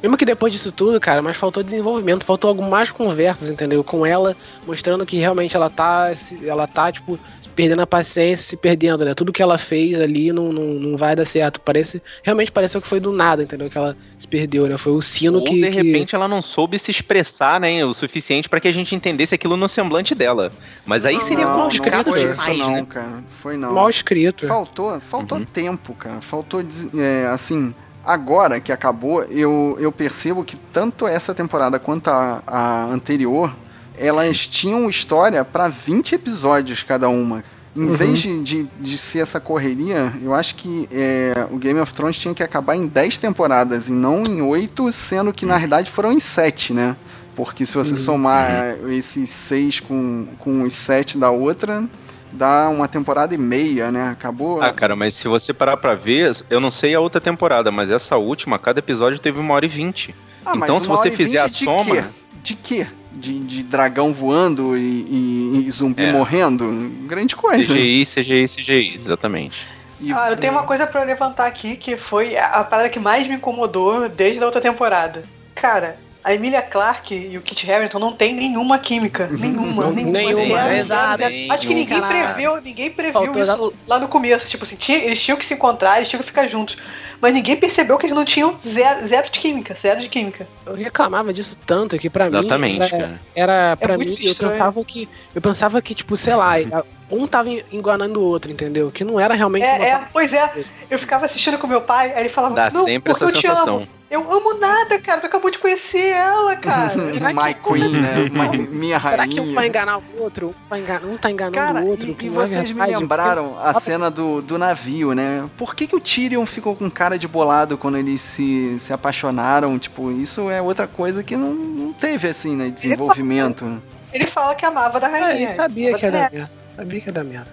[0.03, 3.83] Mesmo que depois disso tudo, cara, mas faltou desenvolvimento, faltou algumas conversas, entendeu?
[3.83, 6.11] Com ela, mostrando que realmente ela tá,
[6.45, 7.19] ela tá, tipo,
[7.55, 9.15] perdendo a paciência, se perdendo, né?
[9.15, 11.61] Tudo que ela fez ali não, não, não vai dar certo.
[11.61, 13.69] Parece, realmente pareceu que foi do nada, entendeu?
[13.69, 14.77] Que ela se perdeu, né?
[14.79, 15.61] Foi o sino Ou, que.
[15.61, 16.15] de repente que...
[16.15, 17.85] ela não soube se expressar, né?
[17.85, 20.51] O suficiente para que a gente entendesse aquilo no semblante dela.
[20.85, 22.87] Mas aí não, seria não, mal escrito não foi demais, isso, não, né?
[22.89, 23.25] cara.
[23.29, 23.73] Foi não.
[23.73, 24.47] Mal escrito.
[24.47, 25.45] Faltou, faltou uhum.
[25.45, 26.21] tempo, cara.
[26.21, 26.65] Faltou,
[26.97, 27.75] é, assim
[28.05, 33.55] agora que acabou, eu, eu percebo que tanto essa temporada quanto a, a anterior,
[34.01, 37.45] elas tinham história para 20 episódios cada uma.
[37.77, 37.91] Em uhum.
[37.91, 42.19] vez de, de, de, ser essa correria, eu acho que é, o Game of Thrones
[42.19, 46.11] tinha que acabar em 10 temporadas e não em 8, sendo que na verdade foram
[46.11, 46.97] em 7, né?
[47.37, 47.97] Porque se você uhum.
[47.97, 48.91] somar uhum.
[48.91, 51.85] esses 6 com, com os 7 da outra,
[52.33, 54.11] dá uma temporada e meia, né?
[54.11, 54.61] Acabou.
[54.61, 57.89] Ah, cara, mas se você parar pra ver, eu não sei a outra temporada, mas
[57.89, 60.13] essa última, cada episódio teve uma hora e vinte.
[60.45, 61.95] Ah, então, se você fizer a soma.
[61.95, 62.05] Quê?
[62.43, 62.87] De quê?
[63.13, 66.13] De, de dragão voando e, e, e zumbi é.
[66.13, 66.91] morrendo?
[67.07, 67.73] Grande coisa.
[67.73, 69.67] CGI, CGI, CGI, exatamente.
[70.01, 70.13] E...
[70.13, 73.35] Ah, eu tenho uma coisa para levantar aqui que foi a parada que mais me
[73.35, 75.23] incomodou desde a outra temporada.
[75.55, 79.27] Cara, a Emilia Clarke e o Kit Harington não tem nenhuma química.
[79.27, 80.19] Nenhuma, nenhuma.
[80.19, 81.23] nenhuma exato.
[81.49, 84.51] Acho que ninguém preveu, ninguém previu isso lá no começo.
[84.51, 86.77] Tipo assim, tinha, eles tinham que se encontrar, eles tinham que ficar juntos.
[87.21, 90.47] Mas ninguém percebeu que eles não tinham zero, zero de química, zero de química.
[90.67, 92.39] Eu reclamava disso tanto que para mim.
[92.39, 93.21] Exatamente, era, cara.
[93.35, 95.09] Era, pra é mim, eu pensava que.
[95.35, 96.55] Eu pensava que, tipo, sei lá,
[97.11, 98.91] um tava enganando o outro, entendeu?
[98.91, 99.65] Que não era realmente.
[99.65, 100.65] É, é pois é.
[100.91, 102.55] Eu ficava assistindo com meu pai, aí ele falava.
[102.55, 103.87] Dá sempre essa sensação.
[104.11, 105.21] Eu amo nada, cara.
[105.21, 106.93] Tu acabou de conhecer ela, cara.
[107.33, 108.29] My Queen, né?
[108.29, 109.23] My, minha rainha.
[109.23, 110.49] Será que um vai enganar o outro?
[110.49, 112.07] Um, vai enganar, um tá enganando cara, o outro?
[112.07, 115.49] E, e vocês me lembraram a cena do, do navio, né?
[115.57, 119.79] Por que, que o Tyrion ficou com cara de bolado quando eles se, se apaixonaram?
[119.79, 122.69] Tipo, isso é outra coisa que não, não teve, assim, né?
[122.69, 123.81] Desenvolvimento.
[124.13, 125.29] Ele fala, que amava da rainha.
[125.29, 126.60] É, ele sabia que era merda.
[126.85, 127.49] Sabia que era merda.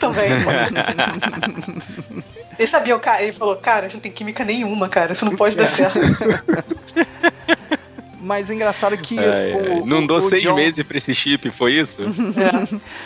[0.00, 0.28] Também.
[2.58, 3.22] Eles sabiam, cara.
[3.22, 5.12] Ele falou, cara, a gente não tem química nenhuma, cara.
[5.12, 5.98] Isso não pode dar certo.
[8.20, 9.16] Mas é engraçado que.
[9.18, 10.54] o, não dou seis John...
[10.54, 12.00] meses pra esse chip, foi isso?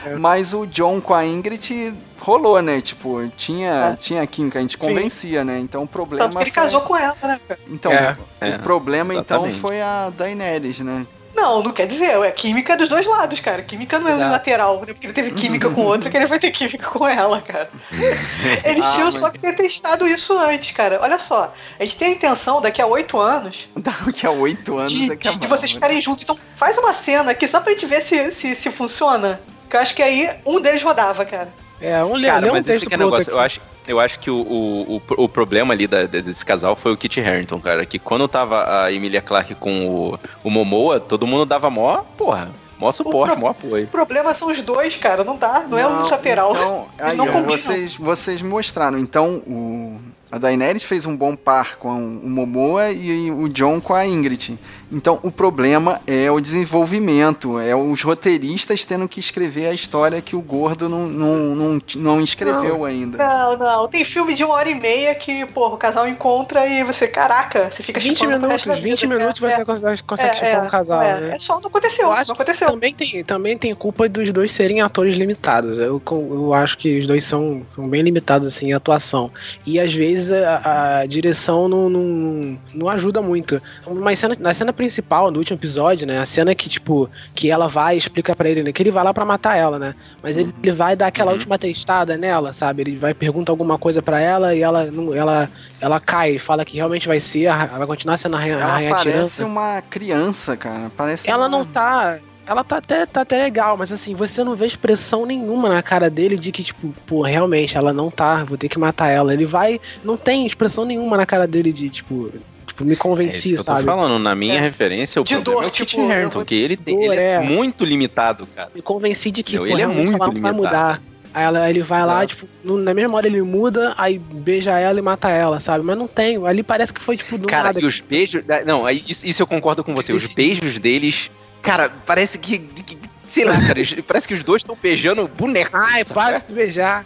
[0.04, 0.14] É.
[0.16, 2.80] Mas o John com a Ingrid rolou, né?
[2.80, 3.96] Tipo, tinha, é.
[3.96, 5.46] tinha química, a gente convencia, Sim.
[5.46, 5.58] né?
[5.58, 6.24] Então o problema.
[6.24, 6.62] Tanto que ele foi...
[6.62, 7.40] casou com ela, né?
[7.68, 9.48] Então, é, o é, problema exatamente.
[9.48, 11.06] então foi a Daenerys, né?
[11.36, 13.62] Não, não quer dizer, é química dos dois lados, cara.
[13.62, 14.86] Química não é unilateral, né?
[14.86, 17.68] Porque ele teve química com outra, que ele vai ter química com ela, cara.
[18.64, 19.16] Eles ah, tinham mas...
[19.16, 20.98] só que ter testado isso antes, cara.
[21.02, 23.68] Olha só, a gente tem a intenção daqui a oito anos.
[23.76, 26.24] Daqui a oito anos de, é que de, de vocês ficarem juntos.
[26.24, 29.38] Então faz uma cena aqui só pra gente ver se, se, se funciona.
[29.68, 31.48] Que eu acho que aí um deles rodava, cara.
[31.80, 34.96] É, um Cara, mas esse aqui é negócio, eu acho, eu acho que o, o,
[34.96, 37.86] o, o, problema ali da, desse casal foi o Kit Harington, cara.
[37.86, 42.50] Que quando tava a Emilia Clarke com o, o Momoa, todo mundo dava mó, porra,
[42.78, 43.40] Mó suporte, pro...
[43.40, 43.84] mó apoio.
[43.84, 45.24] O problema são os dois, cara.
[45.24, 45.60] Não dá.
[45.60, 46.50] Não, não é um lateral.
[46.54, 48.98] Então, aí, não vocês, vocês mostraram.
[48.98, 49.98] Então, o,
[50.30, 54.58] a Daenerys fez um bom par com o Momoa e o John com a Ingrid.
[54.90, 60.36] Então, o problema é o desenvolvimento, é os roteiristas tendo que escrever a história que
[60.36, 63.18] o gordo não, não, não, não escreveu não, ainda.
[63.18, 63.88] Não, não.
[63.88, 67.70] Tem filme de uma hora e meia que, porra, o casal encontra e você, caraca,
[67.70, 71.36] você fica 20 minutos, 20 minutos você é, consegue, é, é, um casal, é, né?
[71.36, 72.68] É só, não aconteceu, não aconteceu.
[72.68, 75.78] Também tem, também tem culpa dos dois serem atores limitados.
[75.78, 79.30] Eu, eu acho que os dois são, são bem limitados, assim, em atuação.
[79.66, 83.60] E, às vezes, a, a direção não, não, não ajuda muito.
[83.90, 86.20] Mas cena, na cena principal, no último episódio, né?
[86.20, 88.72] A cena que, tipo, que ela vai e explica para ele, né?
[88.72, 89.94] Que ele vai lá para matar ela, né?
[90.22, 91.36] Mas ele, ele vai dar aquela uhum.
[91.36, 92.82] última testada nela, sabe?
[92.82, 95.50] Ele vai perguntar alguma coisa para ela e ela, ela,
[95.80, 98.94] ela cai, fala que realmente vai ser, vai continuar sendo a rainha, ela a rainha
[98.94, 100.90] parece uma criança, cara.
[100.96, 101.58] Parece ela uma...
[101.58, 105.68] não tá ela tá até, tá até legal, mas assim, você não vê expressão nenhuma
[105.68, 109.08] na cara dele de que, tipo, pô, realmente, ela não tá, vou ter que matar
[109.08, 109.34] ela.
[109.34, 109.80] Ele vai.
[110.04, 112.32] Não tem expressão nenhuma na cara dele de, tipo,
[112.76, 113.80] Tipo, me convenci, é sabe?
[113.80, 114.60] Eu tô falando, na minha é.
[114.60, 117.22] referência, o de problema dor, é o Kit tipo, Harington, que ele, tem, dor, ele
[117.22, 118.70] é, é, muito limitado, cara.
[118.74, 120.40] Me convenci de que, pô, ele é muito limitado.
[120.42, 121.02] vai mudar.
[121.32, 125.02] Aí ela, ele vai lá, tipo, na mesma hora ele muda, aí beija ela e
[125.02, 125.84] mata ela, sabe?
[125.84, 126.46] Mas não tem.
[126.46, 127.80] Ali parece que foi, tipo, do Cara, nada.
[127.80, 128.42] e os beijos.
[128.66, 130.12] Não, isso, isso eu concordo com você.
[130.12, 131.30] Os beijos deles.
[131.62, 132.96] Cara, parece que, que
[133.36, 135.76] sei lá, cara, parece que os dois estão beijando boneco.
[135.76, 137.04] Ai, para de beijar.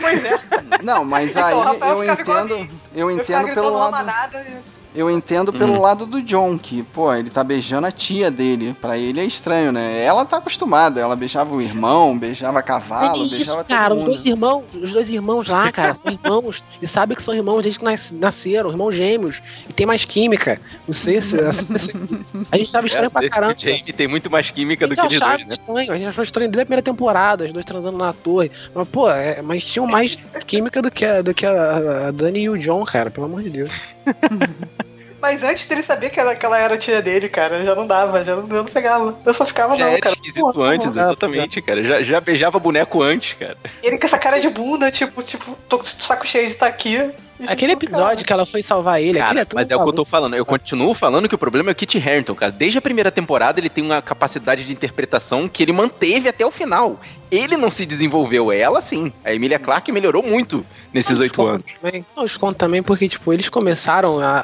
[0.00, 0.38] pois é.
[0.84, 3.90] Não, mas então, aí eu entendo, eu entendo pelo lado.
[3.90, 4.46] Manada,
[4.94, 5.80] eu entendo pelo uhum.
[5.80, 8.76] lado do John, que, pô, ele tá beijando a tia dele.
[8.80, 10.04] Pra ele é estranho, né?
[10.04, 11.00] Ela tá acostumada.
[11.00, 14.10] Ela beijava o irmão, beijava cavalo, é isso, beijava cara, todo mundo.
[14.10, 16.64] os dois irmãos, os dois irmãos lá, cara, são irmãos.
[16.80, 19.42] E sabe que são irmãos desde que nasceram, irmãos gêmeos.
[19.68, 20.60] E tem mais química.
[20.86, 21.36] Não sei se.
[22.50, 23.54] a gente tava estranho é, pra caramba.
[23.56, 25.54] Jamie tem muito mais química do que eles dois, né?
[25.54, 25.92] Estranho.
[25.92, 28.50] A gente achou estranho desde a primeira temporada, os dois transando na torre.
[28.74, 32.40] Mas, pô, é, mas tinham mais química do que, a, do que a, a Dani
[32.40, 33.91] e o John, cara, pelo amor de Deus.
[35.22, 38.24] Mas antes dele saber que ela, que ela era tia dele, cara, já não dava,
[38.24, 39.16] já não, eu não pegava.
[39.24, 40.16] Eu só ficava já não, era cara.
[40.16, 41.84] esquisito Pô, antes, exatamente, cara.
[41.84, 43.56] Já, já beijava boneco antes, cara.
[43.84, 46.72] Ele com essa cara de bunda, tipo, tipo, tô com saco cheio de estar tá
[46.72, 47.12] aqui.
[47.46, 50.04] Aquele episódio que ela foi salvar ele, cara, é mas é o que eu tô
[50.04, 50.34] falando.
[50.34, 52.50] Eu continuo falando que o problema é o Kit Harington, cara.
[52.50, 56.50] Desde a primeira temporada ele tem uma capacidade de interpretação que ele manteve até o
[56.50, 57.00] final.
[57.30, 59.12] Ele não se desenvolveu, ela sim.
[59.24, 61.64] A Emilia Clarke melhorou muito nesses oito anos.
[61.80, 62.04] Também.
[62.16, 64.40] Não, os conto também porque, tipo, eles começaram a,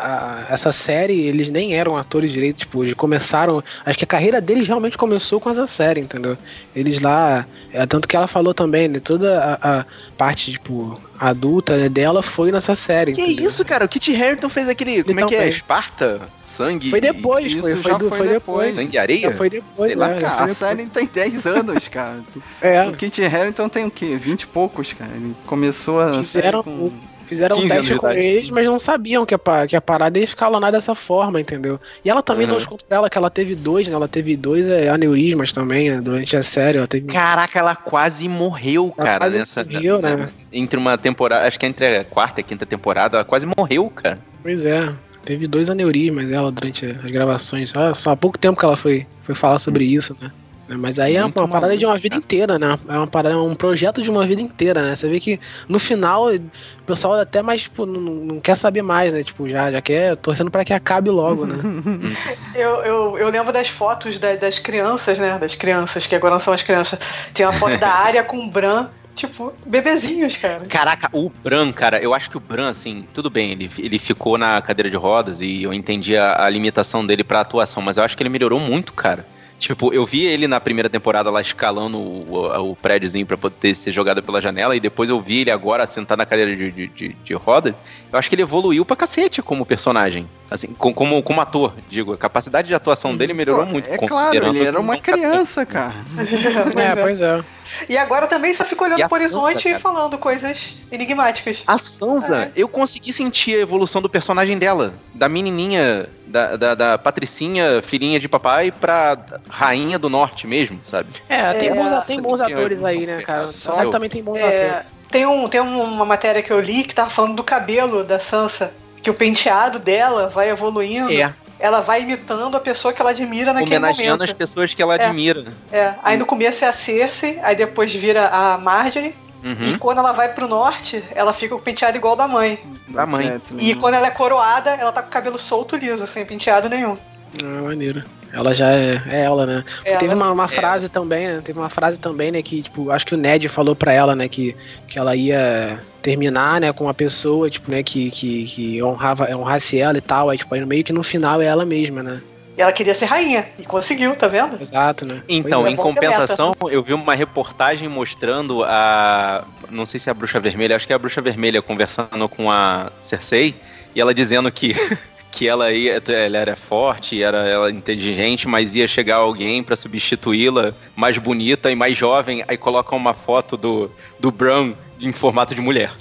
[0.48, 3.62] a, essa série, eles nem eram atores direito, tipo, eles começaram.
[3.84, 6.36] Acho que a carreira deles realmente começou com essa série, entendeu?
[6.74, 7.46] Eles lá.
[7.72, 9.00] É, tanto que ela falou também, né?
[9.00, 9.86] Toda a, a
[10.16, 13.12] parte, tipo, adulta né, dela foi nessa série.
[13.12, 13.46] Que entendeu?
[13.46, 13.84] isso, cara?
[13.84, 14.92] O Kit Harington fez aquele.
[14.92, 15.48] Ele como é que é?
[15.48, 16.22] Esparta?
[16.42, 16.90] Sangue?
[16.90, 18.76] Foi depois, isso foi, foi, do, foi depois.
[18.76, 19.30] Sangue e areia?
[19.30, 22.20] Já foi depois, Sei lá, né, cara, A série tem 10 anos, cara.
[22.60, 22.86] é.
[22.86, 24.16] O Kit Harington tem o quê?
[24.16, 25.10] 20 e poucos, cara.
[25.14, 26.12] Ele começou a.
[26.14, 26.92] Fizeram com...
[27.28, 30.72] Fizeram um teste com eles, mas não sabiam que a, que a parada ia escalonar
[30.72, 31.78] dessa forma, entendeu?
[32.02, 32.52] E ela também uhum.
[32.52, 33.94] não escutou ela que ela teve dois, né?
[33.94, 36.00] Ela teve dois é, aneurismas também, né?
[36.00, 36.78] Durante a série.
[36.78, 37.06] Ela teve...
[37.08, 39.18] Caraca, ela quase morreu, ela cara.
[39.26, 40.28] Quase nessa, morreu, né?
[40.50, 43.90] Entre uma temporada, acho que entre a quarta e a quinta temporada, ela quase morreu,
[43.90, 44.18] cara.
[44.42, 44.90] Pois é.
[45.22, 47.68] Teve dois aneurismas ela durante as gravações.
[47.68, 50.30] Só, só há pouco tempo que ela foi, foi falar sobre isso, né?
[50.76, 52.78] Mas aí é uma, uma parada de uma vida inteira, né?
[52.88, 54.94] É uma parada, um projeto de uma vida inteira, né?
[54.94, 56.40] Você vê que no final o
[56.86, 59.24] pessoal até mais, tipo, não, não quer saber mais, né?
[59.24, 61.56] Tipo, já, já quer torcendo para que acabe logo, né?
[62.54, 65.38] eu, eu, eu lembro das fotos da, das crianças, né?
[65.38, 66.98] Das crianças, que agora não são as crianças.
[67.32, 70.60] Tem uma foto da área com o Bran tipo, bebezinhos, cara.
[70.66, 74.38] Caraca, o Bran, cara, eu acho que o Bran, assim, tudo bem, ele, ele ficou
[74.38, 78.04] na cadeira de rodas e eu entendi a, a limitação dele pra atuação, mas eu
[78.04, 79.26] acho que ele melhorou muito, cara.
[79.58, 83.74] Tipo, eu vi ele na primeira temporada lá escalando o, o, o prédiozinho pra poder
[83.74, 86.86] ser jogado pela janela, e depois eu vi ele agora sentar na cadeira de, de,
[86.86, 87.74] de, de roda.
[88.12, 90.28] Eu acho que ele evoluiu pra cacete como personagem.
[90.48, 92.12] Assim, com, como, como ator, digo.
[92.12, 93.88] A capacidade de atuação dele melhorou Pô, muito.
[93.90, 95.96] É claro, ele era uma criança, cara.
[96.76, 97.42] é, pois é.
[97.88, 101.62] E agora também só fica olhando pro horizonte Sansa, e falando coisas enigmáticas.
[101.66, 102.52] A Sansa, é.
[102.56, 104.94] eu consegui sentir a evolução do personagem dela.
[105.14, 109.16] Da menininha, da, da, da, Patricinha, filhinha de papai, pra
[109.48, 111.08] rainha do norte mesmo, sabe?
[111.28, 113.52] É, tem, é, bons, tem bons atores aí, né, cara?
[113.52, 114.86] Só também tem bons é, atores.
[115.10, 118.72] Tem, um, tem uma matéria que eu li que tava falando do cabelo da Sansa.
[119.00, 121.12] Que o penteado dela vai evoluindo.
[121.12, 124.96] É ela vai imitando a pessoa que ela admira naquele Homenageando as pessoas que ela
[124.96, 125.52] é, admira.
[125.72, 125.94] É.
[126.02, 129.14] Aí no começo é a Cersei, aí depois vira a Marjorie.
[129.42, 129.74] Uhum.
[129.74, 132.58] E quando ela vai pro norte, ela fica com o penteado igual da mãe.
[132.88, 133.40] Da mãe.
[133.58, 136.98] E quando ela é coroada, ela tá com o cabelo solto liso, sem penteado nenhum.
[137.42, 138.02] Ah, maneiro.
[138.32, 139.64] Ela já é, é ela, né?
[139.84, 140.48] Ela, Teve uma, uma é.
[140.48, 141.40] frase também, né?
[141.42, 142.42] Teve uma frase também, né?
[142.42, 144.28] Que, tipo, acho que o Ned falou pra ela, né?
[144.28, 144.54] Que,
[144.86, 146.72] que ela ia terminar, né?
[146.72, 147.82] Com uma pessoa, tipo, né?
[147.82, 150.30] Que, que, que honrava, honrasse ela e tal.
[150.30, 152.20] Aí, tipo, aí meio que no final é ela mesma, né?
[152.58, 153.46] E ela queria ser rainha.
[153.56, 154.60] E conseguiu, tá vendo?
[154.60, 155.22] Exato, né?
[155.28, 159.44] Então, é, em compensação, eu vi uma reportagem mostrando a.
[159.70, 162.50] Não sei se é a Bruxa Vermelha, acho que é a Bruxa Vermelha conversando com
[162.50, 163.54] a Cersei.
[163.94, 164.74] E ela dizendo que
[165.38, 170.74] que ela ia, ela era forte, era ela inteligente, mas ia chegar alguém para substituí-la,
[170.96, 173.88] mais bonita e mais jovem, aí colocam uma foto do,
[174.18, 175.92] do Bran em formato de mulher.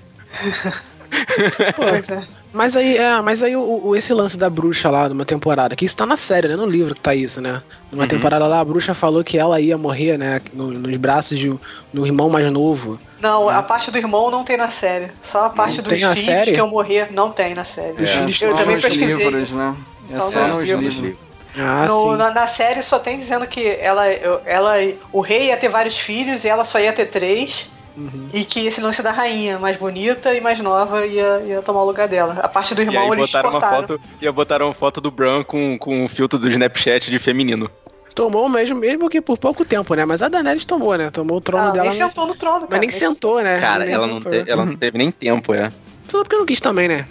[1.75, 2.23] pois é.
[2.51, 5.85] Mas aí, é, mas aí o, o, esse lance da bruxa lá numa temporada, que
[5.85, 6.55] isso tá na série, né?
[6.55, 7.61] No livro que tá isso, né?
[7.91, 8.09] Numa uhum.
[8.09, 10.41] temporada lá, a bruxa falou que ela ia morrer, né?
[10.51, 11.55] No, nos braços de,
[11.93, 12.99] do irmão mais novo.
[13.19, 15.11] Não, a parte do irmão não tem na série.
[15.23, 16.53] Só a parte não dos filhos série?
[16.53, 17.95] que eu morrer não tem na série.
[18.03, 18.45] É.
[18.45, 19.15] Eu também pesquisei.
[19.15, 19.75] Livros, né?
[20.11, 20.95] É só, só nos livros.
[20.95, 21.27] livros.
[21.59, 24.75] Ah, no, na, na, série só tem dizendo que ela, ela,
[25.11, 27.71] o rei ia ter vários filhos e ela só ia ter três.
[27.97, 28.29] Uhum.
[28.31, 31.85] E que esse lance da rainha, mais bonita e mais nova, ia, ia tomar o
[31.85, 32.37] lugar dela.
[32.43, 33.75] A parte do irmão e aí eles botaram cortaram.
[33.75, 37.17] uma foto Ia botar uma foto do Bran com, com um filtro do Snapchat de
[37.17, 37.71] feminino.
[38.17, 40.03] Tomou mesmo, mesmo que por pouco tempo, né?
[40.03, 41.11] Mas a Daenerys tomou, né?
[41.11, 41.89] Tomou o trono ah, dela.
[41.89, 42.71] Nem sentou no trono, cara.
[42.71, 43.59] Mas nem sentou, né?
[43.59, 45.71] Cara, ela não, teve, ela não teve nem tempo, é.
[46.07, 47.05] Só porque não quis também, né?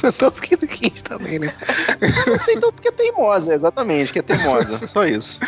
[0.00, 1.52] Sentou porque não quis também, né?
[2.40, 4.86] Sentou porque é teimosa, exatamente, que é teimosa.
[4.88, 5.40] Só isso.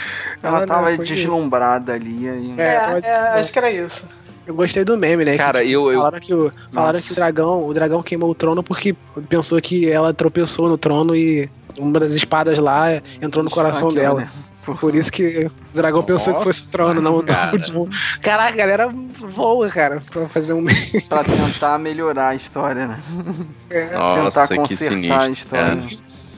[0.42, 2.28] Ela ah, tava deslumbrada ali.
[2.28, 2.54] Aí...
[2.58, 4.04] É, é, é, acho que era isso.
[4.46, 5.38] Eu gostei do meme, né?
[5.38, 6.00] Cara, que, eu, eu.
[6.00, 8.94] Falaram, que, o, falaram que o dragão, o dragão queimou o trono porque
[9.26, 12.88] pensou que ela tropeçou no trono e uma das espadas lá
[13.22, 14.20] entrou no coração dela.
[14.20, 14.30] Né?
[14.74, 17.56] Por isso que o dragão Nossa, pensou que fosse o trono, não cara.
[17.74, 17.88] o
[18.20, 18.94] Caraca, a galera
[19.30, 20.64] voa, cara, pra fazer um.
[21.08, 23.00] Pra tentar melhorar a história, né?
[23.70, 23.90] É.
[23.90, 25.88] Nossa, tentar consertar a história.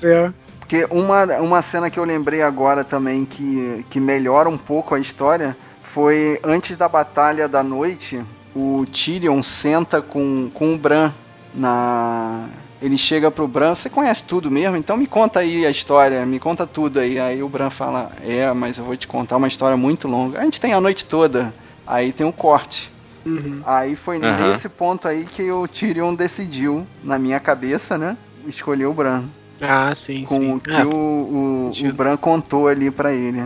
[0.03, 0.33] É.
[0.59, 5.01] Porque uma, uma cena que eu lembrei agora também que, que melhora um pouco a
[5.01, 8.23] história foi antes da batalha da noite,
[8.55, 11.11] o Tyrion senta com, com o Bran
[11.55, 12.47] na.
[12.81, 16.39] Ele chega pro Bran, você conhece tudo mesmo, então me conta aí a história, me
[16.39, 17.19] conta tudo aí.
[17.19, 20.39] Aí o Bran fala, é, mas eu vou te contar uma história muito longa.
[20.39, 21.53] A gente tem a noite toda,
[21.87, 22.91] aí tem um corte.
[23.27, 23.63] Uhum.
[23.67, 24.49] Aí foi uhum.
[24.49, 29.25] nesse ponto aí que o Tyrion decidiu, na minha cabeça, né, escolher o Bran.
[29.61, 30.55] Ah, sim, com sim.
[30.55, 33.43] o que ah, o, o, o Bran contou ali para ele.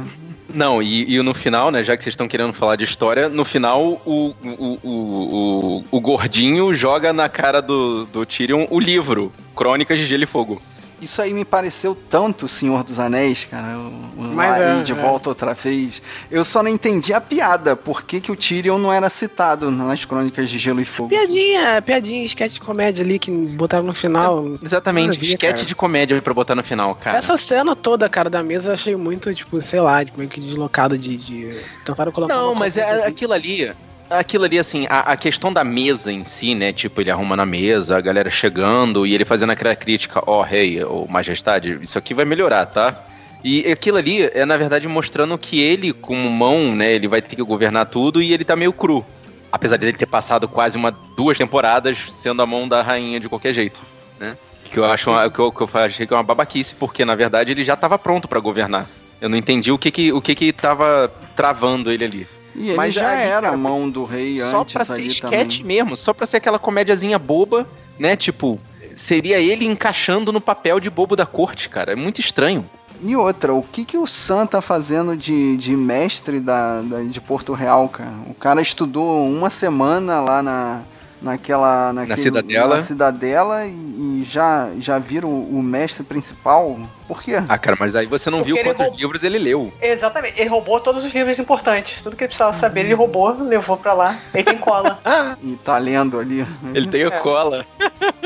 [0.55, 3.45] Não, e, e, no final, né, já que vocês estão querendo falar de história, no
[3.45, 9.33] final o, o, o, o, o gordinho joga na cara do, do Tyrion o livro,
[9.57, 10.61] Crônicas de Gelo e Fogo.
[11.03, 13.77] Isso aí me pareceu tanto Senhor dos Anéis, cara.
[13.77, 14.95] O, Mas é, de é.
[14.95, 16.01] volta outra vez.
[16.31, 17.74] Eu só não entendi a piada.
[17.74, 21.09] Por que, que o Tyrion não era citado nas crônicas de Gelo e Fogo?
[21.09, 24.47] Piadinha, piadinha, esquete de comédia ali que botaram no final.
[24.47, 27.19] É, exatamente, esquete de comédia pra botar no final, cara.
[27.19, 30.97] Essa cena toda, cara, da mesa eu achei muito, tipo, sei lá, meio que deslocado
[30.97, 31.16] de.
[31.16, 31.61] de...
[31.85, 32.33] Tentaram colocar.
[32.33, 33.73] Não, mas é, aquilo ali
[34.18, 36.72] aquilo ali, assim, a, a, questão da mesa em si, né?
[36.72, 40.43] Tipo, ele arruma na mesa, a galera chegando e ele fazendo aquela crítica, ó, oh,
[40.43, 43.05] rei, ou majestade, isso aqui vai melhorar, tá?
[43.44, 47.34] E aquilo ali é, na verdade, mostrando que ele, como mão, né, ele vai ter
[47.34, 49.05] que governar tudo e ele tá meio cru.
[49.51, 53.52] Apesar dele ter passado quase uma duas temporadas sendo a mão da rainha de qualquer
[53.52, 53.82] jeito,
[54.18, 54.36] né?
[54.64, 57.14] Que eu acho uma, que eu, que eu achei que é uma babaquice, porque na
[57.14, 58.89] verdade ele já estava pronto para governar.
[59.20, 62.28] Eu não entendi o que que, o que, que tava travando ele ali.
[62.55, 65.03] E ele Mas já ali, era cara, a mão do rei só antes pra ser
[65.03, 67.66] sketch mesmo, só pra ser aquela comédiazinha boba,
[67.99, 68.16] né?
[68.16, 68.61] Tipo,
[68.95, 71.93] seria ele encaixando no papel de bobo da corte, cara.
[71.93, 72.69] É muito estranho.
[73.01, 77.20] E outra, o que, que o Sam tá fazendo de, de mestre da, da, de
[77.20, 78.15] Porto Real, cara?
[78.29, 80.83] O cara estudou uma semana lá na,
[81.23, 86.78] naquela, naquele, na cidadela, na cidadela e, e, já, já vira o, o, mestre principal.
[87.07, 87.43] Por quê?
[87.49, 88.99] Ah, cara, mas aí você não Porque viu quantos roubou...
[88.99, 89.73] livros ele leu.
[89.81, 92.03] Exatamente, ele roubou todos os livros importantes.
[92.03, 94.19] Tudo que ele precisava saber, ele roubou, levou pra lá.
[94.35, 94.99] Ele tem cola.
[95.43, 96.47] e tá lendo ali.
[96.74, 97.11] Ele tem é.
[97.11, 97.65] cola.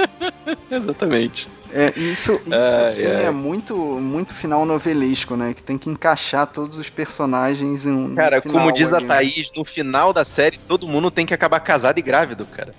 [0.70, 1.48] Exatamente.
[1.76, 3.24] É, isso isso ah, sim é.
[3.24, 3.30] é.
[3.30, 5.52] muito, muito final novelesco, né?
[5.52, 9.62] Que tem que encaixar todos os personagens em Cara, como diz ali, a Thaís, no
[9.62, 12.72] final da série todo mundo tem que acabar casado e grávido, cara.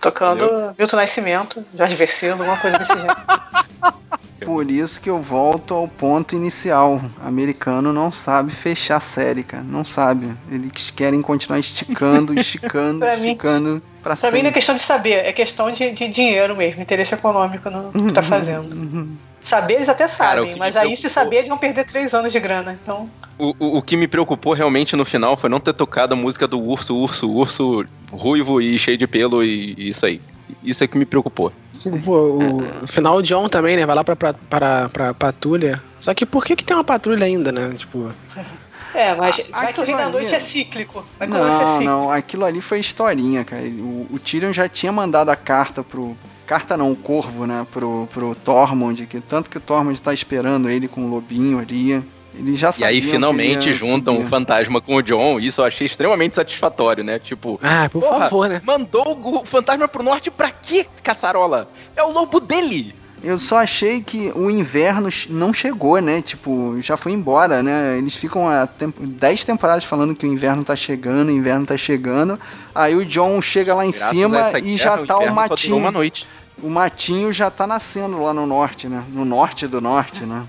[0.00, 0.74] Tocando Entendeu?
[0.78, 4.01] Milton Nascimento, Jorge Versilo, alguma coisa desse jeito.
[4.44, 7.00] Por isso que eu volto ao ponto inicial.
[7.22, 9.62] O americano não sabe fechar a série, cara.
[9.62, 10.28] Não sabe.
[10.50, 13.74] Eles querem continuar esticando, esticando, pra esticando.
[13.74, 16.82] Mim, pra, pra mim não é questão de saber, é questão de, de dinheiro mesmo,
[16.82, 19.08] interesse econômico no que tá fazendo.
[19.42, 22.38] Saber eles até sabem, Cara, mas aí se saber eles vão perder três anos de
[22.38, 23.10] grana, então...
[23.36, 26.46] O, o, o, que me preocupou realmente no final foi não ter tocado a música
[26.46, 30.20] do urso, urso, urso, ruivo e cheio de pelo e, e isso aí.
[30.62, 31.52] Isso é que me preocupou.
[32.04, 32.38] Pô,
[32.82, 33.86] o final o John também, né?
[33.86, 35.82] Vai lá pra, pra, pra, pra patrulha.
[35.98, 37.74] Só que por que, que tem uma patrulha ainda, né?
[37.76, 38.10] Tipo.
[38.94, 41.02] É, mas a, vai que o Rei da Noite é cíclico.
[41.18, 41.82] Vai não, é cíclico.
[41.82, 43.62] não, aquilo ali foi historinha, cara.
[43.62, 46.14] O, o Tyrion já tinha mandado a carta pro.
[46.46, 47.66] Carta não, o corvo, né?
[47.70, 52.04] Pro, pro Tormund, que tanto que o Tormund tá esperando ele com o lobinho ali.
[52.34, 54.26] Ele já E aí finalmente juntam subir.
[54.26, 57.18] o fantasma com o John, isso eu achei extremamente satisfatório, né?
[57.18, 58.62] Tipo, ah, por porra, favor, né?
[58.64, 61.68] Mandou o fantasma pro norte pra quê, caçarola?
[61.94, 62.94] É o lobo dele.
[63.22, 66.20] Eu só achei que o inverno não chegou, né?
[66.20, 67.96] Tipo, já foi embora, né?
[67.96, 68.68] Eles ficam há
[68.98, 72.38] 10 temporadas falando que o inverno tá chegando, o inverno tá chegando.
[72.74, 75.76] Aí o John chega lá em Graças cima e já tá o matinho.
[75.76, 76.26] Uma noite.
[76.60, 79.04] O matinho já tá nascendo lá no norte, né?
[79.10, 80.42] No norte do norte, né?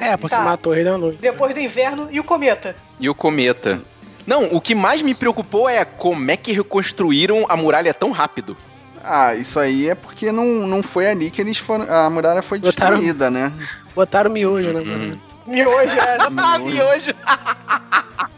[0.00, 0.42] É, porque tá.
[0.42, 1.20] matou o Rei da Noite.
[1.20, 2.76] Depois do inverno e o cometa.
[2.98, 3.82] E o cometa.
[4.26, 8.56] Não, o que mais me preocupou é como é que reconstruíram a muralha tão rápido.
[9.02, 11.90] Ah, isso aí é porque não, não foi ali que eles foram.
[11.90, 13.52] A muralha foi Botaram, destruída, né?
[13.94, 14.80] Botaram miojo, né?
[14.80, 15.18] Uhum.
[15.46, 16.18] Miojo, é.
[16.60, 17.14] miojo.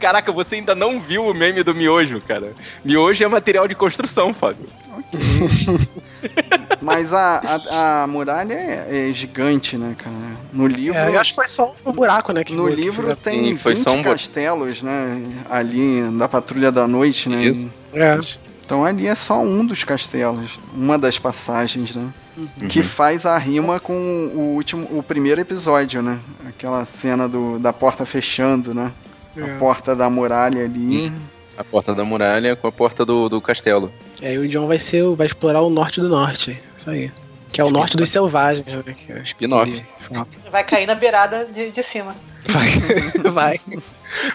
[0.00, 2.54] Caraca, você ainda não viu o meme do miojo, cara.
[2.82, 4.66] Miojo é material de construção, Fábio.
[4.96, 5.20] Ok.
[6.80, 10.16] Mas a, a, a muralha é, é, gigante, né, cara?
[10.52, 10.98] No livro.
[10.98, 12.42] É, eu acho que foi só um buraco, né?
[12.50, 15.22] no livro que tem Sim, 20 um castelos, né?
[15.48, 17.42] Ali da Patrulha da Noite, né?
[17.42, 17.70] Isso.
[17.92, 18.18] É.
[18.64, 22.08] Então ali é só um dos castelos, uma das passagens, né?
[22.36, 22.68] Uhum.
[22.68, 26.18] Que faz a rima com o último, o primeiro episódio, né?
[26.48, 28.92] Aquela cena do, da porta fechando, né?
[29.36, 29.42] É.
[29.42, 31.08] A porta da muralha ali.
[31.08, 31.20] Uhum.
[31.56, 33.92] A porta da muralha com a porta do, do castelo.
[34.20, 36.58] E aí o John vai ser, vai explorar o norte do norte.
[36.76, 37.10] Isso aí.
[37.52, 38.66] Que é o norte dos selvagens.
[38.66, 38.82] Né?
[39.08, 39.84] É Spin-off.
[40.50, 42.14] Vai cair na beirada de, de cima.
[42.46, 42.68] Vai,
[43.30, 43.60] vai.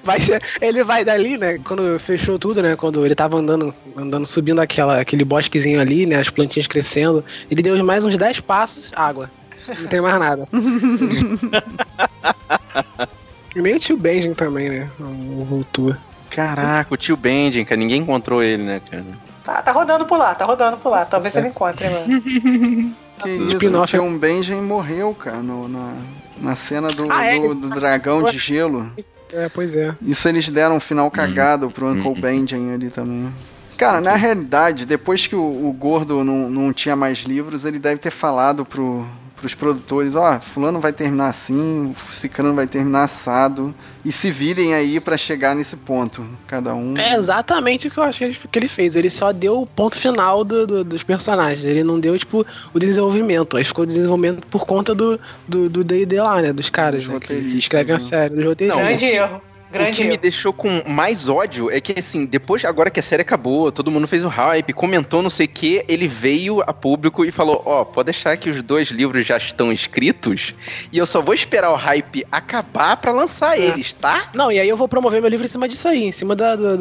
[0.03, 1.59] vai ser, ele vai dali, né?
[1.63, 2.75] Quando fechou tudo, né?
[2.75, 6.17] Quando ele tava andando, andando subindo aquela, aquele bosquezinho ali, né?
[6.17, 7.23] As plantinhas crescendo.
[7.49, 9.29] Ele deu mais uns 10 passos, água.
[9.67, 10.47] Não tem mais nada.
[13.55, 14.89] e nem o tio Benjamin também, né?
[14.99, 15.97] O Vulture.
[16.29, 19.05] Caraca, o tio Benjen, cara, ninguém encontrou ele, né, cara?
[19.43, 21.05] Tá, tá rodando por lá, tá rodando por lá.
[21.05, 21.39] Talvez é.
[21.39, 22.21] ele encontre, mano.
[23.21, 25.93] que isso, o tio Benjen morreu, cara, no, na,
[26.41, 27.39] na cena do, ah, é?
[27.39, 28.91] do, do, dragão de gelo.
[29.31, 29.95] É, pois é.
[30.01, 32.19] Isso eles deram um final cagado pro Uncle hum.
[32.19, 33.31] Benjen ali também.
[33.77, 37.99] Cara, na realidade, depois que o, o Gordo não, não tinha mais livros, ele deve
[37.99, 39.05] ter falado pro,
[39.45, 44.73] pros produtores, ó, oh, fulano vai terminar assim, ciclano vai terminar assado, e se virem
[44.73, 46.97] aí para chegar nesse ponto, cada um.
[46.97, 48.19] É exatamente o que eu acho
[48.51, 51.99] que ele fez, ele só deu o ponto final do, do, dos personagens, ele não
[51.99, 52.43] deu, tipo,
[52.73, 56.71] o desenvolvimento, aí ficou o desenvolvimento por conta do D&D do, do lá, né, dos
[56.71, 58.03] caras, né, que escrevem a né?
[58.03, 58.81] série, dos roteiristas.
[58.81, 59.41] Não, grande erro.
[59.71, 60.11] Grande o que erro.
[60.11, 63.91] me deixou com mais ódio é que, assim, depois, agora que a série acabou, todo
[63.91, 67.61] mundo fez o hype, comentou não sei o que, ele veio a público e falou:
[67.65, 70.53] Ó, oh, pode deixar que os dois livros já estão escritos
[70.91, 73.65] e eu só vou esperar o hype acabar para lançar é.
[73.65, 74.29] eles, tá?
[74.33, 76.55] Não, e aí eu vou promover meu livro em cima disso aí, em cima da,
[76.55, 76.75] da,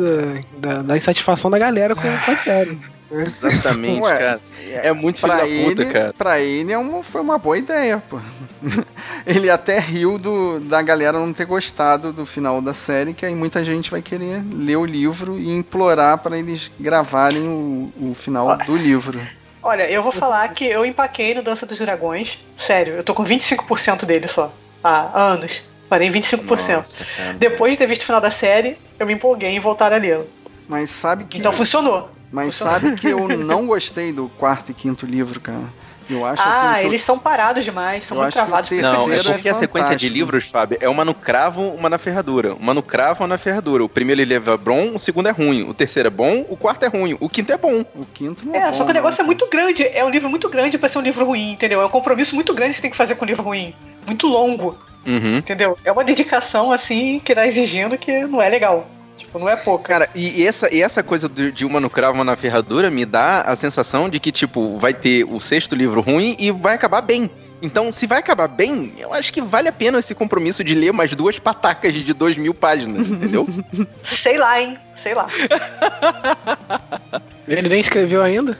[0.58, 2.78] da, da insatisfação da galera com, com a série.
[3.22, 4.40] Exatamente, Ué, cara.
[4.82, 6.14] É muito filho da ele, puta, cara.
[6.16, 8.18] Pra ele é uma, foi uma boa ideia, pô.
[9.26, 13.34] ele até riu do, da galera não ter gostado do final da série, que aí
[13.34, 18.46] muita gente vai querer ler o livro e implorar para eles gravarem o, o final
[18.46, 19.20] Olha, do livro.
[19.62, 22.38] Olha, eu vou falar que eu empaquei no Dança dos Dragões.
[22.56, 24.52] Sério, eu tô com 25% dele só.
[24.82, 25.62] há anos.
[25.88, 26.76] Parei em 25%.
[26.76, 27.04] Nossa,
[27.38, 30.26] Depois de ter visto o final da série, eu me empolguei em voltar a lê-lo.
[30.68, 31.38] Mas sabe que.
[31.38, 32.10] Então funcionou.
[32.34, 35.62] Mas sabe que eu não gostei do quarto e quinto livro, cara.
[36.10, 37.06] Eu acho ah, assim, eles eu...
[37.06, 38.70] são parados demais, são eu muito travados.
[38.70, 41.96] Não, é porque é a sequência de livros, Fábio, é uma no cravo, uma na
[41.96, 42.54] ferradura.
[42.56, 43.84] Uma no cravo, uma na ferradura.
[43.84, 45.62] O primeiro ele leva bom, o segundo é ruim.
[45.62, 47.16] O terceiro é bom, o quarto é ruim.
[47.20, 47.82] O quinto é bom.
[47.94, 49.24] O quinto não é, é bom, só que o negócio não.
[49.24, 49.84] é muito grande.
[49.84, 51.80] É um livro muito grande para ser um livro ruim, entendeu?
[51.80, 53.74] É um compromisso muito grande que você tem que fazer com um livro ruim.
[54.04, 54.76] Muito longo.
[55.06, 55.36] Uhum.
[55.36, 55.78] Entendeu?
[55.84, 58.86] É uma dedicação, assim, que tá exigindo que não é legal.
[59.16, 59.84] Tipo, não é pouco.
[59.84, 63.42] Cara, e essa, e essa coisa de uma no cravo, uma na ferradura me dá
[63.42, 67.30] a sensação de que, tipo, vai ter o sexto livro ruim e vai acabar bem.
[67.62, 70.92] Então, se vai acabar bem, eu acho que vale a pena esse compromisso de ler
[70.92, 73.48] mais duas patacas de dois mil páginas, entendeu?
[74.02, 74.76] Sei lá, hein?
[74.94, 75.28] Sei lá.
[77.46, 78.58] Ele nem escreveu ainda?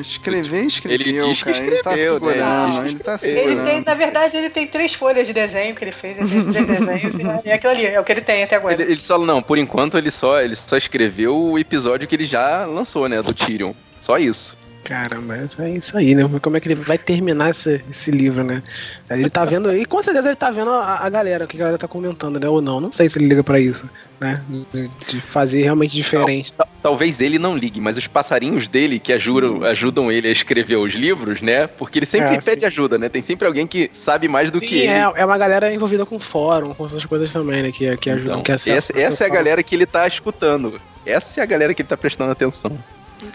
[0.00, 1.74] Escrever, escreveu, ele diz que cara.
[1.74, 2.88] Escreveu, ele tá segurando, né?
[2.88, 3.50] ele tá segurando.
[3.50, 6.44] Ele tem, na verdade, ele tem três folhas de desenho que ele fez, ele fez
[6.44, 8.74] três desenhos e é aquilo ali, é o que ele tem até agora.
[8.74, 12.26] Ele, ele só, não, por enquanto ele só, ele só escreveu o episódio que ele
[12.26, 13.72] já lançou, né, do Tyrion.
[13.98, 14.58] Só isso.
[14.84, 16.28] Caramba, é isso aí, né?
[16.40, 18.62] Como é que ele vai terminar esse, esse livro, né?
[19.08, 21.60] Ele tá vendo, e com certeza ele tá vendo a, a galera, o que a
[21.60, 22.48] galera tá comentando, né?
[22.48, 23.88] Ou não, não sei se ele liga para isso,
[24.20, 24.42] né?
[24.48, 26.52] De, de, fazer realmente diferente.
[26.52, 30.76] Tal, talvez ele não ligue, mas os passarinhos dele que ajudam, ajudam ele a escrever
[30.76, 31.68] os livros, né?
[31.68, 32.66] Porque ele sempre é, pede sim.
[32.66, 33.08] ajuda, né?
[33.08, 35.12] Tem sempre alguém que sabe mais do sim, que é, ele.
[35.14, 37.70] É uma galera envolvida com fórum, com essas coisas também, né?
[37.70, 40.80] Que, que ajudam, então, que Essa, essa é a galera que ele tá escutando.
[41.06, 42.76] Essa é a galera que ele tá prestando atenção.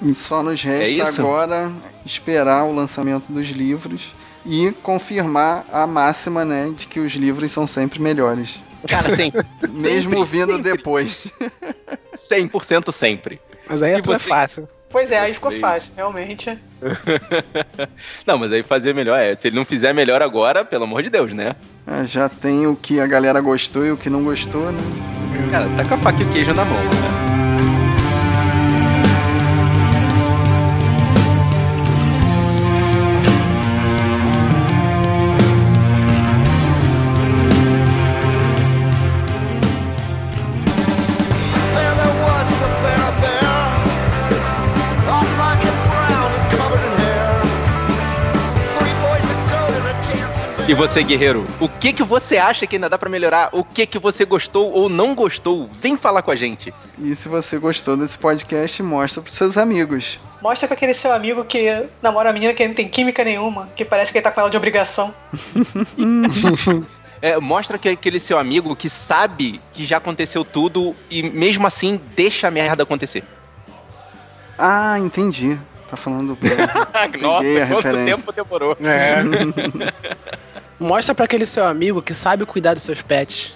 [0.04, 1.72] E só nos resta é agora
[2.06, 4.14] esperar o lançamento dos livros
[4.46, 8.62] e confirmar a máxima, né, de que os livros são sempre melhores.
[8.88, 9.46] Cara, sempre.
[9.70, 10.72] Mesmo sempre, vindo sempre.
[10.72, 11.28] depois.
[12.16, 13.42] 100% sempre.
[13.68, 14.20] Mas aí é você...
[14.20, 14.68] fácil.
[14.90, 16.58] Pois é, aí ficou fácil, realmente.
[18.26, 19.36] não, mas aí fazer melhor é.
[19.36, 21.58] Se ele não fizer melhor agora, pelo amor de Deus, né?
[21.86, 24.80] É, já tem o que a galera gostou e o que não gostou, né?
[25.52, 27.27] Cara, tá com a faca e o queijo na mão, né?
[50.68, 53.50] E você, guerreiro, o que que você acha que ainda dá para melhorar?
[53.54, 55.70] O que que você gostou ou não gostou?
[55.80, 56.74] Vem falar com a gente.
[57.00, 60.20] E se você gostou desse podcast, mostra pros seus amigos.
[60.42, 63.86] Mostra pra aquele seu amigo que namora a menina que não tem química nenhuma, que
[63.86, 65.14] parece que ele tá com ela de obrigação.
[67.20, 72.00] É, mostra que aquele seu amigo que sabe que já aconteceu tudo e mesmo assim
[72.16, 73.24] deixa a merda acontecer.
[74.56, 75.58] Ah, entendi.
[75.90, 76.46] Tá falando do
[77.20, 78.16] Nossa, quanto referência.
[78.18, 78.78] tempo demorou.
[78.84, 79.24] É.
[80.80, 83.56] Mostra para aquele seu amigo que sabe cuidar dos seus pets.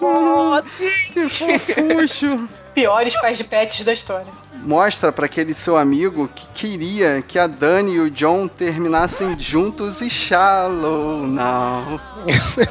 [0.00, 0.62] oh,
[1.08, 2.48] que fofucho.
[2.74, 4.32] Piores pais de pets da história.
[4.54, 10.00] Mostra para aquele seu amigo que queria que a Dani e o John terminassem juntos
[10.00, 12.00] e shallow now.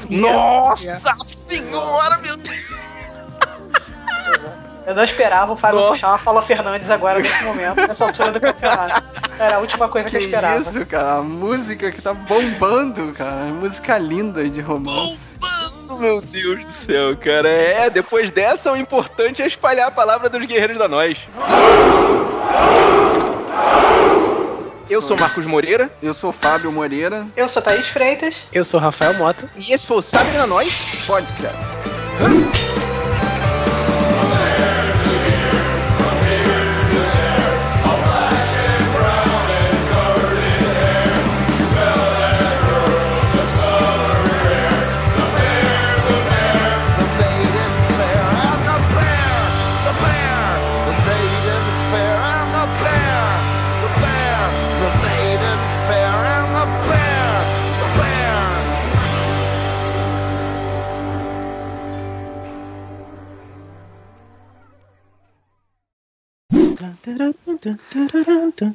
[0.10, 2.72] Nossa senhora, meu Deus!
[4.86, 5.92] Eu não esperava o Fábio Nossa.
[5.94, 9.04] puxar uma Paula Fernandes agora nesse momento, nessa altura do campeonato.
[9.40, 10.60] Era a última coisa que, que eu esperava.
[10.60, 13.46] Isso, cara, a música que tá bombando, cara.
[13.46, 15.20] Música linda de romance.
[15.40, 17.50] Bombando, meu Deus do céu, cara.
[17.50, 21.18] É, depois dessa, o importante é espalhar a palavra dos guerreiros da nós.
[24.90, 25.90] Eu sou Marcos Moreira.
[26.02, 27.26] Eu sou Fábio Moreira.
[27.36, 28.46] Eu sou Thaís Freitas.
[28.52, 29.50] Eu sou Rafael Mota.
[29.56, 32.71] E esse foi o Sabe da Nós Podcast.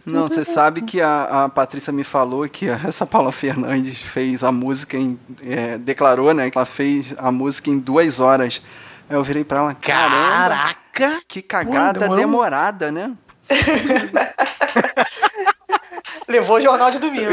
[0.04, 4.52] Não, você sabe que a, a Patrícia me falou que essa Paula Fernandes fez a
[4.52, 5.18] música em.
[5.42, 6.50] É, declarou, né?
[6.50, 8.60] Que ela fez a música em duas horas.
[9.08, 11.20] Aí eu virei pra ela, caraca!
[11.28, 13.12] Que cagada Pô, demorada, né?
[16.28, 17.30] Levou o jornal de domingo.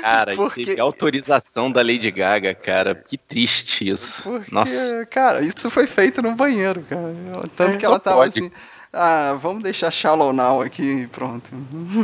[0.00, 0.66] Cara, Porque...
[0.66, 2.94] teve autorização da Lady Gaga, cara.
[2.94, 4.22] Que triste isso.
[4.22, 5.06] Porque, Nossa.
[5.10, 7.14] Cara, isso foi feito no banheiro, cara.
[7.56, 8.38] Tanto é, que ela tava pode.
[8.38, 8.50] assim
[8.94, 11.50] Ah, vamos deixar Shallow Now aqui pronto.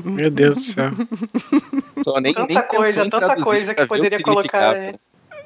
[0.05, 0.91] Meu Deus do céu.
[2.05, 4.75] Só nem, tanta nem coisa, tanta coisa que poderia colocar.
[4.75, 4.95] Né?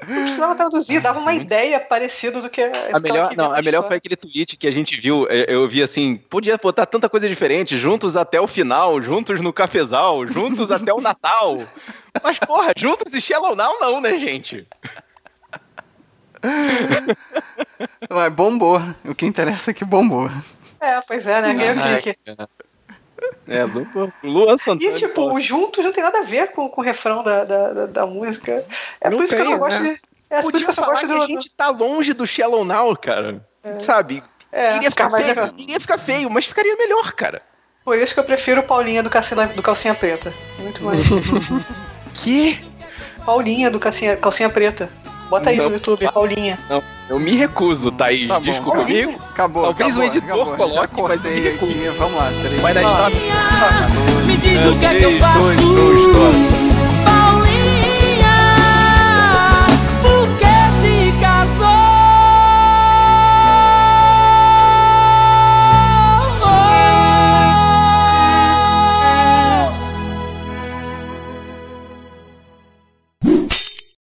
[0.08, 3.36] Não precisava traduzir, dava uma ideia parecida do que a melhor.
[3.36, 5.26] Não, a melhor foi aquele tweet que a gente viu.
[5.28, 9.52] É, eu vi assim: podia botar tanta coisa diferente, juntos até o final, juntos no
[9.52, 11.58] cafezal, juntos até o Natal.
[12.22, 14.66] Mas, porra, juntos e Shallow Now não, né, gente?
[18.10, 18.82] Mas bombou.
[19.04, 20.30] O que interessa é que bombou.
[20.84, 21.54] É, pois é, né?
[21.54, 22.18] Ganhou clique.
[23.48, 23.64] É,
[24.22, 24.90] Luan Santana.
[24.90, 27.86] E tipo, o juntos não tem nada a ver com, com o refrão da, da,
[27.86, 28.64] da música.
[29.00, 29.90] É não por isso tem, que eu só gosto né?
[29.90, 30.00] de.
[30.30, 31.22] É por isso que eu só gosto do.
[31.22, 33.44] a gente tá longe do Shallow Now, cara.
[33.62, 33.80] É.
[33.80, 34.22] Sabe?
[34.52, 35.26] É, iria ficar feio.
[35.26, 35.50] Legal.
[35.56, 37.42] Iria ficar feio, mas ficaria melhor, cara.
[37.84, 40.32] Por isso que eu prefiro Paulinha do Calcinha, do calcinha Preta.
[40.58, 41.00] Muito mais.
[42.14, 42.64] que?
[43.24, 44.88] Paulinha do Calcinha, calcinha Preta.
[45.34, 46.56] Bota aí não, no YouTube, Paulinha.
[46.70, 48.28] Não, eu me recuso, tá aí.
[48.28, 49.16] Tá Desculpa comigo.
[49.30, 49.64] Acabou.
[49.64, 50.56] Talvez acabou, o editor acabou.
[50.56, 51.72] coloque, mas eu me recuso.
[51.72, 51.88] Aqui.
[51.98, 52.62] Vamos lá, três.
[52.62, 53.16] Vai dar stop.
[54.26, 55.40] Me diz o que é que eu faço.
[55.40, 56.63] Dois, dois, dois,